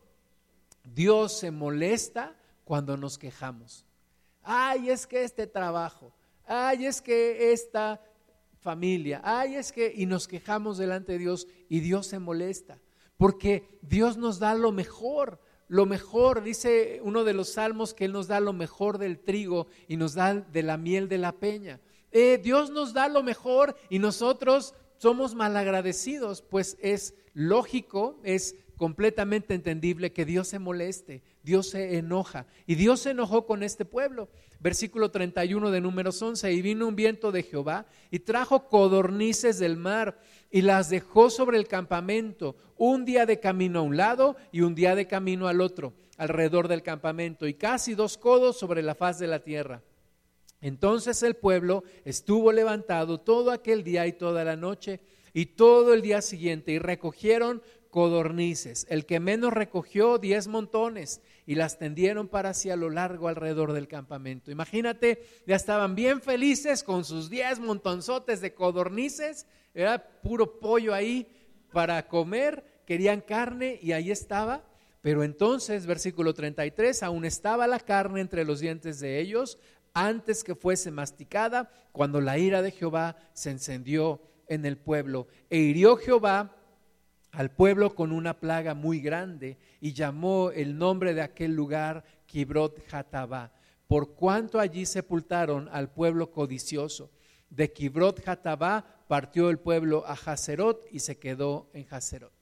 Dios 0.85 1.37
se 1.37 1.51
molesta 1.51 2.37
cuando 2.65 2.97
nos 2.97 3.19
quejamos. 3.19 3.85
Ay, 4.43 4.89
es 4.89 5.07
que 5.07 5.25
este 5.25 5.47
trabajo, 5.47 6.15
ay, 6.51 6.87
es 6.87 7.01
que 7.01 7.53
esta 7.53 8.03
familia, 8.59 9.21
ay, 9.25 9.55
es 9.55 9.73
que, 9.73 9.93
y 9.95 10.07
nos 10.07 10.27
quejamos 10.27 10.79
delante 10.79 11.13
de 11.13 11.19
Dios 11.19 11.47
y 11.69 11.81
Dios 11.81 12.07
se 12.09 12.19
molesta, 12.19 12.79
porque 13.17 13.79
Dios 13.83 14.17
nos 14.17 14.39
da 14.39 14.55
lo 14.55 14.73
mejor, 14.73 15.41
lo 15.69 15.87
mejor, 15.87 16.43
dice 16.43 17.01
uno 17.05 17.23
de 17.23 17.33
los 17.33 17.51
salmos 17.51 17.95
que 17.95 18.07
Él 18.07 18.13
nos 18.13 18.27
da 18.27 18.41
lo 18.41 18.53
mejor 18.53 18.99
del 18.99 19.21
trigo 19.21 19.69
y 19.87 19.97
nos 19.97 20.15
da 20.15 20.35
de 20.35 20.63
la 20.65 20.77
miel 20.77 21.09
de 21.09 21.19
la 21.19 21.33
peña. 21.33 21.81
Eh, 22.11 22.41
Dios 22.43 22.71
nos 22.71 22.93
da 22.93 23.09
lo 23.09 23.23
mejor 23.23 23.77
y 23.89 24.01
nosotros 24.01 24.75
somos 24.97 25.37
malagradecidos, 25.37 26.43
pues 26.43 26.77
es 26.81 27.15
lógico, 27.35 28.19
es 28.25 28.57
completamente 28.77 29.55
entendible 29.55 30.13
que 30.13 30.25
Dios 30.25 30.49
se 30.49 30.59
moleste, 30.59 31.23
Dios 31.43 31.71
se 31.71 31.97
enoja. 31.97 32.47
Y 32.67 32.75
Dios 32.75 33.01
se 33.01 33.11
enojó 33.11 33.47
con 33.47 33.63
este 33.63 33.85
pueblo. 33.85 34.29
Versículo 34.61 35.11
31 35.11 35.71
de 35.71 35.81
números 35.81 36.21
11, 36.21 36.53
y 36.53 36.61
vino 36.61 36.87
un 36.87 36.95
viento 36.95 37.33
de 37.33 37.43
Jehová 37.43 37.87
y 38.11 38.19
trajo 38.19 38.69
codornices 38.69 39.59
del 39.59 39.79
mar 39.79 40.19
y 40.51 40.61
las 40.61 40.91
dejó 40.91 41.31
sobre 41.31 41.57
el 41.57 41.67
campamento, 41.67 42.57
un 42.77 43.07
día 43.07 43.25
de 43.25 43.41
camino 43.41 43.79
a 43.79 43.83
un 43.83 43.97
lado 43.97 44.37
y 44.53 44.61
un 44.61 44.75
día 44.75 44.95
de 44.95 45.07
camino 45.07 45.49
al 45.49 45.63
otro, 45.63 45.95
alrededor 46.19 46.69
del 46.69 46.83
campamento, 46.83 47.47
y 47.47 47.55
casi 47.55 47.95
dos 47.95 48.19
codos 48.19 48.59
sobre 48.59 48.83
la 48.83 48.95
faz 48.95 49.19
de 49.19 49.29
la 49.29 49.43
tierra. 49.43 49.83
Entonces 50.61 51.23
el 51.23 51.37
pueblo 51.37 51.85
estuvo 52.05 52.53
levantado 52.53 53.21
todo 53.21 53.51
aquel 53.51 53.83
día 53.83 54.07
y 54.07 54.13
toda 54.13 54.45
la 54.45 54.57
noche 54.57 55.01
y 55.33 55.47
todo 55.47 55.95
el 55.95 56.03
día 56.03 56.21
siguiente 56.21 56.73
y 56.73 56.79
recogieron 56.79 57.63
codornices. 57.91 58.87
El 58.89 59.05
que 59.05 59.21
menos 59.21 59.53
recogió 59.53 60.19
diez 60.19 60.49
montones 60.49 61.21
y 61.47 61.57
las 61.57 61.79
tendieron 61.79 62.29
para 62.29 62.55
sí 62.55 62.71
a 62.71 62.77
lo 62.77 62.91
largo 62.91 63.29
alrededor 63.29 63.73
del 63.73 63.89
campamento. 63.89 64.51
Imagínate, 64.51 65.25
ya 65.47 65.57
estaban 65.57 65.95
bien 65.95 66.23
felices 66.23 66.83
con 66.83 67.05
sus 67.05 67.29
diez 67.29 67.59
montonzotes 67.59 68.41
de 68.41 68.55
codornices, 68.55 69.47
era 69.75 70.03
puro 70.23 70.59
pollo 70.61 70.95
ahí 70.95 71.27
para 71.73 72.07
comer, 72.09 72.65
querían 72.87 73.21
carne 73.21 73.79
y 73.83 73.93
ahí 73.93 74.11
estaba. 74.11 74.65
Pero 75.03 75.25
entonces, 75.25 75.87
versículo 75.87 76.35
33, 76.35 77.03
aún 77.03 77.25
estaba 77.25 77.67
la 77.67 77.81
carne 77.81 78.21
entre 78.21 78.45
los 78.45 78.61
dientes 78.61 79.01
de 79.01 79.19
ellos, 79.19 79.59
antes 79.95 80.45
que 80.45 80.55
fuese 80.55 80.91
masticada, 80.91 81.71
cuando 81.93 82.21
la 82.21 82.39
ira 82.39 82.63
de 82.63 82.71
Jehová 82.71 83.17
se 83.33 83.51
encendió 83.51 84.21
en 84.47 84.67
el 84.67 84.77
pueblo. 84.77 85.27
E 85.49 85.59
hirió 85.59 85.97
Jehová 85.97 86.55
al 87.33 87.51
pueblo 87.51 87.95
con 87.95 88.13
una 88.13 88.39
plaga 88.39 88.75
muy 88.75 89.01
grande 89.01 89.59
y 89.81 89.93
llamó 89.93 90.51
el 90.51 90.77
nombre 90.77 91.15
de 91.15 91.23
aquel 91.23 91.55
lugar 91.55 92.05
Kibrot 92.27 92.83
Hatabá, 92.93 93.53
por 93.87 94.15
cuanto 94.15 94.61
allí 94.61 94.87
sepultaron 94.87 95.69
al 95.73 95.93
pueblo 95.93 96.31
codicioso. 96.31 97.11
De 97.49 97.73
Kibrot 97.73 98.27
Hatabá 98.27 99.05
partió 99.09 99.51
el 99.51 99.59
pueblo 99.59 100.05
a 100.07 100.13
Hazerot 100.13 100.87
y 100.93 101.01
se 101.01 101.19
quedó 101.19 101.69
en 101.73 101.87
Hazerot. 101.91 102.33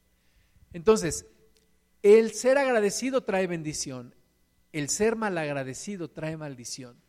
Entonces, 0.72 1.26
el 2.02 2.32
ser 2.32 2.58
agradecido 2.58 3.22
trae 3.22 3.46
bendición, 3.46 4.14
el 4.72 4.88
ser 4.90 5.16
malagradecido 5.16 6.08
trae 6.10 6.36
maldición 6.36 7.07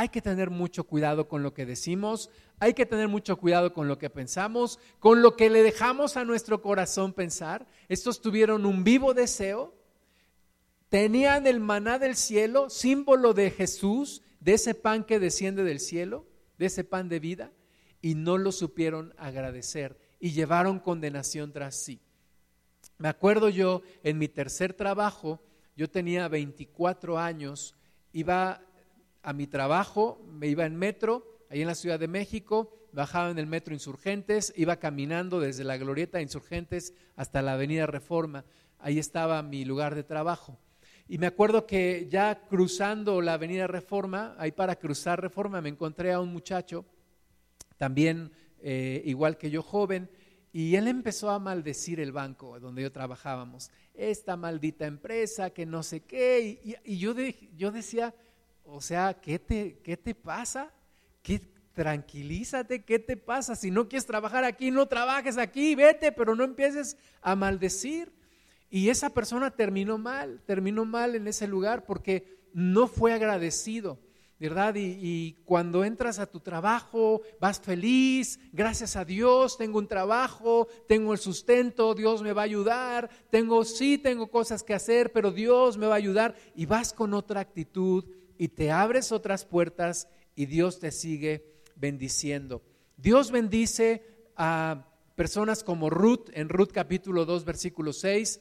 hay 0.00 0.08
que 0.08 0.22
tener 0.22 0.48
mucho 0.48 0.84
cuidado 0.84 1.28
con 1.28 1.42
lo 1.42 1.52
que 1.52 1.66
decimos, 1.66 2.30
hay 2.58 2.72
que 2.72 2.86
tener 2.86 3.06
mucho 3.08 3.36
cuidado 3.36 3.74
con 3.74 3.86
lo 3.86 3.98
que 3.98 4.08
pensamos, 4.08 4.78
con 4.98 5.20
lo 5.20 5.36
que 5.36 5.50
le 5.50 5.62
dejamos 5.62 6.16
a 6.16 6.24
nuestro 6.24 6.62
corazón 6.62 7.12
pensar. 7.12 7.66
Estos 7.86 8.22
tuvieron 8.22 8.64
un 8.64 8.82
vivo 8.82 9.12
deseo, 9.12 9.74
tenían 10.88 11.46
el 11.46 11.60
maná 11.60 11.98
del 11.98 12.16
cielo, 12.16 12.70
símbolo 12.70 13.34
de 13.34 13.50
Jesús, 13.50 14.22
de 14.40 14.54
ese 14.54 14.74
pan 14.74 15.04
que 15.04 15.20
desciende 15.20 15.64
del 15.64 15.80
cielo, 15.80 16.26
de 16.56 16.64
ese 16.64 16.82
pan 16.82 17.10
de 17.10 17.20
vida, 17.20 17.52
y 18.00 18.14
no 18.14 18.38
lo 18.38 18.52
supieron 18.52 19.12
agradecer 19.18 19.98
y 20.18 20.30
llevaron 20.30 20.78
condenación 20.78 21.52
tras 21.52 21.76
sí. 21.76 22.00
Me 22.96 23.10
acuerdo 23.10 23.50
yo 23.50 23.82
en 24.02 24.16
mi 24.16 24.28
tercer 24.28 24.72
trabajo, 24.72 25.42
yo 25.76 25.90
tenía 25.90 26.26
24 26.28 27.18
años, 27.18 27.74
iba 28.14 28.62
a 29.22 29.32
mi 29.32 29.46
trabajo, 29.46 30.20
me 30.26 30.46
iba 30.48 30.64
en 30.66 30.76
metro, 30.76 31.40
ahí 31.50 31.60
en 31.60 31.66
la 31.66 31.74
Ciudad 31.74 31.98
de 31.98 32.08
México, 32.08 32.76
bajaba 32.92 33.30
en 33.30 33.38
el 33.38 33.46
metro 33.46 33.74
Insurgentes, 33.74 34.52
iba 34.56 34.76
caminando 34.76 35.40
desde 35.40 35.64
la 35.64 35.76
glorieta 35.76 36.20
Insurgentes 36.20 36.94
hasta 37.16 37.42
la 37.42 37.54
Avenida 37.54 37.86
Reforma, 37.86 38.44
ahí 38.78 38.98
estaba 38.98 39.42
mi 39.42 39.64
lugar 39.64 39.94
de 39.94 40.02
trabajo. 40.02 40.58
Y 41.08 41.18
me 41.18 41.26
acuerdo 41.26 41.66
que 41.66 42.06
ya 42.08 42.46
cruzando 42.46 43.20
la 43.20 43.34
Avenida 43.34 43.66
Reforma, 43.66 44.36
ahí 44.38 44.52
para 44.52 44.76
cruzar 44.76 45.20
Reforma, 45.20 45.60
me 45.60 45.68
encontré 45.68 46.12
a 46.12 46.20
un 46.20 46.32
muchacho, 46.32 46.84
también 47.76 48.30
eh, 48.60 49.02
igual 49.04 49.36
que 49.36 49.50
yo 49.50 49.62
joven, 49.62 50.08
y 50.52 50.74
él 50.76 50.88
empezó 50.88 51.30
a 51.30 51.38
maldecir 51.38 52.00
el 52.00 52.12
banco 52.12 52.58
donde 52.58 52.82
yo 52.82 52.92
trabajábamos. 52.92 53.70
Esta 53.94 54.36
maldita 54.36 54.86
empresa, 54.86 55.50
que 55.50 55.64
no 55.64 55.82
sé 55.82 56.00
qué. 56.00 56.78
Y, 56.84 56.98
yo, 56.98 57.14
yo 57.56 57.70
decía, 57.70 58.14
o 58.72 58.80
sea, 58.80 59.14
¿qué 59.14 59.38
te, 59.38 59.78
qué 59.82 59.96
te 59.96 60.14
pasa? 60.14 60.72
¿Qué, 61.22 61.40
tranquilízate, 61.74 62.84
¿qué 62.84 62.98
te 62.98 63.16
pasa? 63.16 63.56
Si 63.56 63.70
no 63.70 63.88
quieres 63.88 64.06
trabajar 64.06 64.44
aquí, 64.44 64.70
no 64.70 64.86
trabajes 64.86 65.38
aquí, 65.38 65.74
vete, 65.74 66.12
pero 66.12 66.34
no 66.34 66.44
empieces 66.44 66.96
a 67.22 67.34
maldecir. 67.34 68.12
Y 68.68 68.88
esa 68.88 69.10
persona 69.10 69.50
terminó 69.50 69.98
mal, 69.98 70.40
terminó 70.46 70.84
mal 70.84 71.14
en 71.14 71.26
ese 71.26 71.46
lugar 71.46 71.84
porque 71.84 72.38
no 72.52 72.86
fue 72.86 73.12
agradecido, 73.12 73.98
¿verdad? 74.38 74.76
Y, 74.76 74.98
y, 75.00 75.32
cuando 75.44 75.84
entras 75.84 76.18
a 76.20 76.26
tu 76.26 76.38
trabajo, 76.38 77.22
vas 77.40 77.60
feliz, 77.60 78.38
gracias 78.52 78.94
a 78.94 79.04
Dios, 79.04 79.58
tengo 79.58 79.78
un 79.78 79.88
trabajo, 79.88 80.68
tengo 80.86 81.12
el 81.12 81.18
sustento, 81.18 81.94
Dios 81.94 82.22
me 82.22 82.32
va 82.32 82.42
a 82.42 82.44
ayudar, 82.44 83.10
tengo, 83.30 83.64
sí, 83.64 83.98
tengo 83.98 84.30
cosas 84.30 84.62
que 84.62 84.74
hacer, 84.74 85.12
pero 85.12 85.32
Dios 85.32 85.76
me 85.76 85.86
va 85.86 85.94
a 85.94 85.98
ayudar 85.98 86.36
y 86.54 86.66
vas 86.66 86.92
con 86.92 87.12
otra 87.14 87.40
actitud 87.40 88.04
y 88.40 88.48
te 88.48 88.70
abres 88.70 89.12
otras 89.12 89.44
puertas 89.44 90.08
y 90.34 90.46
Dios 90.46 90.80
te 90.80 90.92
sigue 90.92 91.44
bendiciendo. 91.76 92.62
Dios 92.96 93.30
bendice 93.30 94.02
a 94.34 94.86
personas 95.14 95.62
como 95.62 95.90
Ruth, 95.90 96.30
en 96.32 96.48
Ruth 96.48 96.70
capítulo 96.72 97.26
2, 97.26 97.44
versículo 97.44 97.92
6. 97.92 98.40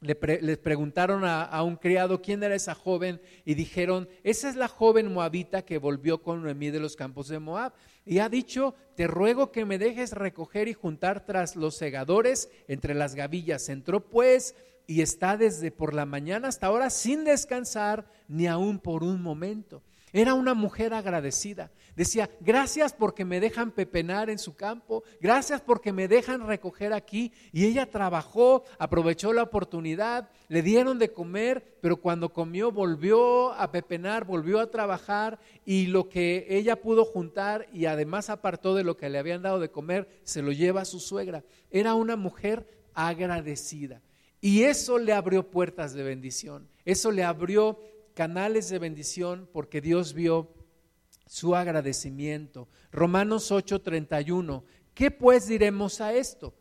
Le, 0.00 0.16
preguntaron 0.56 1.24
a, 1.24 1.44
a, 1.44 1.62
un 1.62 1.76
criado 1.76 2.20
quién 2.20 2.42
era 2.42 2.56
esa 2.56 2.74
joven 2.74 3.20
y 3.44 3.54
dijeron, 3.54 4.08
esa 4.24 4.48
es 4.48 4.56
la 4.56 4.66
joven 4.66 5.12
moabita 5.12 5.64
que 5.64 5.78
volvió 5.78 6.20
con 6.20 6.42
Noemí 6.42 6.70
de 6.70 6.80
los 6.80 6.96
campos 6.96 7.28
de 7.28 7.38
Moab. 7.38 7.74
Y 8.04 8.18
ha 8.18 8.28
dicho, 8.28 8.74
te 8.96 9.06
ruego 9.06 9.52
que 9.52 9.64
me 9.64 9.78
dejes 9.78 10.10
recoger 10.14 10.66
y 10.66 10.74
juntar 10.74 11.24
tras 11.24 11.54
los 11.54 11.76
segadores 11.76 12.50
entre 12.66 12.94
las 12.94 13.14
gavillas. 13.14 13.68
Entró 13.68 14.00
pues 14.00 14.56
y 14.86 15.02
está 15.02 15.36
desde 15.36 15.70
por 15.70 15.94
la 15.94 16.06
mañana 16.06 16.48
hasta 16.48 16.66
ahora 16.66 16.90
sin 16.90 17.24
descansar 17.24 18.06
ni 18.28 18.46
aún 18.46 18.78
por 18.78 19.04
un 19.04 19.22
momento. 19.22 19.82
Era 20.12 20.34
una 20.34 20.52
mujer 20.52 20.92
agradecida. 20.92 21.70
Decía, 21.96 22.28
gracias 22.40 22.92
porque 22.92 23.24
me 23.24 23.40
dejan 23.40 23.70
pepenar 23.70 24.28
en 24.28 24.38
su 24.38 24.54
campo, 24.54 25.04
gracias 25.20 25.62
porque 25.62 25.92
me 25.92 26.06
dejan 26.06 26.46
recoger 26.46 26.92
aquí. 26.92 27.32
Y 27.50 27.64
ella 27.64 27.90
trabajó, 27.90 28.64
aprovechó 28.78 29.32
la 29.32 29.42
oportunidad, 29.42 30.28
le 30.48 30.60
dieron 30.60 30.98
de 30.98 31.12
comer, 31.12 31.78
pero 31.80 31.96
cuando 31.96 32.30
comió 32.30 32.72
volvió 32.72 33.52
a 33.52 33.72
pepenar, 33.72 34.26
volvió 34.26 34.60
a 34.60 34.70
trabajar 34.70 35.38
y 35.64 35.86
lo 35.86 36.10
que 36.10 36.46
ella 36.50 36.80
pudo 36.80 37.06
juntar 37.06 37.66
y 37.72 37.86
además 37.86 38.28
apartó 38.28 38.74
de 38.74 38.84
lo 38.84 38.98
que 38.98 39.08
le 39.08 39.18
habían 39.18 39.42
dado 39.42 39.60
de 39.60 39.70
comer, 39.70 40.08
se 40.24 40.42
lo 40.42 40.52
lleva 40.52 40.82
a 40.82 40.86
su 40.86 41.00
suegra. 41.00 41.42
Era 41.70 41.94
una 41.94 42.16
mujer 42.16 42.68
agradecida. 42.92 44.02
Y 44.42 44.64
eso 44.64 44.98
le 44.98 45.12
abrió 45.12 45.50
puertas 45.50 45.94
de 45.94 46.02
bendición, 46.02 46.68
eso 46.84 47.12
le 47.12 47.22
abrió 47.22 47.78
canales 48.12 48.68
de 48.68 48.80
bendición 48.80 49.48
porque 49.52 49.80
Dios 49.80 50.14
vio 50.14 50.52
su 51.26 51.54
agradecimiento. 51.54 52.68
Romanos 52.90 53.52
8:31. 53.52 54.64
¿Qué 54.94 55.12
pues 55.12 55.46
diremos 55.46 56.00
a 56.00 56.12
esto? 56.12 56.54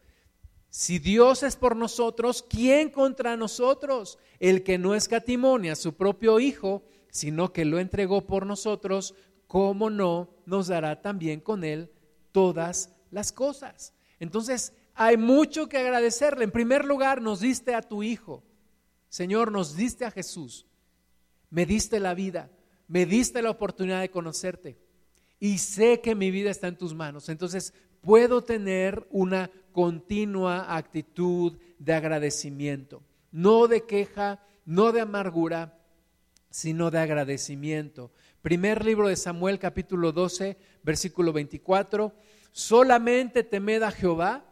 Si 0.70 1.00
Dios 1.00 1.42
es 1.42 1.56
por 1.56 1.76
nosotros, 1.76 2.46
¿quién 2.48 2.92
contra 2.92 3.36
nosotros? 3.36 4.20
El 4.40 4.64
que 4.64 4.78
no 4.78 4.94
escatimonia 4.94 5.74
a 5.74 5.76
su 5.76 5.96
propio 5.96 6.40
Hijo, 6.40 6.84
sino 7.10 7.52
que 7.52 7.66
lo 7.66 7.80
entregó 7.80 8.26
por 8.26 8.46
nosotros, 8.46 9.16
¿cómo 9.48 9.90
no 9.90 10.30
nos 10.46 10.68
dará 10.68 11.02
también 11.02 11.42
con 11.42 11.64
él 11.64 11.92
todas 12.32 12.94
las 13.10 13.34
cosas? 13.34 13.94
Entonces, 14.20 14.72
hay 14.94 15.18
mucho 15.18 15.68
que 15.68 15.78
agradecerle. 15.78 16.44
En 16.44 16.52
primer 16.52 16.86
lugar, 16.86 17.22
nos 17.22 17.40
diste 17.40 17.76
a 17.76 17.82
tu 17.82 18.04
Hijo. 18.04 18.44
Señor, 19.10 19.52
nos 19.52 19.76
diste 19.76 20.06
a 20.06 20.12
Jesús 20.12 20.66
me 21.52 21.66
diste 21.68 22.00
la 22.00 22.16
vida, 22.16 22.50
me 22.88 23.06
diste 23.06 23.44
la 23.44 23.52
oportunidad 23.52 24.02
de 24.02 24.10
conocerte 24.10 24.80
y 25.40 25.60
sé 25.60 26.02
que 26.02 26.16
mi 26.16 26.32
vida 26.32 26.50
está 26.50 26.68
en 26.68 26.78
tus 26.78 26.96
manos. 26.96 27.30
Entonces 27.30 27.74
puedo 28.00 28.44
tener 28.44 29.06
una 29.12 29.52
continua 29.72 30.76
actitud 30.76 31.60
de 31.78 31.94
agradecimiento, 31.94 33.04
no 33.32 33.68
de 33.68 33.86
queja, 33.86 34.44
no 34.66 34.92
de 34.92 35.02
amargura, 35.02 35.78
sino 36.50 36.90
de 36.90 37.00
agradecimiento. 37.00 38.12
Primer 38.42 38.84
libro 38.84 39.08
de 39.10 39.16
Samuel 39.16 39.60
capítulo 39.60 40.12
12, 40.12 40.58
versículo 40.84 41.34
24, 41.34 42.14
solamente 42.52 43.44
temed 43.44 43.84
a 43.84 43.92
Jehová 43.92 44.46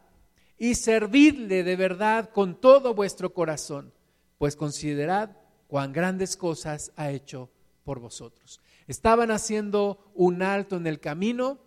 y 0.60 0.76
servidle 0.76 1.64
de 1.64 1.76
verdad 1.78 2.30
con 2.32 2.60
todo 2.60 2.94
vuestro 2.94 3.34
corazón, 3.34 3.94
pues 4.38 4.58
considerad 4.58 5.32
cuán 5.68 5.94
grandes 5.94 6.36
cosas 6.36 6.92
ha 6.98 7.10
hecho 7.12 7.50
por 7.86 8.00
vosotros. 8.00 8.60
Estaban 8.88 9.32
haciendo 9.32 10.12
un 10.14 10.42
alto 10.42 10.76
en 10.76 10.86
el 10.86 11.00
camino, 11.00 11.60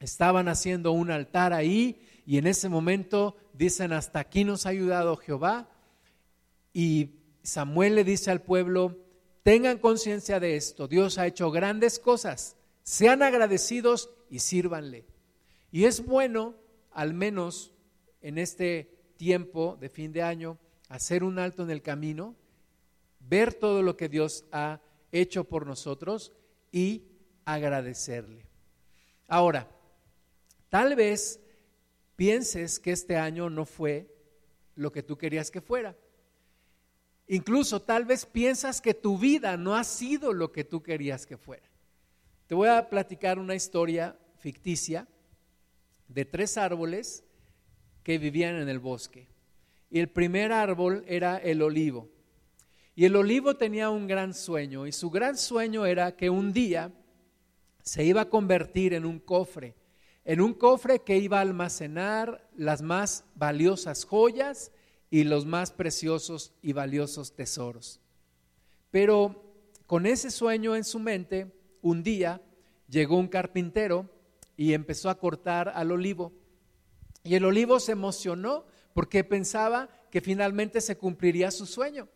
estaban 0.00 0.48
haciendo 0.48 0.90
un 0.92 1.10
altar 1.12 1.52
ahí 1.52 2.02
y 2.26 2.38
en 2.38 2.46
ese 2.48 2.68
momento 2.68 3.36
dicen, 3.52 3.92
hasta 3.92 4.18
aquí 4.18 4.44
nos 4.44 4.66
ha 4.66 4.70
ayudado 4.70 5.16
Jehová. 5.16 5.68
Y 6.72 7.10
Samuel 7.42 7.94
le 7.94 8.04
dice 8.04 8.30
al 8.30 8.42
pueblo, 8.42 8.98
tengan 9.42 9.78
conciencia 9.78 10.40
de 10.40 10.56
esto, 10.56 10.88
Dios 10.88 11.18
ha 11.18 11.26
hecho 11.26 11.50
grandes 11.50 11.98
cosas, 11.98 12.56
sean 12.82 13.22
agradecidos 13.22 14.10
y 14.30 14.40
sírvanle. 14.40 15.04
Y 15.70 15.84
es 15.84 16.04
bueno, 16.04 16.54
al 16.90 17.14
menos 17.14 17.71
en 18.22 18.38
este 18.38 19.12
tiempo 19.16 19.76
de 19.80 19.88
fin 19.88 20.12
de 20.12 20.22
año, 20.22 20.58
hacer 20.88 21.24
un 21.24 21.38
alto 21.38 21.62
en 21.62 21.70
el 21.70 21.82
camino 21.82 22.36
ver 23.28 23.54
todo 23.54 23.82
lo 23.82 23.96
que 23.96 24.08
Dios 24.08 24.44
ha 24.52 24.80
hecho 25.10 25.44
por 25.44 25.66
nosotros 25.66 26.32
y 26.70 27.04
agradecerle. 27.44 28.46
Ahora, 29.28 29.68
tal 30.68 30.94
vez 30.96 31.40
pienses 32.16 32.78
que 32.78 32.92
este 32.92 33.16
año 33.16 33.50
no 33.50 33.64
fue 33.64 34.14
lo 34.74 34.92
que 34.92 35.02
tú 35.02 35.16
querías 35.16 35.50
que 35.50 35.60
fuera. 35.60 35.96
Incluso 37.28 37.80
tal 37.80 38.04
vez 38.04 38.26
piensas 38.26 38.80
que 38.80 38.94
tu 38.94 39.16
vida 39.16 39.56
no 39.56 39.76
ha 39.76 39.84
sido 39.84 40.32
lo 40.32 40.52
que 40.52 40.64
tú 40.64 40.82
querías 40.82 41.24
que 41.24 41.36
fuera. 41.36 41.68
Te 42.46 42.54
voy 42.54 42.68
a 42.68 42.90
platicar 42.90 43.38
una 43.38 43.54
historia 43.54 44.18
ficticia 44.36 45.06
de 46.08 46.24
tres 46.24 46.58
árboles 46.58 47.24
que 48.02 48.18
vivían 48.18 48.56
en 48.56 48.68
el 48.68 48.78
bosque. 48.78 49.28
Y 49.90 50.00
el 50.00 50.08
primer 50.08 50.52
árbol 50.52 51.04
era 51.06 51.36
el 51.38 51.62
olivo. 51.62 52.08
Y 52.94 53.04
el 53.04 53.16
olivo 53.16 53.56
tenía 53.56 53.90
un 53.90 54.06
gran 54.06 54.34
sueño 54.34 54.86
y 54.86 54.92
su 54.92 55.10
gran 55.10 55.36
sueño 55.36 55.86
era 55.86 56.16
que 56.16 56.28
un 56.28 56.52
día 56.52 56.92
se 57.82 58.04
iba 58.04 58.22
a 58.22 58.28
convertir 58.28 58.94
en 58.94 59.06
un 59.06 59.18
cofre, 59.18 59.74
en 60.24 60.40
un 60.40 60.54
cofre 60.54 61.00
que 61.00 61.18
iba 61.18 61.38
a 61.38 61.42
almacenar 61.42 62.48
las 62.54 62.82
más 62.82 63.24
valiosas 63.34 64.04
joyas 64.04 64.72
y 65.10 65.24
los 65.24 65.46
más 65.46 65.72
preciosos 65.72 66.52
y 66.62 66.72
valiosos 66.72 67.34
tesoros. 67.34 68.00
Pero 68.90 69.42
con 69.86 70.06
ese 70.06 70.30
sueño 70.30 70.76
en 70.76 70.84
su 70.84 70.98
mente, 70.98 71.50
un 71.80 72.02
día 72.02 72.40
llegó 72.88 73.18
un 73.18 73.28
carpintero 73.28 74.08
y 74.56 74.74
empezó 74.74 75.10
a 75.10 75.18
cortar 75.18 75.70
al 75.74 75.92
olivo. 75.92 76.32
Y 77.24 77.34
el 77.34 77.44
olivo 77.44 77.80
se 77.80 77.92
emocionó 77.92 78.64
porque 78.94 79.24
pensaba 79.24 79.88
que 80.10 80.20
finalmente 80.20 80.80
se 80.80 80.96
cumpliría 80.96 81.50
su 81.50 81.66
sueño. 81.66 82.08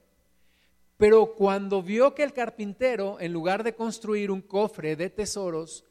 Pero 0.97 1.35
cuando 1.35 1.83
vio 1.83 2.15
que 2.15 2.23
el 2.23 2.33
carpintero, 2.33 3.19
en 3.21 3.33
lugar 3.33 3.63
de 3.63 3.75
construir 3.75 4.31
un 4.31 4.41
cofre 4.41 4.97
de 4.97 5.11
tesoros, 5.11 5.85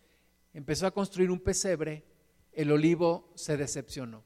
empezó 0.53 0.87
a 0.87 0.91
construir 0.91 1.29
un 1.29 1.39
pesebre, 1.39 2.03
el 2.51 2.71
olivo 2.71 3.31
se 3.35 3.57
decepcionó. 3.57 4.23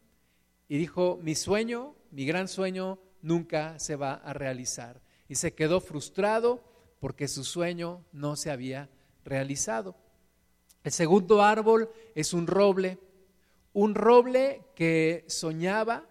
Y 0.68 0.78
dijo, 0.78 1.20
mi 1.22 1.36
sueño, 1.36 1.96
mi 2.12 2.26
gran 2.26 2.48
sueño, 2.48 3.00
nunca 3.22 3.78
se 3.80 3.96
va 3.96 4.14
a 4.14 4.34
realizar. 4.34 5.02
Y 5.28 5.36
se 5.36 5.54
quedó 5.54 5.82
frustrado 5.82 6.64
porque 7.00 7.28
su 7.28 7.44
sueño 7.44 8.06
no 8.12 8.36
se 8.36 8.52
había 8.52 8.90
realizado. 9.26 9.96
El 10.84 10.92
segundo 10.92 11.42
árbol 11.42 11.90
es 12.16 12.34
un 12.34 12.48
roble, 12.48 13.00
un 13.74 13.96
roble 13.96 14.64
que 14.76 15.26
soñaba 15.28 16.06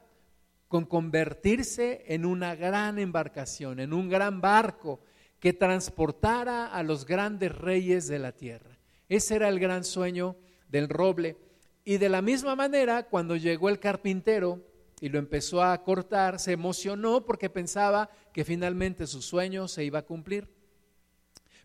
con 0.69 0.85
convertirse 0.85 2.05
en 2.09 2.27
una 2.27 2.55
gran 2.55 2.99
embarcación, 2.99 3.81
en 3.81 3.93
un 3.93 4.09
gran 4.09 4.41
barco 4.41 5.01
que 5.41 5.53
transportara 5.53 6.67
a 6.67 6.83
los 6.83 7.07
grandes 7.07 7.57
reyes 7.57 8.07
de 8.09 8.19
la 8.19 8.33
tierra. 8.33 8.79
Ese 9.09 9.37
era 9.37 9.49
el 9.49 9.59
gran 9.59 9.85
sueño 9.85 10.37
del 10.69 10.89
roble. 10.89 11.37
Y 11.85 11.97
de 11.97 12.11
la 12.11 12.21
misma 12.21 12.55
manera, 12.55 13.05
cuando 13.05 13.37
llegó 13.37 13.71
el 13.71 13.81
carpintero 13.81 14.61
y 15.01 15.09
lo 15.09 15.19
empezó 15.19 15.63
a 15.63 15.83
cortar, 15.83 16.39
se 16.39 16.53
emocionó 16.53 17.25
porque 17.25 17.49
pensaba 17.49 18.11
que 18.33 18.45
finalmente 18.45 19.07
su 19.07 19.23
sueño 19.23 19.69
se 19.69 19.85
iba 19.85 20.01
a 20.01 20.05
cumplir. 20.07 20.49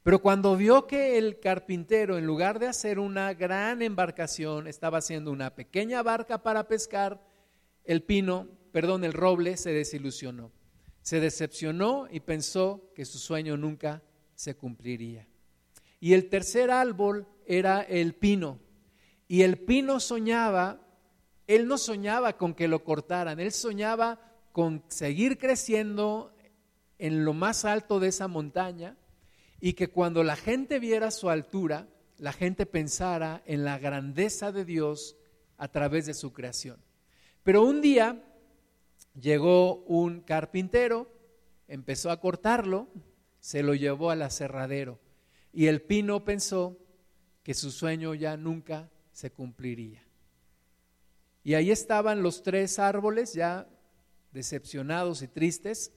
Pero 0.04 0.22
cuando 0.22 0.56
vio 0.58 0.86
que 0.86 1.18
el 1.18 1.40
carpintero, 1.40 2.18
en 2.18 2.26
lugar 2.26 2.60
de 2.60 2.68
hacer 2.68 3.00
una 3.00 3.34
gran 3.34 3.82
embarcación, 3.82 4.68
estaba 4.68 5.00
haciendo 5.00 5.32
una 5.32 5.56
pequeña 5.56 6.04
barca 6.04 6.44
para 6.44 6.68
pescar, 6.68 7.26
el 7.86 8.04
pino 8.04 8.50
perdón, 8.74 9.04
el 9.06 9.14
roble 9.14 9.56
se 9.56 9.72
desilusionó. 9.72 10.52
Se 11.04 11.20
decepcionó 11.20 12.08
y 12.10 12.20
pensó 12.20 12.92
que 12.96 13.06
su 13.06 13.20
sueño 13.20 13.56
nunca 13.56 14.02
se 14.36 14.56
cumpliría. 14.56 15.28
Y 16.00 16.14
el 16.14 16.28
tercer 16.28 16.72
árbol 16.72 17.28
era 17.46 17.82
el 17.82 18.16
pino. 18.16 18.60
Y 19.28 19.44
el 19.44 19.60
pino 19.60 20.00
soñaba, 20.00 20.82
él 21.46 21.68
no 21.68 21.78
soñaba 21.78 22.36
con 22.36 22.56
que 22.56 22.68
lo 22.68 22.84
cortaran, 22.84 23.40
él 23.40 23.52
soñaba 23.52 24.20
con 24.52 24.84
seguir 24.88 25.38
creciendo 25.38 26.36
en 26.98 27.26
lo 27.26 27.34
más 27.34 27.66
alto 27.66 28.00
de 28.00 28.08
esa 28.08 28.28
montaña 28.28 28.98
y 29.66 29.76
que 29.76 29.88
cuando 29.88 30.26
la 30.26 30.36
gente 30.36 30.78
viera 30.78 31.10
su 31.10 31.30
altura, 31.30 31.88
la 32.18 32.34
gente 32.34 32.66
pensara 32.66 33.42
en 33.46 33.64
la 33.64 33.80
grandeza 33.80 34.52
de 34.52 34.66
Dios 34.66 35.16
a 35.56 35.70
través 35.70 36.06
de 36.06 36.14
su 36.14 36.34
creación. 36.34 36.84
Pero 37.44 37.64
un 37.64 37.80
día 37.80 38.22
llegó 39.18 39.76
un 39.86 40.20
carpintero, 40.20 41.10
empezó 41.70 42.12
a 42.12 42.20
cortarlo, 42.20 42.90
se 43.40 43.64
lo 43.64 43.74
llevó 43.74 44.10
al 44.10 44.24
aserradero 44.24 45.00
y 45.54 45.68
el 45.68 45.82
pino 45.82 46.26
pensó 46.26 46.78
que 47.42 47.54
su 47.54 47.72
sueño 47.72 48.16
ya 48.16 48.36
nunca 48.36 48.92
se 49.14 49.32
cumpliría. 49.32 50.04
Y 51.42 51.54
ahí 51.54 51.72
estaban 51.72 52.22
los 52.22 52.44
tres 52.44 52.80
árboles 52.80 53.32
ya 53.32 53.70
decepcionados 54.34 55.22
y 55.22 55.30
tristes, 55.30 55.94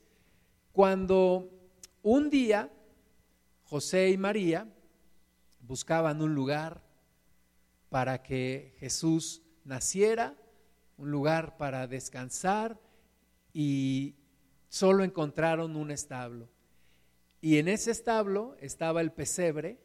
cuando 0.71 1.51
un 2.05 2.31
día 2.31 2.71
José 3.69 4.11
y 4.11 4.17
María 4.17 4.69
buscaban 5.61 6.23
un 6.23 6.35
lugar 6.35 6.83
para 7.89 8.23
que 8.23 8.77
Jesús 8.79 9.43
naciera, 9.65 10.37
un 10.97 11.11
lugar 11.11 11.57
para 11.57 11.89
descansar, 11.89 12.79
y 13.53 14.15
solo 14.69 15.03
encontraron 15.03 15.75
un 15.75 15.91
establo. 15.91 16.49
Y 17.41 17.59
en 17.59 17.67
ese 17.67 17.91
establo 17.91 18.57
estaba 18.61 19.01
el 19.01 19.11
pesebre 19.11 19.79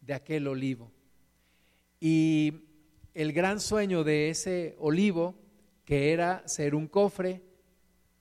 de 0.00 0.14
aquel 0.14 0.46
olivo. 0.46 0.92
Y 1.98 2.68
el 3.14 3.32
gran 3.32 3.58
sueño 3.58 4.04
de 4.04 4.30
ese 4.30 4.76
olivo, 4.78 5.34
que 5.84 6.12
era 6.12 6.46
ser 6.46 6.76
un 6.76 6.86
cofre 6.86 7.42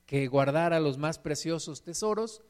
que 0.07 0.27
guardara 0.27 0.79
los 0.79 0.97
más 0.97 1.19
preciosos 1.19 1.83
tesoros, 1.83 2.41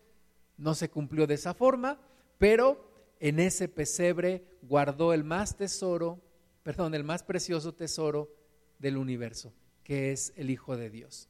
no 0.60 0.76
se 0.76 0.90
cumplió 0.90 1.26
de 1.26 1.36
esa 1.36 1.54
forma, 1.54 2.00
pero 2.38 2.92
en 3.20 3.40
ese 3.40 3.68
pesebre 3.68 4.44
guardó 4.62 5.14
el 5.14 5.24
más 5.24 5.56
tesoro, 5.56 6.22
perdón, 6.64 6.94
el 6.94 7.04
más 7.04 7.24
precioso 7.24 7.74
tesoro 7.74 8.30
del 8.78 8.98
universo, 8.98 9.54
que 9.84 10.12
es 10.12 10.34
el 10.36 10.50
Hijo 10.50 10.78
de 10.78 10.90
Dios. 10.90 11.30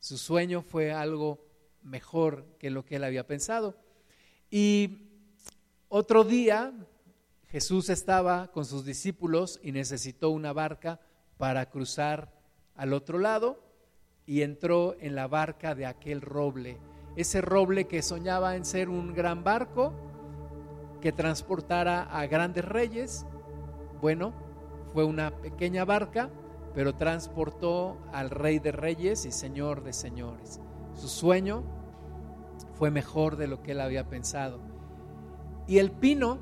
Su 0.00 0.18
sueño 0.18 0.62
fue 0.62 0.92
algo 0.92 1.46
mejor 1.82 2.44
que 2.58 2.70
lo 2.70 2.84
que 2.84 2.96
él 2.96 3.04
había 3.04 3.26
pensado. 3.26 3.76
Y 4.50 4.98
otro 5.88 6.24
día 6.24 6.72
Jesús 7.48 7.88
estaba 7.88 8.50
con 8.50 8.64
sus 8.64 8.84
discípulos 8.84 9.60
y 9.62 9.72
necesitó 9.72 10.30
una 10.30 10.52
barca 10.52 11.00
para 11.38 11.70
cruzar 11.70 12.32
al 12.74 12.92
otro 12.92 13.18
lado 13.18 13.62
y 14.26 14.42
entró 14.42 14.96
en 15.00 15.14
la 15.14 15.28
barca 15.28 15.74
de 15.74 15.86
aquel 15.86 16.20
roble. 16.20 16.78
Ese 17.16 17.40
roble 17.40 17.86
que 17.86 18.02
soñaba 18.02 18.56
en 18.56 18.64
ser 18.64 18.88
un 18.88 19.14
gran 19.14 19.42
barco 19.42 19.92
que 21.00 21.12
transportara 21.12 22.02
a 22.02 22.26
grandes 22.26 22.64
reyes. 22.64 23.26
Bueno, 24.00 24.32
fue 24.92 25.04
una 25.04 25.30
pequeña 25.30 25.84
barca, 25.84 26.30
pero 26.74 26.94
transportó 26.94 27.96
al 28.12 28.30
rey 28.30 28.58
de 28.58 28.72
reyes 28.72 29.24
y 29.24 29.32
señor 29.32 29.82
de 29.82 29.92
señores. 29.92 30.60
Su 30.94 31.08
sueño 31.08 31.64
fue 32.74 32.90
mejor 32.90 33.36
de 33.36 33.46
lo 33.46 33.62
que 33.62 33.72
él 33.72 33.80
había 33.80 34.08
pensado. 34.08 34.60
Y 35.66 35.78
el 35.78 35.90
pino, 35.90 36.38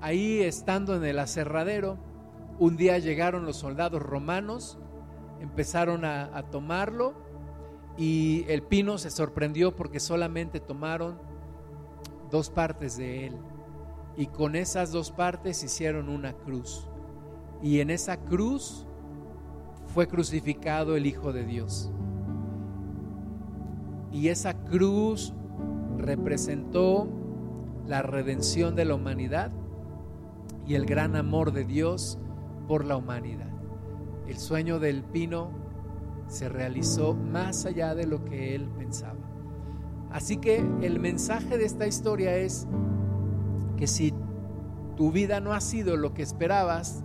ahí 0.00 0.42
estando 0.42 0.94
en 0.94 1.04
el 1.04 1.18
aserradero, 1.18 1.98
un 2.58 2.76
día 2.76 2.98
llegaron 2.98 3.44
los 3.44 3.56
soldados 3.56 4.02
romanos, 4.02 4.78
empezaron 5.40 6.04
a, 6.04 6.42
tomarlo 6.50 7.14
y 7.96 8.44
el 8.48 8.62
pino 8.62 8.98
se 8.98 9.10
sorprendió 9.10 9.74
porque 9.74 10.00
solamente 10.00 10.60
tomaron 10.60 11.18
dos 12.30 12.50
partes 12.50 12.96
de 12.96 13.26
él. 13.26 13.36
Y 14.16 14.26
con 14.26 14.56
esas 14.56 14.92
dos 14.92 15.10
partes 15.10 15.62
hicieron 15.62 16.08
una 16.08 16.32
cruz. 16.32 16.88
Y 17.62 17.80
en 17.80 17.90
esa 17.90 18.18
cruz 18.18 18.86
fue 19.94 20.06
crucificado 20.08 20.96
el 20.96 21.06
Hijo 21.06 21.32
de 21.32 21.44
Dios. 21.44 21.90
Y 24.12 24.28
esa 24.28 24.54
cruz 24.54 25.32
representó 25.96 27.08
la 27.86 28.02
redención 28.02 28.74
de 28.74 28.84
la 28.84 28.94
humanidad 28.94 29.52
y 30.66 30.74
el 30.74 30.86
gran 30.86 31.16
amor 31.16 31.52
de 31.52 31.64
Dios 31.64 32.18
por 32.66 32.84
la 32.84 32.96
humanidad. 32.96 33.50
El 34.26 34.38
sueño 34.38 34.78
del 34.78 35.02
pino 35.04 35.65
se 36.28 36.48
realizó 36.48 37.14
más 37.14 37.66
allá 37.66 37.94
de 37.94 38.06
lo 38.06 38.24
que 38.24 38.54
él 38.54 38.68
pensaba. 38.76 39.18
Así 40.10 40.38
que 40.38 40.64
el 40.82 40.98
mensaje 40.98 41.58
de 41.58 41.64
esta 41.64 41.86
historia 41.86 42.36
es 42.36 42.66
que 43.76 43.86
si 43.86 44.14
tu 44.96 45.12
vida 45.12 45.40
no 45.40 45.52
ha 45.52 45.60
sido 45.60 45.96
lo 45.96 46.14
que 46.14 46.22
esperabas, 46.22 47.04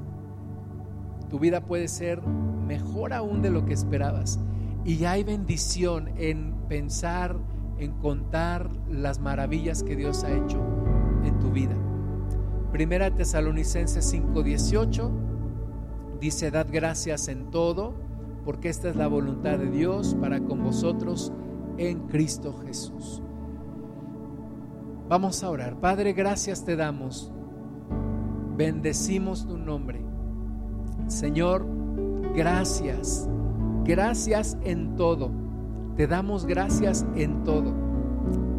tu 1.30 1.40
vida 1.40 1.66
puede 1.66 1.88
ser 1.88 2.22
mejor 2.22 3.14
aún 3.14 3.42
de 3.42 3.50
lo 3.50 3.66
que 3.66 3.74
esperabas. 3.74 4.40
Y 4.86 5.06
hay 5.06 5.24
bendición 5.24 6.10
en 6.18 6.56
pensar 6.68 7.38
en 7.78 7.94
contar 7.94 8.70
las 8.88 9.20
maravillas 9.20 9.84
que 9.84 9.96
Dios 9.96 10.24
ha 10.24 10.32
hecho 10.32 10.62
en 11.24 11.40
tu 11.40 11.52
vida. 11.52 11.76
Primera 12.72 13.14
Tesalonicenses 13.14 14.14
5:18 14.14 15.12
dice, 16.20 16.52
dad 16.52 16.68
gracias 16.72 17.28
en 17.28 17.50
todo, 17.50 17.96
porque 18.44 18.70
esta 18.70 18.90
es 18.90 18.96
la 18.96 19.08
voluntad 19.08 19.58
de 19.60 19.70
Dios 19.70 20.16
para 20.20 20.40
con 20.40 20.64
vosotros 20.64 21.32
en 21.78 22.08
Cristo 22.08 22.56
Jesús. 22.66 23.22
Vamos 25.10 25.44
a 25.44 25.50
orar. 25.50 25.80
Padre, 25.80 26.14
gracias 26.14 26.64
te 26.64 26.76
damos. 26.76 27.32
Bendecimos 28.58 29.46
tu 29.46 29.58
nombre. 29.58 30.02
Señor, 31.08 31.66
gracias. 32.34 33.30
Gracias 33.84 34.58
en 34.64 34.96
todo 34.96 35.42
te 35.96 36.08
damos 36.08 36.46
gracias 36.46 37.06
en 37.16 37.44
todo. 37.44 37.74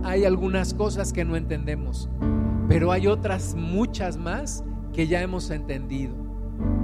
Hay 0.04 0.24
algunas 0.24 0.74
cosas 0.74 1.12
que 1.12 1.24
no 1.24 1.36
entendemos, 1.36 2.08
pero 2.68 2.92
hay 2.92 3.06
otras 3.06 3.54
muchas 3.54 4.16
más 4.16 4.64
que 4.92 5.06
ya 5.06 5.22
hemos 5.22 5.50
entendido 5.50 6.14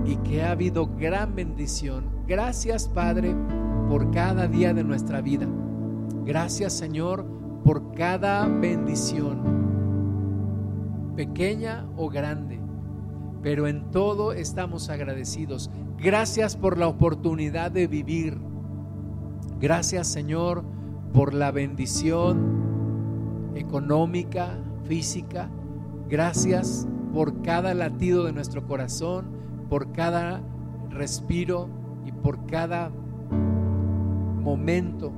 y 0.05 0.17
que 0.17 0.43
ha 0.43 0.53
habido 0.53 0.87
gran 0.87 1.35
bendición. 1.35 2.18
Gracias 2.29 2.89
Padre 2.89 3.35
por 3.89 4.11
cada 4.11 4.47
día 4.47 4.75
de 4.75 4.85
nuestra 4.85 5.23
vida. 5.23 5.47
Gracias 6.25 6.75
Señor 6.75 7.25
por 7.65 7.95
cada 7.95 8.47
bendición, 8.47 9.39
pequeña 11.17 11.87
o 11.97 12.11
grande, 12.11 12.61
pero 13.43 13.67
en 13.67 13.91
todo 13.91 14.33
estamos 14.33 14.91
agradecidos. 14.91 15.71
Gracias 15.97 16.55
por 16.55 16.79
la 16.79 16.87
oportunidad 16.87 17.71
de 17.71 17.87
vivir 17.87 18.39
Gracias 19.61 20.07
Señor 20.07 20.63
por 21.13 21.35
la 21.35 21.51
bendición 21.51 23.51
económica, 23.57 24.57
física. 24.85 25.51
Gracias 26.09 26.87
por 27.13 27.43
cada 27.43 27.75
latido 27.75 28.25
de 28.25 28.33
nuestro 28.33 28.65
corazón, 28.69 29.27
por 29.69 29.91
cada 29.91 30.43
respiro 30.91 31.69
y 32.09 32.13
por 32.13 32.47
cada 32.47 32.91
momento 34.41 35.13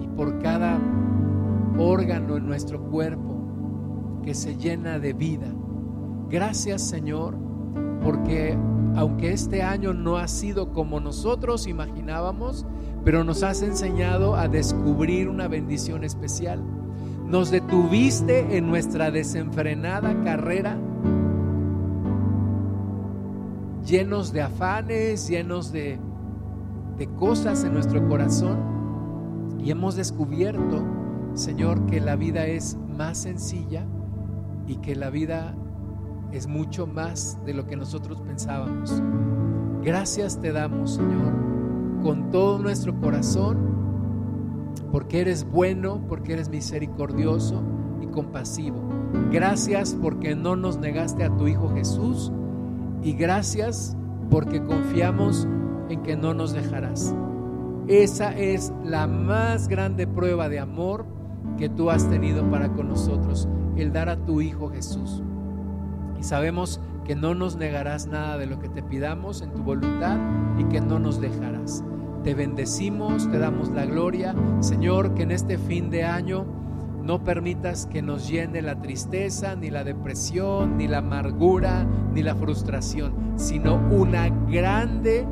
y 0.00 0.06
por 0.06 0.38
cada 0.38 0.78
órgano 1.78 2.36
en 2.36 2.46
nuestro 2.46 2.80
cuerpo 2.80 4.20
que 4.22 4.34
se 4.34 4.56
llena 4.56 5.00
de 5.00 5.12
vida. 5.12 5.48
Gracias 6.30 6.82
Señor 6.82 7.36
porque 8.04 8.56
aunque 8.96 9.32
este 9.32 9.62
año 9.62 9.92
no 9.92 10.16
ha 10.18 10.28
sido 10.28 10.72
como 10.72 11.00
nosotros 11.00 11.66
imaginábamos, 11.66 12.64
pero 13.04 13.24
nos 13.24 13.42
has 13.42 13.62
enseñado 13.62 14.36
a 14.36 14.46
descubrir 14.46 15.28
una 15.28 15.48
bendición 15.48 16.04
especial. 16.04 16.62
Nos 17.26 17.50
detuviste 17.50 18.56
en 18.56 18.68
nuestra 18.68 19.10
desenfrenada 19.10 20.22
carrera, 20.22 20.78
llenos 23.84 24.32
de 24.32 24.42
afanes, 24.42 25.28
llenos 25.28 25.72
de, 25.72 25.98
de 26.96 27.06
cosas 27.14 27.64
en 27.64 27.74
nuestro 27.74 28.06
corazón, 28.08 29.54
y 29.58 29.70
hemos 29.70 29.96
descubierto, 29.96 30.84
Señor, 31.34 31.86
que 31.86 32.00
la 32.00 32.16
vida 32.16 32.46
es 32.46 32.76
más 32.96 33.18
sencilla 33.18 33.86
y 34.66 34.76
que 34.76 34.94
la 34.94 35.10
vida 35.10 35.54
es 36.32 36.46
mucho 36.46 36.86
más 36.86 37.38
de 37.44 37.54
lo 37.54 37.66
que 37.66 37.76
nosotros 37.76 38.20
pensábamos. 38.20 39.02
Gracias 39.82 40.40
te 40.40 40.52
damos, 40.52 40.94
Señor 40.94 41.44
con 42.04 42.30
todo 42.30 42.58
nuestro 42.58 42.94
corazón, 43.00 43.56
porque 44.92 45.22
eres 45.22 45.50
bueno, 45.50 46.04
porque 46.06 46.34
eres 46.34 46.50
misericordioso 46.50 47.62
y 48.02 48.06
compasivo. 48.08 48.76
Gracias 49.32 49.96
porque 50.00 50.36
no 50.36 50.54
nos 50.54 50.76
negaste 50.76 51.24
a 51.24 51.34
tu 51.34 51.48
Hijo 51.48 51.70
Jesús 51.74 52.30
y 53.04 53.12
gracias 53.12 53.96
porque 54.30 54.64
confiamos 54.64 55.46
en 55.90 56.02
que 56.02 56.16
no 56.16 56.34
nos 56.34 56.52
dejarás. 56.52 57.14
Esa 57.86 58.34
es 58.36 58.72
la 58.82 59.06
más 59.06 59.68
grande 59.68 60.06
prueba 60.06 60.48
de 60.48 60.58
amor 60.58 61.06
que 61.58 61.68
tú 61.68 61.90
has 61.90 62.08
tenido 62.08 62.50
para 62.50 62.72
con 62.72 62.88
nosotros, 62.88 63.46
el 63.76 63.92
dar 63.92 64.08
a 64.08 64.16
tu 64.16 64.40
Hijo 64.40 64.70
Jesús. 64.70 65.22
Y 66.18 66.22
sabemos 66.22 66.80
que 67.04 67.14
no 67.14 67.34
nos 67.34 67.56
negarás 67.56 68.06
nada 68.06 68.38
de 68.38 68.46
lo 68.46 68.58
que 68.58 68.70
te 68.70 68.82
pidamos 68.82 69.42
en 69.42 69.52
tu 69.52 69.62
voluntad 69.62 70.18
y 70.58 70.64
que 70.64 70.80
no 70.80 70.98
nos 70.98 71.20
dejarás. 71.20 71.84
Te 72.22 72.32
bendecimos, 72.32 73.30
te 73.30 73.38
damos 73.38 73.68
la 73.68 73.84
gloria. 73.84 74.34
Señor, 74.60 75.12
que 75.12 75.24
en 75.24 75.30
este 75.30 75.58
fin 75.58 75.90
de 75.90 76.04
año 76.04 76.46
no 77.04 77.22
permitas 77.22 77.86
que 77.86 78.00
nos 78.00 78.28
llene 78.28 78.62
la 78.62 78.80
tristeza, 78.80 79.54
ni 79.56 79.68
la 79.68 79.84
depresión, 79.84 80.78
ni 80.78 80.88
la 80.88 80.98
amargura, 80.98 81.86
ni 82.12 82.22
la 82.22 82.34
frustración, 82.34 83.12
sino 83.36 83.74
una 83.90 84.30
grande, 84.30 85.26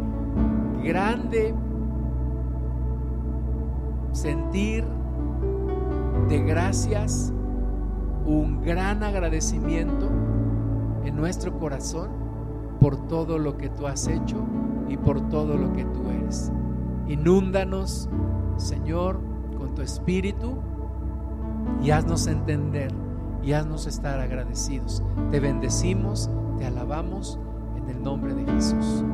grande 0.85 1.55
sentir 4.13 4.85
de 6.29 6.39
gracias, 6.41 7.33
un 8.27 8.61
gran 8.61 9.03
agradecimiento 9.03 10.11
en 11.05 11.17
nuestro 11.17 11.59
corazón 11.59 12.11
por 12.81 13.09
todo 13.09 13.39
lo 13.39 13.57
que 13.57 13.71
tú 13.71 13.87
has 13.87 14.09
hecho 14.09 14.45
y 14.91 14.99
por 14.99 15.27
todo 15.31 15.57
lo 15.57 15.73
que 15.73 15.85
tú 15.87 16.03
eres. 16.11 16.53
Inúndanos, 17.09 18.11
Señor, 18.59 19.21
con 19.57 19.75
tu 19.75 19.81
espíritu 19.81 20.59
y 21.81 21.91
haznos 21.91 22.27
entender 22.27 22.93
y 23.43 23.53
haznos 23.53 23.87
estar 23.87 24.21
agradecidos. 24.21 25.03
Te 25.31 25.41
bendecimos, 25.41 26.31
te 26.59 26.67
alabamos 26.67 27.39
en 27.77 27.89
el 27.89 28.03
nombre 28.03 28.35
de 28.35 28.45
Jesús. 28.53 29.05